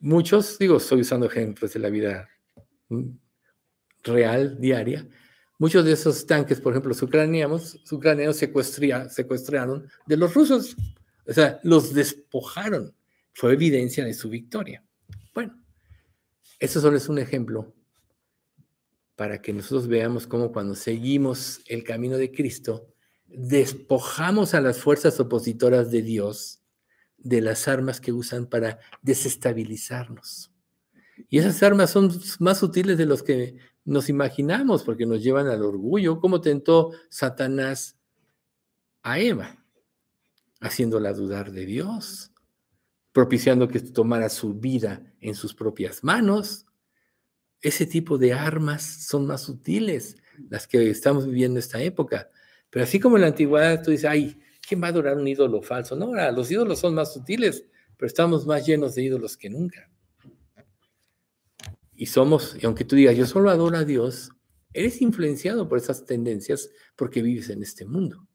Muchos, 0.00 0.58
digo, 0.58 0.78
estoy 0.78 1.00
usando 1.00 1.26
ejemplos 1.26 1.72
de 1.72 1.80
la 1.80 1.88
vida 1.88 2.28
mm, 2.88 3.08
real, 4.04 4.60
diaria, 4.60 5.06
muchos 5.58 5.84
de 5.84 5.92
esos 5.92 6.26
tanques, 6.26 6.60
por 6.60 6.72
ejemplo, 6.72 6.90
los 6.90 7.02
ucranianos, 7.02 7.74
los 7.80 7.92
ucranianos 7.92 8.36
secuestraron 8.36 9.88
de 10.06 10.16
los 10.16 10.34
rusos, 10.34 10.76
o 11.26 11.32
sea, 11.32 11.60
los 11.62 11.94
despojaron. 11.94 12.94
Fue 13.32 13.52
evidencia 13.52 14.04
de 14.04 14.14
su 14.14 14.28
victoria. 14.28 14.84
Bueno, 15.34 15.62
eso 16.58 16.80
solo 16.80 16.96
es 16.96 17.08
un 17.08 17.18
ejemplo 17.18 17.74
para 19.16 19.40
que 19.40 19.52
nosotros 19.52 19.88
veamos 19.88 20.26
cómo 20.26 20.52
cuando 20.52 20.74
seguimos 20.74 21.60
el 21.66 21.84
camino 21.84 22.16
de 22.16 22.32
Cristo, 22.32 22.88
despojamos 23.26 24.54
a 24.54 24.60
las 24.60 24.78
fuerzas 24.78 25.18
opositoras 25.20 25.90
de 25.90 26.02
Dios 26.02 26.62
de 27.18 27.40
las 27.40 27.68
armas 27.68 28.00
que 28.00 28.12
usan 28.12 28.46
para 28.46 28.80
desestabilizarnos. 29.00 30.50
Y 31.28 31.38
esas 31.38 31.62
armas 31.62 31.90
son 31.90 32.12
más 32.40 32.62
útiles 32.62 32.98
de 32.98 33.06
los 33.06 33.22
que 33.22 33.56
nos 33.84 34.08
imaginamos, 34.08 34.82
porque 34.82 35.06
nos 35.06 35.22
llevan 35.22 35.46
al 35.46 35.62
orgullo, 35.62 36.20
como 36.20 36.40
tentó 36.40 36.90
Satanás 37.08 37.96
a 39.02 39.18
Eva, 39.18 39.61
haciéndola 40.62 41.12
dudar 41.12 41.52
de 41.52 41.66
Dios, 41.66 42.32
propiciando 43.12 43.68
que 43.68 43.80
tomara 43.80 44.28
su 44.28 44.54
vida 44.54 45.12
en 45.20 45.34
sus 45.34 45.54
propias 45.54 46.02
manos, 46.02 46.66
ese 47.60 47.84
tipo 47.84 48.16
de 48.16 48.32
armas 48.32 48.82
son 49.06 49.26
más 49.26 49.42
sutiles, 49.42 50.16
las 50.48 50.66
que 50.66 50.90
estamos 50.90 51.26
viviendo 51.26 51.58
esta 51.58 51.82
época. 51.82 52.30
Pero 52.70 52.84
así 52.84 52.98
como 52.98 53.16
en 53.16 53.22
la 53.22 53.28
antigüedad 53.28 53.82
tú 53.82 53.90
dices, 53.90 54.06
ay, 54.06 54.40
¿quién 54.66 54.82
va 54.82 54.86
a 54.86 54.90
adorar 54.90 55.16
un 55.16 55.28
ídolo 55.28 55.62
falso? 55.62 55.94
No, 55.94 56.06
ahora 56.06 56.32
los 56.32 56.50
ídolos 56.50 56.78
son 56.78 56.94
más 56.94 57.12
sutiles, 57.12 57.64
pero 57.96 58.06
estamos 58.06 58.46
más 58.46 58.66
llenos 58.66 58.94
de 58.94 59.02
ídolos 59.02 59.36
que 59.36 59.50
nunca. 59.50 59.90
Y 61.94 62.06
somos, 62.06 62.56
y 62.60 62.66
aunque 62.66 62.84
tú 62.84 62.96
digas, 62.96 63.16
yo 63.16 63.26
solo 63.26 63.50
adoro 63.50 63.76
a 63.76 63.84
Dios, 63.84 64.30
eres 64.72 65.02
influenciado 65.02 65.68
por 65.68 65.78
esas 65.78 66.06
tendencias 66.06 66.70
porque 66.96 67.22
vives 67.22 67.50
en 67.50 67.62
este 67.62 67.84
mundo. 67.84 68.26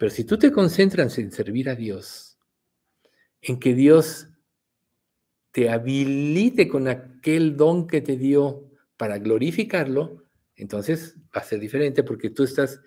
Pero 0.00 0.10
si 0.10 0.24
tú 0.24 0.38
te 0.38 0.50
concentras 0.50 1.18
en 1.18 1.30
servir 1.30 1.68
a 1.68 1.74
Dios, 1.74 2.38
en 3.42 3.60
que 3.60 3.74
Dios 3.74 4.28
te 5.50 5.68
habilite 5.68 6.68
con 6.68 6.88
aquel 6.88 7.54
don 7.54 7.86
que 7.86 8.00
te 8.00 8.16
dio 8.16 8.70
para 8.96 9.18
glorificarlo, 9.18 10.24
entonces 10.56 11.16
va 11.36 11.42
a 11.42 11.44
ser 11.44 11.60
diferente 11.60 12.02
porque 12.02 12.30
tú 12.30 12.44
estás 12.44 12.80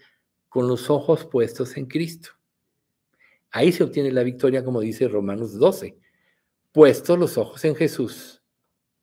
con 0.49 0.67
los 0.67 0.89
ojos 0.89 1.25
puestos 1.25 1.77
en 1.77 1.85
Cristo. 1.85 2.31
Ahí 3.51 3.71
se 3.71 3.83
obtiene 3.83 4.11
la 4.11 4.23
victoria, 4.23 4.65
como 4.65 4.81
dice 4.81 5.07
Romanos 5.07 5.53
12, 5.59 5.99
puestos 6.71 7.19
los 7.19 7.37
ojos 7.37 7.63
en 7.63 7.75
Jesús, 7.75 8.41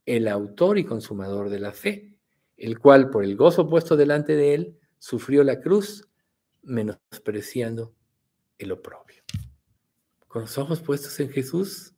el 0.05 0.27
autor 0.27 0.79
y 0.79 0.85
consumador 0.85 1.49
de 1.49 1.61
la 1.61 1.71
fe, 1.71 2.19
el 2.57 2.81
cual 2.81 3.09
por 3.09 3.23
el 3.23 3.37
gozo 3.37 3.69
puesto 3.69 3.97
delante 3.97 4.35
de 4.35 4.55
él 4.55 4.79
sufrió 4.99 5.45
la 5.45 5.61
cruz, 5.61 6.09
menospreciando 6.63 7.95
el 8.61 8.73
oprobio. 8.73 9.23
Con 10.29 10.43
los 10.43 10.57
ojos 10.59 10.81
puestos 10.81 11.19
en 11.21 11.31
Jesús, 11.31 11.95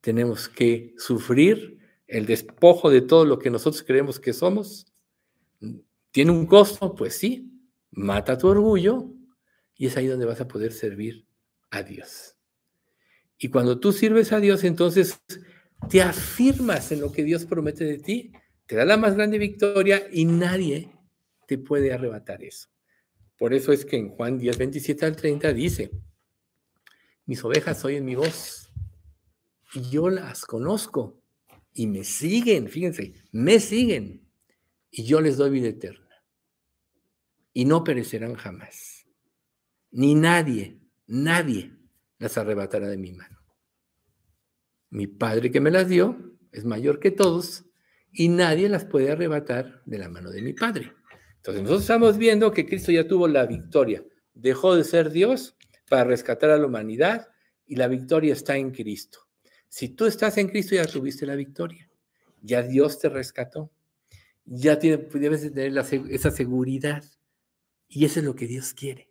tenemos 0.00 0.48
que 0.48 0.94
sufrir 0.96 1.78
el 2.06 2.24
despojo 2.24 2.90
de 2.90 3.02
todo 3.02 3.24
lo 3.24 3.38
que 3.38 3.50
nosotros 3.50 3.82
creemos 3.82 4.18
que 4.18 4.32
somos. 4.32 4.86
¿Tiene 6.10 6.30
un 6.30 6.46
costo? 6.46 6.94
Pues 6.94 7.16
sí, 7.18 7.52
mata 7.90 8.38
tu 8.38 8.48
orgullo 8.48 9.12
y 9.74 9.86
es 9.86 9.96
ahí 9.96 10.06
donde 10.06 10.24
vas 10.24 10.40
a 10.40 10.48
poder 10.48 10.72
servir 10.72 11.26
a 11.70 11.82
Dios. 11.82 12.36
Y 13.36 13.48
cuando 13.50 13.78
tú 13.78 13.92
sirves 13.92 14.32
a 14.32 14.40
Dios, 14.40 14.64
entonces 14.64 15.20
te 15.88 16.02
afirmas 16.02 16.90
en 16.90 17.00
lo 17.00 17.12
que 17.12 17.22
Dios 17.22 17.44
promete 17.44 17.84
de 17.84 17.98
ti, 17.98 18.32
te 18.66 18.76
da 18.76 18.84
la 18.84 18.96
más 18.96 19.14
grande 19.14 19.38
victoria 19.38 20.08
y 20.10 20.24
nadie 20.24 20.92
te 21.46 21.58
puede 21.58 21.92
arrebatar 21.92 22.42
eso. 22.42 22.68
Por 23.38 23.54
eso 23.54 23.72
es 23.72 23.84
que 23.84 23.96
en 23.96 24.08
Juan 24.10 24.38
10, 24.38 24.58
27 24.58 25.06
al 25.06 25.16
30 25.16 25.52
dice, 25.52 25.90
mis 27.24 27.42
ovejas 27.44 27.84
oyen 27.84 28.04
mi 28.04 28.14
voz 28.14 28.72
y 29.74 29.90
yo 29.90 30.08
las 30.08 30.44
conozco 30.44 31.22
y 31.72 31.86
me 31.86 32.02
siguen, 32.02 32.68
fíjense, 32.68 33.14
me 33.30 33.60
siguen 33.60 34.26
y 34.90 35.04
yo 35.04 35.20
les 35.20 35.36
doy 35.36 35.50
vida 35.50 35.68
eterna. 35.68 36.06
y 37.52 37.64
no 37.64 37.82
perecerán 37.82 38.34
jamás. 38.34 39.06
Ni 39.90 40.14
nadie, 40.14 40.80
nadie 41.06 41.76
las 42.18 42.38
arrebatará 42.38 42.88
de 42.88 42.98
mi 42.98 43.12
mano. 43.12 43.38
Mi 44.90 45.06
Padre 45.06 45.50
que 45.50 45.60
me 45.60 45.70
las 45.70 45.88
dio 45.88 46.36
es 46.52 46.64
mayor 46.64 47.00
que 47.00 47.10
todos 47.10 47.64
y 48.12 48.28
nadie 48.28 48.68
las 48.68 48.84
puede 48.84 49.10
arrebatar 49.10 49.82
de 49.86 49.98
la 49.98 50.08
mano 50.08 50.30
de 50.30 50.42
mi 50.42 50.52
Padre. 50.52 50.94
Entonces 51.38 51.62
nosotros 51.62 51.82
estamos 51.82 52.18
viendo 52.18 52.52
que 52.52 52.66
Cristo 52.66 52.92
ya 52.92 53.06
tuvo 53.06 53.26
la 53.28 53.46
victoria. 53.46 54.04
Dejó 54.34 54.76
de 54.76 54.84
ser 54.84 55.10
Dios 55.10 55.56
para 55.88 56.04
rescatar 56.04 56.50
a 56.50 56.58
la 56.58 56.66
humanidad 56.66 57.28
y 57.66 57.76
la 57.76 57.88
victoria 57.88 58.32
está 58.32 58.56
en 58.56 58.70
Cristo. 58.70 59.20
Si 59.68 59.88
tú 59.88 60.06
estás 60.06 60.38
en 60.38 60.48
Cristo 60.48 60.74
ya 60.74 60.86
tuviste 60.86 61.26
la 61.26 61.36
victoria. 61.36 61.90
Ya 62.42 62.62
Dios 62.62 62.98
te 62.98 63.08
rescató. 63.08 63.70
Ya 64.44 64.76
debes 64.76 65.42
de 65.42 65.50
tener 65.50 65.76
esa 66.10 66.30
seguridad. 66.30 67.04
Y 67.88 68.04
eso 68.04 68.20
es 68.20 68.26
lo 68.26 68.34
que 68.34 68.46
Dios 68.46 68.74
quiere. 68.74 69.10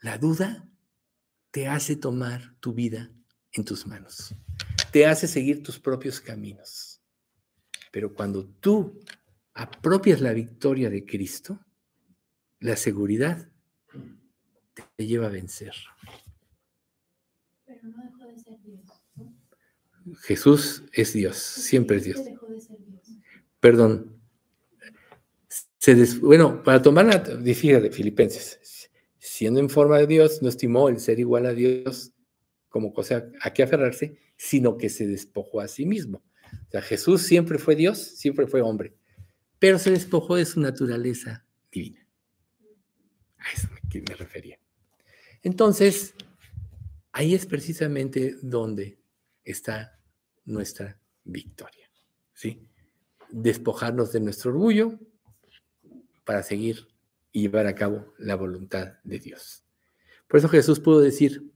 La 0.00 0.18
duda 0.18 0.68
te 1.50 1.68
hace 1.68 1.96
tomar 1.96 2.56
tu 2.60 2.72
vida 2.72 3.12
en 3.52 3.64
tus 3.64 3.86
manos. 3.86 4.34
Te 4.90 5.06
hace 5.06 5.28
seguir 5.28 5.62
tus 5.62 5.78
propios 5.78 6.20
caminos. 6.20 7.00
Pero 7.90 8.14
cuando 8.14 8.46
tú 8.46 9.00
apropias 9.54 10.20
la 10.20 10.32
victoria 10.32 10.90
de 10.90 11.04
Cristo, 11.04 11.60
la 12.60 12.76
seguridad 12.76 13.48
te 14.96 15.06
lleva 15.06 15.26
a 15.26 15.30
vencer. 15.30 15.74
Pero 17.66 17.80
no 17.88 18.02
dejó 18.02 18.26
de 18.26 18.38
ser 18.38 18.58
Dios. 18.62 18.82
Jesús 20.22 20.84
es 20.92 21.12
Dios, 21.12 21.36
siempre 21.36 21.98
es 21.98 22.04
Dios. 22.04 22.20
Perdón. 23.60 24.20
bueno, 26.20 26.62
para 26.62 26.82
tomar 26.82 27.06
la 27.06 27.18
de 27.18 27.54
Filipenses, 27.54 28.90
siendo 29.18 29.60
en 29.60 29.70
forma 29.70 29.98
de 29.98 30.06
Dios, 30.06 30.42
no 30.42 30.48
estimó 30.48 30.88
el 30.88 30.98
ser 30.98 31.20
igual 31.20 31.46
a 31.46 31.54
Dios 31.54 32.12
como 32.68 32.92
cosa 32.92 33.30
a 33.40 33.52
que 33.52 33.62
aferrarse, 33.62 34.18
sino 34.36 34.76
que 34.76 34.88
se 34.88 35.06
despojó 35.06 35.60
a 35.60 35.68
sí 35.68 35.84
mismo. 35.86 36.24
O 36.52 36.70
sea, 36.70 36.82
Jesús 36.82 37.22
siempre 37.22 37.58
fue 37.58 37.76
Dios, 37.76 37.98
siempre 37.98 38.46
fue 38.46 38.62
hombre, 38.62 38.96
pero 39.62 39.78
se 39.78 39.92
despojó 39.92 40.34
de 40.34 40.44
su 40.44 40.58
naturaleza 40.58 41.46
divina. 41.70 42.04
A 43.38 43.52
eso 43.52 43.68
me, 43.70 44.00
me 44.00 44.16
refería. 44.16 44.58
Entonces, 45.40 46.14
ahí 47.12 47.36
es 47.36 47.46
precisamente 47.46 48.38
donde 48.42 48.98
está 49.44 50.00
nuestra 50.44 50.98
victoria. 51.22 51.88
¿sí? 52.34 52.68
Despojarnos 53.30 54.10
de 54.10 54.18
nuestro 54.18 54.50
orgullo 54.50 54.98
para 56.24 56.42
seguir 56.42 56.88
y 57.30 57.42
llevar 57.42 57.68
a 57.68 57.76
cabo 57.76 58.14
la 58.18 58.34
voluntad 58.34 58.94
de 59.04 59.20
Dios. 59.20 59.62
Por 60.26 60.38
eso 60.38 60.48
Jesús 60.48 60.80
pudo 60.80 60.98
decir, 60.98 61.52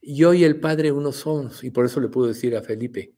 yo 0.00 0.32
y 0.32 0.44
el 0.44 0.58
Padre 0.58 0.90
uno 0.90 1.12
somos, 1.12 1.62
y 1.64 1.70
por 1.70 1.84
eso 1.84 2.00
le 2.00 2.08
pudo 2.08 2.28
decir 2.28 2.56
a 2.56 2.62
Felipe, 2.62 3.14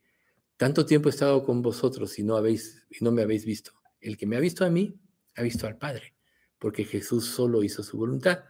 tanto 0.57 0.85
tiempo 0.85 1.09
he 1.09 1.11
estado 1.11 1.45
con 1.45 1.63
vosotros 1.63 2.19
y 2.19 2.25
no, 2.25 2.37
habéis, 2.37 2.85
y 2.91 3.05
no 3.05 3.13
me 3.13 3.23
habéis 3.23 3.45
visto. 3.45 3.71
El 4.05 4.19
que 4.19 4.27
me 4.27 4.37
ha 4.37 4.41
visto 4.41 4.67
a 4.67 4.71
mí, 4.71 4.95
ha 5.35 5.43
visto 5.43 5.67
al 5.67 5.79
Padre, 5.79 6.15
porque 6.59 6.85
Jesús 6.85 7.25
solo 7.25 7.65
hizo 7.65 7.83
su 7.83 7.97
voluntad. 7.97 8.45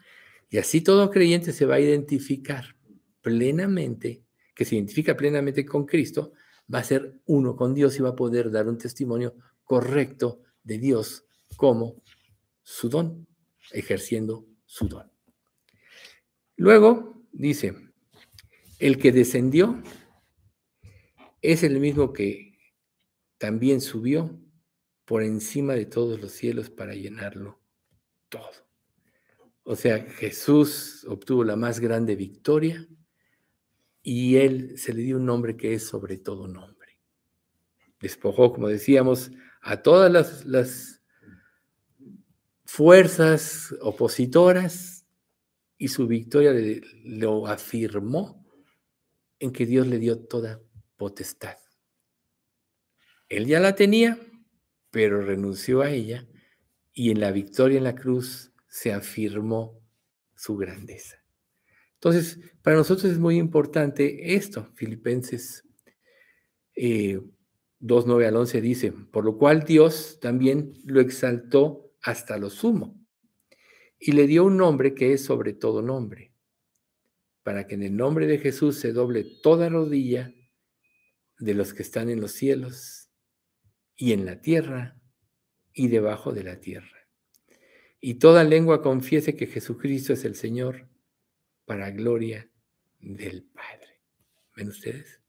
Y 0.51 0.59
así 0.59 0.81
todo 0.81 1.11
creyente 1.11 1.53
se 1.53 1.65
va 1.65 1.77
a 1.77 1.81
identificar 1.81 2.77
plenamente, 3.23 4.25
que 4.53 4.65
se 4.65 4.75
identifica 4.75 5.17
plenamente 5.17 5.65
con 5.65 5.87
Cristo, 5.87 6.33
va 6.73 6.81
a 6.81 6.85
ser 6.85 7.21
uno 7.27 7.55
con 7.55 7.73
Dios 7.73 7.97
y 7.97 8.03
va 8.03 8.11
a 8.11 8.17
poder 8.17 8.51
dar 8.51 8.69
un 8.69 8.79
testimonio 8.79 9.37
correcto 9.63 10.41
de 10.65 10.79
Dios 10.79 11.25
como 11.57 12.03
su 12.65 12.89
don, 12.89 13.25
ejerciendo 13.71 14.45
su 14.67 14.89
don. 14.89 15.09
Luego 16.57 17.23
dice, 17.31 17.77
el 18.81 18.99
que 18.99 19.13
descendió 19.13 19.81
es 21.41 21.63
el 21.63 21.79
mismo 21.79 22.13
que 22.13 22.59
también 23.39 23.81
subió 23.81 24.43
por 25.05 25.23
encima 25.23 25.75
de 25.75 25.87
todos 25.87 26.21
los 26.21 26.33
cielos 26.33 26.71
para 26.71 26.95
llenarlo 26.95 27.61
todo. 28.29 28.51
O 29.63 29.77
sea, 29.77 29.99
Jesús 29.99 31.05
obtuvo 31.09 31.45
la 31.45 31.57
más 31.57 31.81
grande 31.81 32.17
victoria 32.17 32.87
y 34.03 34.37
él 34.37 34.79
se 34.79 34.93
le 34.93 35.03
dio 35.03 35.17
un 35.17 35.27
nombre 35.27 35.57
que 35.57 35.75
es 35.75 35.87
sobre 35.87 36.19
todo 36.19 36.47
nombre. 36.47 36.99
Despojó, 38.01 38.53
como 38.53 38.69
decíamos, 38.69 39.31
a 39.63 39.83
todas 39.83 40.45
las, 40.45 41.01
fuerzas 42.67 43.73
opositoras 43.83 45.07
y 45.79 45.89
su 45.89 46.09
victoria 46.09 46.53
lo 47.05 47.47
afirmó 47.47 48.45
en 49.39 49.53
que 49.53 49.65
Dios 49.65 49.87
le 49.87 49.99
dio 49.99 50.19
toda 50.19 50.61
potestad. 50.97 51.57
Él 53.29 53.47
ya 53.47 53.61
la 53.61 53.77
tenía, 53.77 54.19
pero 54.95 55.20
renunció 55.20 55.82
a 55.82 55.90
ella 55.90 56.24
y 56.92 57.11
en 57.11 57.18
la 57.18 57.32
victoria 57.32 57.78
en 57.78 57.84
la 57.84 57.97
cruz 57.97 58.53
se 58.68 58.92
afirmó 58.92 59.82
su 60.36 60.57
grandeza. 60.57 61.16
Entonces, 61.95 62.38
para 62.62 62.76
nosotros 62.76 63.11
es 63.11 63.18
muy 63.18 63.36
importante 63.36 64.36
esto. 64.36 64.70
Filipenses 64.74 65.64
2, 66.76 66.76
eh, 66.76 67.20
9 67.80 68.26
al 68.28 68.36
11 68.36 68.61
dice, 68.61 68.92
por 68.92 69.24
lo 69.24 69.36
cual 69.36 69.64
Dios 69.64 70.20
también 70.20 70.74
lo 70.84 71.01
exaltó 71.01 71.92
hasta 72.01 72.38
lo 72.38 72.49
sumo 72.49 72.97
y 73.99 74.12
le 74.12 74.28
dio 74.28 74.45
un 74.45 74.57
nombre 74.57 74.95
que 74.95 75.12
es 75.12 75.24
sobre 75.24 75.55
todo 75.55 75.82
nombre, 75.82 76.32
para 77.42 77.66
que 77.66 77.74
en 77.74 77.82
el 77.82 77.97
nombre 77.97 78.28
de 78.28 78.38
Jesús 78.38 78.78
se 78.78 78.92
doble 78.92 79.26
toda 79.42 79.68
rodilla 79.68 80.32
de 81.40 81.55
los 81.55 81.74
que 81.74 81.82
están 81.82 82.11
en 82.11 82.20
los 82.20 82.30
cielos 82.30 83.04
y 83.97 84.12
en 84.12 84.26
la 84.26 84.40
tierra 84.40 84.97
y 85.72 85.88
debajo 85.88 86.32
de 86.32 86.45
la 86.45 86.61
tierra. 86.61 87.09
Y 88.01 88.14
toda 88.14 88.45
lengua 88.45 88.82
confiese 88.82 89.34
que 89.34 89.47
Jesucristo 89.47 90.12
es 90.12 90.24
el 90.24 90.34
Señor 90.34 90.88
para 91.64 91.90
gloria 91.90 92.51
del 93.01 93.45
Padre. 93.45 94.01
¿Ven 94.57 94.68
ustedes? 94.68 95.20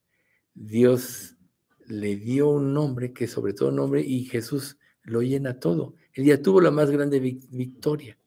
Dios 0.53 1.35
le 1.87 2.15
dio 2.15 2.49
un 2.49 2.73
nombre 2.73 3.13
que 3.13 3.27
sobre 3.27 3.53
todo 3.53 3.71
nombre 3.71 4.01
y 4.01 4.25
Jesús 4.25 4.77
lo 5.03 5.21
llena 5.21 5.59
todo. 5.59 5.95
Él 6.13 6.25
ya 6.25 6.41
tuvo 6.41 6.61
la 6.61 6.71
más 6.71 6.89
grande 6.89 7.19
victoria. 7.19 8.17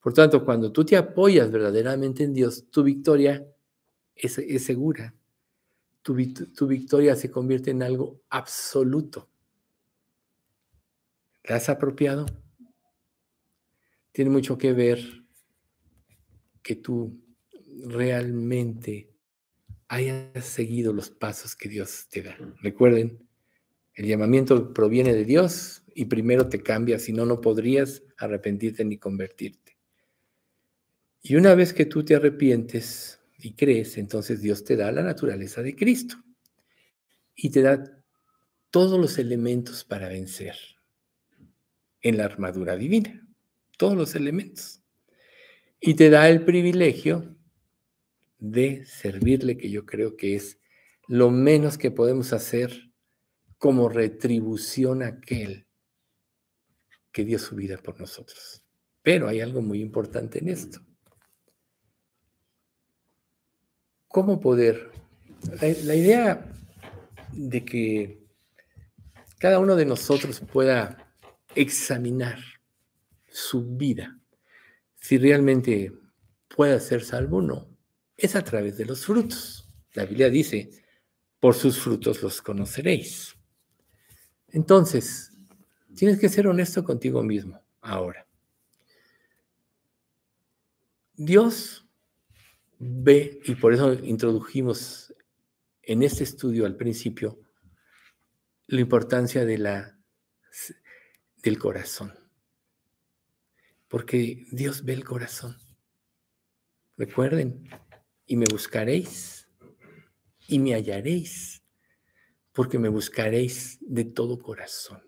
Por 0.00 0.14
tanto, 0.14 0.44
cuando 0.44 0.72
tú 0.72 0.84
te 0.84 0.96
apoyas 0.96 1.50
verdaderamente 1.50 2.24
en 2.24 2.34
Dios, 2.34 2.68
tu 2.70 2.82
victoria 2.82 3.46
es, 4.14 4.34
segura. 4.64 5.14
Tu, 6.02 6.34
tu, 6.54 6.66
victoria 6.66 7.14
se 7.14 7.30
convierte 7.30 7.70
en 7.70 7.82
algo 7.82 8.20
absoluto. 8.28 9.30
¿La 11.44 11.56
has 11.56 11.68
apropiado? 11.68 12.26
Tiene 14.12 14.30
mucho 14.30 14.58
que 14.58 14.72
ver 14.72 15.24
que 16.62 16.76
tú 16.76 17.20
realmente 17.84 19.10
hayas 19.88 20.44
seguido 20.46 20.92
los 20.92 21.10
pasos 21.10 21.56
que 21.56 21.68
Dios 21.68 22.06
te 22.08 22.22
da. 22.22 22.36
Recuerden, 22.60 23.26
el 23.94 24.06
llamamiento 24.06 24.72
proviene 24.72 25.14
de 25.14 25.24
Dios 25.24 25.82
y 25.94 26.04
primero 26.04 26.48
te 26.48 26.62
cambia, 26.62 26.98
si 26.98 27.12
no, 27.12 27.26
no 27.26 27.40
podrías 27.40 28.02
arrepentirte 28.18 28.84
ni 28.84 28.98
convertirte. 28.98 29.76
Y 31.22 31.34
una 31.34 31.54
vez 31.54 31.72
que 31.72 31.86
tú 31.86 32.04
te 32.04 32.14
arrepientes 32.14 33.20
y 33.38 33.54
crees, 33.54 33.98
entonces 33.98 34.40
Dios 34.40 34.64
te 34.64 34.76
da 34.76 34.92
la 34.92 35.02
naturaleza 35.02 35.62
de 35.62 35.74
Cristo 35.74 36.16
y 37.34 37.50
te 37.50 37.62
da 37.62 37.82
todos 38.70 38.98
los 38.98 39.18
elementos 39.18 39.84
para 39.84 40.08
vencer 40.08 40.56
en 42.02 42.18
la 42.18 42.24
armadura 42.24 42.76
divina, 42.76 43.26
todos 43.78 43.96
los 43.96 44.14
elementos. 44.14 44.82
Y 45.80 45.94
te 45.94 46.10
da 46.10 46.28
el 46.28 46.44
privilegio 46.44 47.36
de 48.38 48.84
servirle, 48.84 49.56
que 49.56 49.70
yo 49.70 49.86
creo 49.86 50.16
que 50.16 50.34
es 50.34 50.58
lo 51.08 51.30
menos 51.30 51.78
que 51.78 51.90
podemos 51.90 52.32
hacer 52.32 52.90
como 53.58 53.88
retribución 53.88 55.02
a 55.02 55.08
aquel 55.08 55.66
que 57.12 57.24
dio 57.24 57.38
su 57.38 57.54
vida 57.54 57.76
por 57.76 58.00
nosotros. 58.00 58.64
Pero 59.02 59.28
hay 59.28 59.40
algo 59.40 59.62
muy 59.62 59.80
importante 59.80 60.38
en 60.38 60.48
esto. 60.48 60.80
¿Cómo 64.08 64.40
poder? 64.40 64.90
La, 65.60 65.94
idea 65.94 66.52
de 67.32 67.64
que 67.64 68.26
cada 69.38 69.58
uno 69.58 69.74
de 69.74 69.86
nosotros 69.86 70.40
pueda 70.40 71.11
examinar 71.54 72.38
su 73.28 73.76
vida, 73.76 74.18
si 74.96 75.18
realmente 75.18 75.92
puede 76.48 76.78
ser 76.80 77.04
salvo 77.04 77.38
o 77.38 77.42
no, 77.42 77.68
es 78.16 78.36
a 78.36 78.44
través 78.44 78.76
de 78.76 78.84
los 78.84 79.04
frutos. 79.04 79.68
La 79.94 80.04
Biblia 80.04 80.30
dice, 80.30 80.70
por 81.40 81.54
sus 81.54 81.78
frutos 81.78 82.22
los 82.22 82.40
conoceréis. 82.40 83.36
Entonces, 84.48 85.32
tienes 85.94 86.18
que 86.18 86.28
ser 86.28 86.46
honesto 86.46 86.84
contigo 86.84 87.22
mismo 87.22 87.60
ahora. 87.80 88.26
Dios 91.14 91.86
ve, 92.78 93.40
y 93.44 93.54
por 93.54 93.72
eso 93.72 93.92
introdujimos 93.92 95.14
en 95.82 96.02
este 96.02 96.24
estudio 96.24 96.66
al 96.66 96.76
principio, 96.76 97.40
la 98.66 98.80
importancia 98.80 99.44
de 99.44 99.58
la, 99.58 99.98
del 101.42 101.58
corazón. 101.58 102.12
Porque 103.88 104.46
Dios 104.50 104.84
ve 104.84 104.94
el 104.94 105.04
corazón. 105.04 105.56
Recuerden, 106.96 107.68
y 108.26 108.36
me 108.36 108.46
buscaréis, 108.50 109.48
y 110.46 110.58
me 110.58 110.74
hallaréis, 110.74 111.62
porque 112.52 112.78
me 112.78 112.88
buscaréis 112.88 113.78
de 113.80 114.04
todo 114.04 114.38
corazón. 114.38 115.02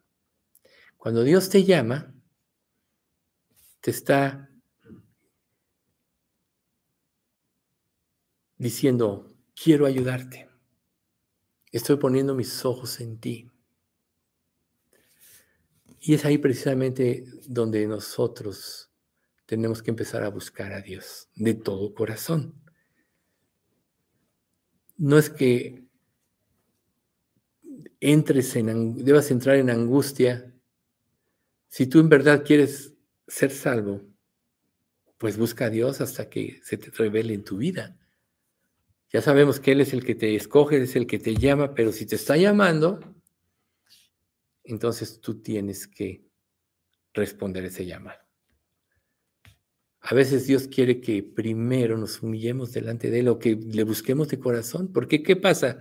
Cuando 0.96 1.22
Dios 1.22 1.48
te 1.50 1.64
llama, 1.64 2.14
te 3.80 3.90
está 3.90 4.50
diciendo, 8.56 9.36
quiero 9.54 9.84
ayudarte. 9.84 10.48
Estoy 11.70 11.96
poniendo 11.96 12.34
mis 12.34 12.64
ojos 12.64 13.00
en 13.00 13.20
ti. 13.20 13.50
Y 16.06 16.12
es 16.12 16.26
ahí 16.26 16.36
precisamente 16.36 17.24
donde 17.48 17.86
nosotros 17.86 18.90
tenemos 19.46 19.82
que 19.82 19.90
empezar 19.90 20.22
a 20.22 20.28
buscar 20.28 20.74
a 20.74 20.82
Dios 20.82 21.30
de 21.34 21.54
todo 21.54 21.94
corazón. 21.94 22.62
No 24.98 25.16
es 25.16 25.30
que 25.30 25.82
entres 28.00 28.54
en, 28.54 29.02
debas 29.02 29.30
entrar 29.30 29.56
en 29.56 29.70
angustia 29.70 30.52
si 31.68 31.86
tú 31.86 32.00
en 32.00 32.10
verdad 32.10 32.44
quieres 32.44 32.92
ser 33.26 33.50
salvo, 33.50 34.02
pues 35.16 35.38
busca 35.38 35.64
a 35.64 35.70
Dios 35.70 36.02
hasta 36.02 36.28
que 36.28 36.60
se 36.62 36.76
te 36.76 36.90
revele 36.90 37.32
en 37.32 37.44
tu 37.44 37.56
vida. 37.56 37.96
Ya 39.10 39.22
sabemos 39.22 39.58
que 39.58 39.72
Él 39.72 39.80
es 39.80 39.94
el 39.94 40.04
que 40.04 40.14
te 40.14 40.36
escoge, 40.36 40.82
es 40.82 40.96
el 40.96 41.06
que 41.06 41.18
te 41.18 41.34
llama, 41.34 41.72
pero 41.72 41.92
si 41.92 42.04
te 42.04 42.16
está 42.16 42.36
llamando, 42.36 43.00
entonces 44.64 45.20
tú 45.20 45.40
tienes 45.40 45.86
que 45.86 46.26
responder 47.12 47.64
ese 47.64 47.86
llamado. 47.86 48.18
A 50.00 50.14
veces 50.14 50.46
Dios 50.46 50.68
quiere 50.68 51.00
que 51.00 51.22
primero 51.22 51.96
nos 51.96 52.22
humillemos 52.22 52.72
delante 52.72 53.10
de 53.10 53.20
Él 53.20 53.28
o 53.28 53.38
que 53.38 53.56
le 53.56 53.84
busquemos 53.84 54.28
de 54.28 54.38
corazón, 54.38 54.92
porque 54.92 55.22
¿qué 55.22 55.36
pasa 55.36 55.78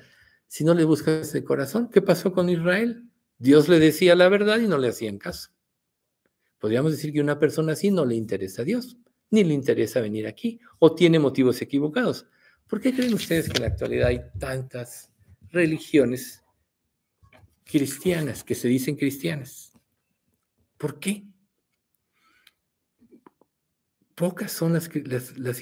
si 0.47 0.63
no 0.63 0.73
le 0.73 0.85
buscas 0.85 1.33
de 1.33 1.43
corazón? 1.43 1.89
¿Qué 1.89 2.01
pasó 2.01 2.31
con 2.31 2.49
Israel? 2.49 3.09
Dios 3.37 3.67
le 3.67 3.79
decía 3.79 4.15
la 4.15 4.29
verdad 4.29 4.59
y 4.59 4.67
no 4.67 4.77
le 4.77 4.87
hacían 4.87 5.17
caso. 5.17 5.49
Podríamos 6.57 6.93
decir 6.93 7.11
que 7.11 7.19
una 7.19 7.39
persona 7.39 7.73
así 7.73 7.91
no 7.91 8.05
le 8.05 8.15
interesa 8.15 8.61
a 8.61 8.65
Dios, 8.65 8.97
ni 9.31 9.43
le 9.43 9.53
interesa 9.53 9.99
venir 9.99 10.27
aquí, 10.27 10.61
o 10.79 10.95
tiene 10.95 11.19
motivos 11.19 11.61
equivocados. 11.61 12.25
¿Por 12.67 12.79
qué 12.79 12.93
creen 12.93 13.13
ustedes 13.13 13.49
que 13.49 13.57
en 13.57 13.63
la 13.63 13.67
actualidad 13.67 14.07
hay 14.07 14.21
tantas 14.39 15.11
religiones 15.49 16.42
cristianas 17.63 18.43
que 18.43 18.55
se 18.55 18.67
dicen 18.67 18.95
cristianas? 18.95 19.73
¿Por 20.77 20.99
qué? 20.99 21.25
Pocas 24.15 24.51
son 24.51 24.73
las, 24.73 24.89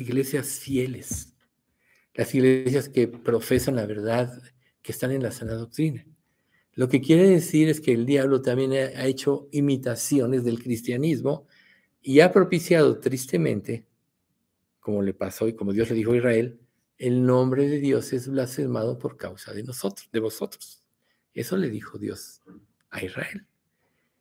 iglesias 0.02 0.60
fieles, 0.60 1.34
las 2.14 2.36
iglesias 2.36 2.90
que 2.90 3.08
profesan 3.08 3.76
la 3.76 3.86
verdad, 3.86 4.42
que 4.82 4.92
están 4.92 5.12
en 5.12 5.24
la 5.24 5.32
sana 5.32 5.54
doctrina. 5.54 6.06
Lo 6.74 6.90
que 6.90 7.02
quiere 7.02 7.30
decir 7.30 7.70
es 7.70 7.80
que 7.80 7.94
el 7.94 8.06
diablo 8.06 8.42
también 8.42 8.74
ha 8.74 9.06
hecho 9.06 9.48
imitaciones 9.52 10.44
del 10.44 10.62
cristianismo 10.62 11.48
y 12.02 12.20
ha 12.20 12.32
propiciado 12.32 13.00
tristemente, 13.00 13.86
como 14.80 15.02
le 15.02 15.14
pasó 15.14 15.48
y 15.48 15.54
como 15.54 15.72
Dios 15.72 15.90
le 15.90 15.96
dijo 15.96 16.12
a 16.14 16.18
Israel, 16.18 16.60
el 16.98 17.26
nombre 17.26 17.68
de 17.68 17.80
Dios 17.80 18.14
es 18.14 18.28
blasfemado 18.28 18.98
por 18.98 19.18
causa 19.18 19.54
de 19.54 19.64
nosotros, 19.64 20.10
de 20.12 20.20
vosotros. 20.20 20.81
Eso 21.34 21.58
le 21.58 21.70
dijo 21.70 21.98
Dios 21.98 22.42
a 22.90 23.04
Israel. 23.04 23.48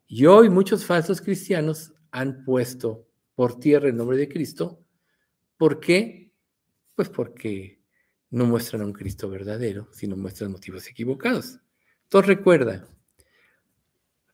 Y 0.06 0.26
hoy 0.26 0.48
muchos 0.48 0.84
falsos 0.84 1.20
cristianos 1.20 1.92
han 2.10 2.44
puesto 2.44 3.06
por 3.34 3.58
tierra 3.58 3.88
el 3.88 3.96
nombre 3.96 4.16
de 4.16 4.28
Cristo. 4.28 4.84
¿Por 5.56 5.80
qué? 5.80 6.32
Pues 6.94 7.08
porque 7.08 7.80
no 8.30 8.46
muestran 8.46 8.82
a 8.82 8.86
un 8.86 8.92
Cristo 8.92 9.28
verdadero, 9.28 9.88
sino 9.92 10.16
muestran 10.16 10.52
motivos 10.52 10.86
equivocados. 10.88 11.58
Entonces 12.04 12.28
recuerda, 12.28 12.88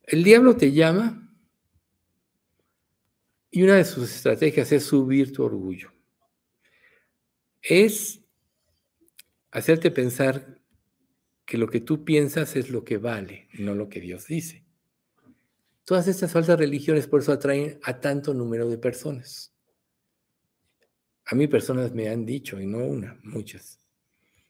el 0.02 0.22
diablo 0.22 0.56
te 0.56 0.72
llama 0.72 1.26
y 3.50 3.62
una 3.62 3.76
de 3.76 3.84
sus 3.84 4.14
estrategias 4.14 4.70
es 4.72 4.84
subir 4.84 5.32
tu 5.32 5.42
orgullo. 5.42 5.92
Es 7.62 8.20
hacerte 9.50 9.90
pensar 9.90 10.55
que 11.46 11.56
lo 11.56 11.68
que 11.68 11.80
tú 11.80 12.04
piensas 12.04 12.56
es 12.56 12.70
lo 12.70 12.84
que 12.84 12.98
vale, 12.98 13.48
no 13.52 13.74
lo 13.74 13.88
que 13.88 14.00
Dios 14.00 14.26
dice. 14.26 14.64
Todas 15.84 16.08
estas 16.08 16.32
falsas 16.32 16.58
religiones 16.58 17.06
por 17.06 17.20
eso 17.20 17.30
atraen 17.30 17.78
a 17.84 18.00
tanto 18.00 18.34
número 18.34 18.68
de 18.68 18.76
personas. 18.76 19.54
A 21.24 21.36
mí 21.36 21.46
personas 21.46 21.92
me 21.92 22.08
han 22.08 22.26
dicho, 22.26 22.60
y 22.60 22.66
no 22.66 22.78
una, 22.78 23.18
muchas, 23.22 23.78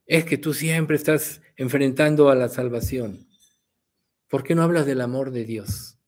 es 0.06 0.24
que 0.24 0.38
tú 0.38 0.54
siempre 0.54 0.96
estás 0.96 1.42
enfrentando 1.56 2.30
a 2.30 2.34
la 2.34 2.48
salvación. 2.48 3.28
¿Por 4.28 4.42
qué 4.42 4.54
no 4.54 4.62
hablas 4.62 4.86
del 4.86 5.02
amor 5.02 5.30
de 5.30 5.44
Dios? 5.44 5.98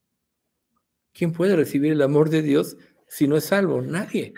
¿Quién 1.12 1.32
puede 1.32 1.56
recibir 1.56 1.92
el 1.92 2.02
amor 2.02 2.30
de 2.30 2.42
Dios 2.42 2.76
si 3.06 3.28
no 3.28 3.36
es 3.36 3.44
salvo? 3.44 3.82
Nadie. 3.82 4.32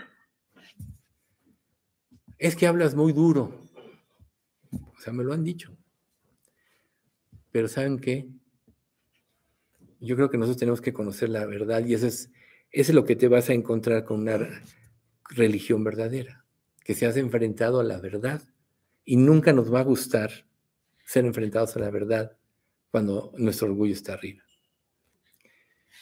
Es 2.38 2.56
que 2.56 2.66
hablas 2.66 2.94
muy 2.94 3.12
duro. 3.12 3.68
O 4.72 5.00
sea, 5.00 5.12
me 5.12 5.22
lo 5.22 5.32
han 5.32 5.44
dicho. 5.44 5.76
Pero 7.52 7.68
¿saben 7.68 7.98
qué? 7.98 8.28
Yo 10.00 10.16
creo 10.16 10.30
que 10.30 10.38
nosotros 10.38 10.58
tenemos 10.58 10.80
que 10.80 10.92
conocer 10.92 11.28
la 11.28 11.46
verdad 11.46 11.84
y 11.84 11.94
eso 11.94 12.06
es, 12.06 12.30
es 12.70 12.92
lo 12.92 13.04
que 13.04 13.16
te 13.16 13.28
vas 13.28 13.50
a 13.50 13.52
encontrar 13.52 14.04
con 14.04 14.20
una 14.20 14.38
religión 15.28 15.84
verdadera, 15.84 16.44
que 16.84 16.94
se 16.94 17.06
has 17.06 17.16
enfrentado 17.16 17.80
a 17.80 17.84
la 17.84 17.98
verdad 17.98 18.42
y 19.04 19.16
nunca 19.16 19.52
nos 19.52 19.72
va 19.72 19.80
a 19.80 19.84
gustar 19.84 20.46
ser 21.04 21.24
enfrentados 21.24 21.76
a 21.76 21.80
la 21.80 21.90
verdad 21.90 22.36
cuando 22.90 23.32
nuestro 23.36 23.68
orgullo 23.68 23.92
está 23.92 24.14
arriba. 24.14 24.42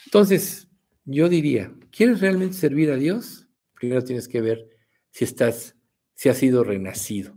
Entonces, 0.06 0.68
yo 1.04 1.28
diría, 1.28 1.72
¿quieres 1.90 2.20
realmente 2.20 2.56
servir 2.56 2.90
a 2.90 2.96
Dios? 2.96 3.48
Primero 3.74 4.04
tienes 4.04 4.28
que 4.28 4.40
ver 4.40 4.68
si 5.10 5.24
estás, 5.24 5.76
si 6.14 6.28
has 6.28 6.36
sido 6.36 6.64
renacido. 6.64 7.36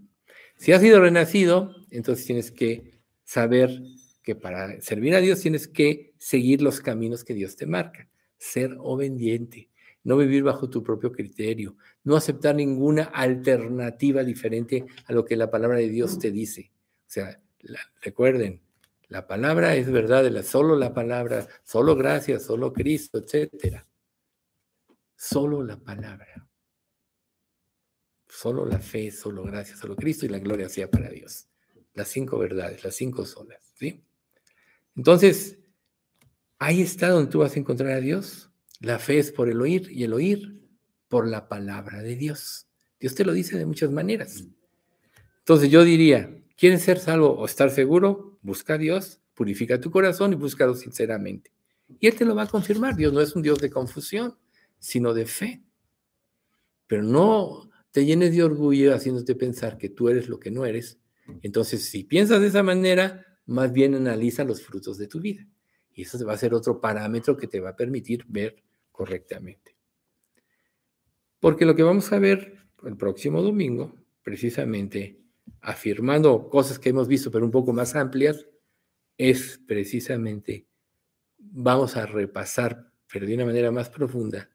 Si 0.58 0.74
has 0.74 0.82
sido 0.82 1.00
renacido, 1.00 1.76
entonces 1.90 2.26
tienes 2.26 2.52
que 2.52 3.01
saber 3.32 3.82
que 4.22 4.36
para 4.36 4.82
servir 4.82 5.16
a 5.16 5.22
Dios 5.22 5.40
tienes 5.40 5.70
que 5.70 6.14
seguir 6.18 6.62
los 6.62 6.82
caminos 6.82 7.24
que 7.24 7.34
Dios 7.34 7.56
te 7.56 7.66
marca, 7.66 8.10
ser 8.38 8.76
obediente, 8.78 9.70
no 10.04 10.18
vivir 10.18 10.44
bajo 10.44 10.70
tu 10.70 10.84
propio 10.84 11.14
criterio, 11.14 11.78
no 12.04 12.18
aceptar 12.18 12.56
ninguna 12.56 13.04
alternativa 13.04 14.26
diferente 14.26 14.86
a 15.06 15.14
lo 15.14 15.24
que 15.24 15.38
la 15.38 15.50
palabra 15.50 15.78
de 15.78 15.88
Dios 15.88 16.20
te 16.20 16.30
dice. 16.30 16.74
O 17.08 17.10
sea, 17.10 17.42
recuerden, 18.02 18.62
la 19.08 19.26
palabra 19.28 19.78
es 19.78 19.90
verdad, 19.90 20.30
solo 20.44 20.76
la 20.76 20.94
palabra, 20.94 21.48
solo 21.64 21.96
gracias, 21.96 22.44
solo 22.44 22.74
Cristo, 22.74 23.20
etc. 23.20 23.86
Solo 25.16 25.64
la 25.64 25.78
palabra. 25.78 26.50
Solo 28.28 28.66
la 28.66 28.80
fe, 28.80 29.10
solo 29.10 29.44
gracias, 29.44 29.80
solo 29.80 29.96
Cristo 29.96 30.26
y 30.26 30.30
la 30.30 30.40
gloria 30.40 30.68
sea 30.68 30.92
para 30.92 31.08
Dios. 31.10 31.48
Las 31.94 32.08
cinco 32.08 32.38
verdades, 32.38 32.84
las 32.84 32.96
cinco 32.96 33.26
solas. 33.26 33.60
¿sí? 33.76 34.04
Entonces, 34.96 35.60
ahí 36.60 36.82
está 36.82 37.10
donde 37.10 37.32
tú 37.32 37.40
vas 37.40 37.56
a 37.56 37.60
encontrar 37.60 37.92
a 37.92 38.00
Dios. 38.00 38.50
La 38.80 39.00
fe 39.00 39.20
es 39.20 39.32
por 39.32 39.50
el 39.50 39.62
oír 39.62 39.90
y 39.92 40.04
el 40.04 40.14
oír 40.14 40.62
por 41.08 41.28
la 41.28 41.48
palabra 41.50 42.02
de 42.02 42.16
Dios. 42.16 42.68
Dios 43.00 43.16
te 43.16 43.26
lo 43.26 43.34
dice 43.34 43.58
de 43.58 43.66
muchas 43.66 43.92
maneras. 43.92 44.44
Entonces 45.40 45.70
yo 45.70 45.84
diría, 45.84 46.34
¿quieres 46.56 46.84
ser 46.84 47.00
salvo 47.00 47.32
o 47.32 47.46
estar 47.46 47.72
seguro? 47.72 48.38
Busca 48.42 48.76
a 48.76 48.78
Dios, 48.78 49.20
purifica 49.34 49.82
tu 49.82 49.92
corazón 49.92 50.34
y 50.34 50.36
búscalo 50.36 50.76
sinceramente. 50.76 51.52
Y 52.00 52.08
Él 52.08 52.16
te 52.16 52.26
lo 52.26 52.36
va 52.36 52.44
a 52.44 52.48
confirmar. 52.48 52.96
Dios 52.96 53.12
no 53.12 53.22
es 53.22 53.36
un 53.36 53.42
Dios 53.42 53.60
de 53.60 53.70
confusión, 53.70 54.38
sino 54.80 55.14
de 55.14 55.26
fe. 55.26 55.62
Pero 56.88 57.04
no 57.04 57.70
te 57.92 58.06
llenes 58.06 58.34
de 58.34 58.44
orgullo 58.44 58.96
haciéndote 58.96 59.36
pensar 59.36 59.78
que 59.78 59.90
tú 59.90 60.10
eres 60.10 60.30
lo 60.30 60.40
que 60.40 60.52
no 60.52 60.66
eres. 60.66 61.01
Entonces, 61.42 61.86
si 61.86 62.04
piensas 62.04 62.42
de 62.42 62.48
esa 62.48 62.64
manera, 62.64 63.26
más 63.46 63.72
bien 63.72 63.96
analiza 63.96 64.44
los 64.44 64.62
frutos 64.62 64.98
de 64.98 65.08
tu 65.08 65.20
vida. 65.20 65.48
Y 65.94 66.04
eso 66.04 66.24
va 66.26 66.34
a 66.34 66.38
ser 66.38 66.54
otro 66.54 66.80
parámetro 66.80 67.38
que 67.38 67.48
te 67.48 67.60
va 67.60 67.72
a 67.72 67.76
permitir 67.76 68.26
ver 68.28 68.64
correctamente. 68.92 69.76
Porque 71.40 71.66
lo 71.66 71.76
que 71.76 71.84
vamos 71.84 72.12
a 72.12 72.20
ver 72.20 72.58
el 72.84 72.98
próximo 72.98 73.42
domingo, 73.42 73.96
precisamente 74.24 75.20
afirmando 75.62 76.50
cosas 76.50 76.80
que 76.80 76.90
hemos 76.90 77.08
visto, 77.08 77.32
pero 77.32 77.46
un 77.46 77.52
poco 77.52 77.74
más 77.74 77.96
amplias, 77.96 78.48
es 79.18 79.60
precisamente, 79.68 80.68
vamos 81.38 81.98
a 81.98 82.06
repasar, 82.06 82.92
pero 83.12 83.26
de 83.26 83.36
una 83.36 83.46
manera 83.46 83.72
más 83.72 83.90
profunda, 83.90 84.50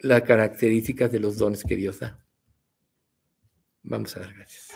las 0.00 0.22
características 0.22 1.10
de 1.12 1.20
los 1.20 1.36
dones 1.36 1.64
que 1.64 1.76
Dios 1.76 2.00
da. 2.00 2.24
Vamos 3.82 4.16
a 4.16 4.20
dar 4.20 4.34
gracias. 4.34 4.69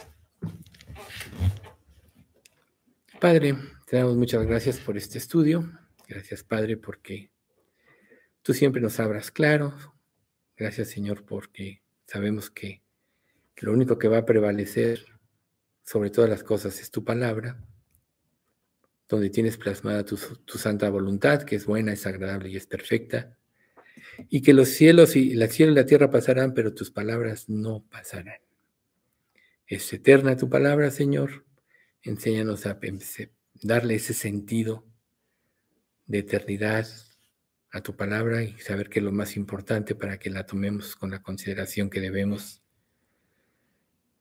Padre, 3.25 3.57
te 3.87 3.97
damos 3.97 4.19
muchas 4.19 4.47
gracias 4.47 4.79
por 4.81 4.99
este 4.99 5.17
estudio. 5.17 5.73
Gracias, 6.07 6.45
Padre, 6.45 6.77
porque 6.77 7.31
tú 8.43 8.53
siempre 8.53 8.83
nos 8.83 9.01
abras 9.01 9.31
claro. 9.31 9.75
Gracias, 10.59 10.91
Señor, 10.91 11.25
porque 11.25 11.83
sabemos 12.07 12.51
que 12.51 12.83
lo 13.63 13.73
único 13.73 13.97
que 13.97 14.09
va 14.09 14.19
a 14.19 14.27
prevalecer 14.27 15.07
sobre 15.85 16.11
todas 16.11 16.29
las 16.29 16.45
cosas 16.45 16.79
es 16.83 16.91
tu 16.91 17.03
palabra, 17.03 17.65
donde 19.09 19.31
tienes 19.31 19.57
plasmada 19.57 20.05
tu, 20.05 20.19
santa 20.19 20.91
voluntad, 20.91 21.45
que 21.45 21.57
es 21.57 21.65
buena, 21.65 21.95
es 21.95 22.07
agradable 22.07 22.51
y 22.51 22.59
es 22.59 22.67
perfecta 22.67 23.39
y 24.29 24.43
que 24.43 24.53
los 24.53 24.69
cielos 24.69 25.17
y 25.17 25.33
la 25.33 25.49
cielo 25.49 25.73
y 25.73 25.77
la 25.77 25.87
tierra 25.87 26.11
pasarán, 26.11 26.53
pero 26.53 26.75
tus 26.75 26.91
palabras 26.91 27.49
no 27.49 27.87
pasarán. 27.89 28.43
Es 29.67 29.91
eterna 29.95 30.37
tu 30.37 30.51
palabra, 30.51 30.91
Señor. 30.91 31.43
Enséñanos 32.05 32.67
a 32.67 32.79
darle 33.63 33.95
ese 33.95 34.15
sentido 34.15 34.87
de 36.07 36.19
eternidad 36.19 36.87
a 37.71 37.81
tu 37.81 37.97
palabra 37.97 38.43
y 38.43 38.59
saber 38.61 38.89
que 38.89 39.01
es 39.01 39.05
lo 39.05 39.11
más 39.11 39.37
importante 39.37 39.95
para 39.95 40.19
que 40.19 40.31
la 40.31 40.47
tomemos 40.47 40.95
con 40.95 41.11
la 41.11 41.23
consideración 41.23 41.91
que 41.91 42.01
debemos. 42.01 42.63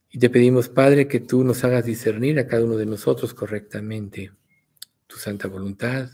Y 0.10 0.18
te 0.18 0.30
pedimos, 0.30 0.70
Padre, 0.70 1.08
que 1.08 1.20
tú 1.20 1.44
nos 1.44 1.64
hagas 1.64 1.86
discernir 1.86 2.40
a 2.40 2.48
cada 2.48 2.64
uno 2.64 2.78
de 2.78 2.86
nosotros 2.86 3.34
correctamente 3.34 4.32
tu 5.08 5.18
santa 5.18 5.48
voluntad, 5.48 6.10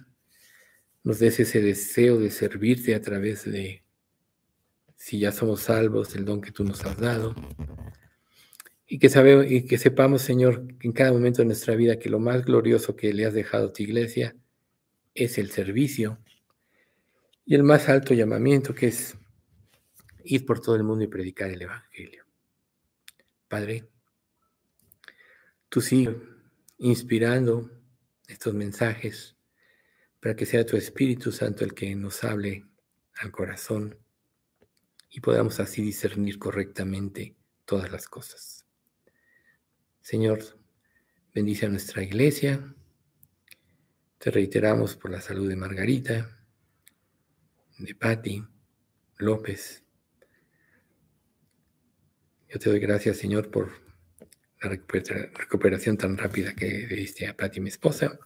nos 1.03 1.20
des 1.20 1.39
ese 1.39 1.61
deseo 1.61 2.17
de 2.17 2.32
servirte 2.32 2.95
a 2.95 3.01
través 3.01 3.45
de, 3.45 3.84
si 4.95 5.20
ya 5.20 5.32
somos 5.32 5.61
salvos, 5.61 6.15
el 6.15 6.26
don 6.26 6.41
que 6.41 6.51
tú 6.51 6.63
nos 6.63 6.84
has 6.84 6.97
dado. 6.97 7.36
Y 8.92 8.98
que, 8.98 9.46
y 9.48 9.66
que 9.66 9.78
sepamos, 9.78 10.24
Señor, 10.24 10.66
en 10.82 10.92
cada 10.92 11.14
momento 11.14 11.44
de 11.44 11.46
nuestra 11.46 11.76
vida 11.76 12.00
que 12.00 12.10
lo 12.10 12.20
más 12.20 12.44
glorioso 12.44 12.96
que 12.96 13.14
le 13.14 13.26
has 13.26 13.34
dejado 13.36 13.68
a 13.68 13.74
tu 13.74 13.84
iglesia 13.84 14.36
es 15.14 15.38
el 15.38 15.52
servicio 15.52 16.18
y 17.46 17.56
el 17.56 17.64
más 17.64 17.88
alto 17.88 18.16
llamamiento 18.16 18.74
que 18.74 18.88
es 18.88 19.16
ir 20.24 20.46
por 20.46 20.60
todo 20.60 20.76
el 20.76 20.84
mundo 20.84 21.04
y 21.04 21.08
predicar 21.08 21.52
el 21.52 21.62
Evangelio. 21.62 22.26
Padre, 23.48 23.88
tú 25.70 25.82
sigues 25.82 26.16
inspirando 26.80 27.70
estos 28.28 28.54
mensajes 28.54 29.36
para 30.20 30.36
que 30.36 30.46
sea 30.46 30.66
tu 30.66 30.78
Espíritu 30.78 31.32
Santo 31.32 31.64
el 31.64 31.74
que 31.74 31.96
nos 31.96 32.24
hable 32.24 32.66
al 33.16 33.32
corazón 33.32 33.98
y 35.10 35.20
podamos 35.20 35.60
así 35.60 35.82
discernir 35.82 36.38
correctamente 36.38 37.36
todas 37.66 37.92
las 37.92 38.08
cosas. 38.08 38.59
Señor, 40.10 40.39
bendice 41.36 41.68
a 41.68 41.70
nuestra 41.70 42.01
iglesia. 42.01 42.74
Te 44.18 44.32
reiteramos 44.32 44.95
por 44.95 45.12
la 45.12 45.22
salud 45.22 45.47
de 45.47 45.55
Margarita, 45.55 46.36
de 47.78 47.93
Patti, 47.93 48.43
López. 49.18 49.84
Yo 52.47 52.57
te 52.57 52.72
doy 52.72 52.80
gracias, 52.80 53.18
Señor, 53.18 53.51
por 53.51 53.70
la 54.64 54.70
recuperación 54.70 55.95
tan 55.95 56.18
rápida 56.18 56.55
que 56.55 56.88
diste 56.88 57.28
a 57.28 57.38
Patti, 57.38 57.60
mi 57.60 57.70
esposa. 57.70 58.18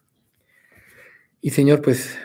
Y 1.41 1.49
Señor, 1.49 1.81
pues 1.81 2.17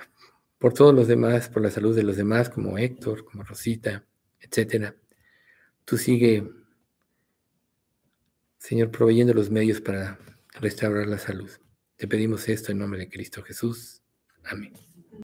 por 0.59 0.73
todos 0.73 0.95
los 0.95 1.09
demás, 1.09 1.49
por 1.49 1.63
la 1.63 1.73
salud 1.73 1.97
de 1.97 2.05
los 2.05 2.17
demás, 2.17 2.49
como 2.49 2.79
Héctor, 2.79 3.25
como 3.25 3.43
Rosita, 3.43 4.07
etcétera, 4.39 4.95
tú 5.85 5.99
sigue, 5.99 6.49
Señor, 8.59 8.91
proveyendo 8.91 9.33
los 9.35 9.51
medios 9.51 9.81
para 9.81 10.19
restaurar 10.61 11.07
la 11.07 11.19
salud. 11.19 11.51
Te 11.97 12.07
pedimos 12.07 12.49
esto 12.49 12.73
en 12.73 12.79
nombre 12.79 13.01
de 13.01 13.09
Cristo 13.09 13.43
Jesús. 13.43 14.03
Amén. 14.45 14.88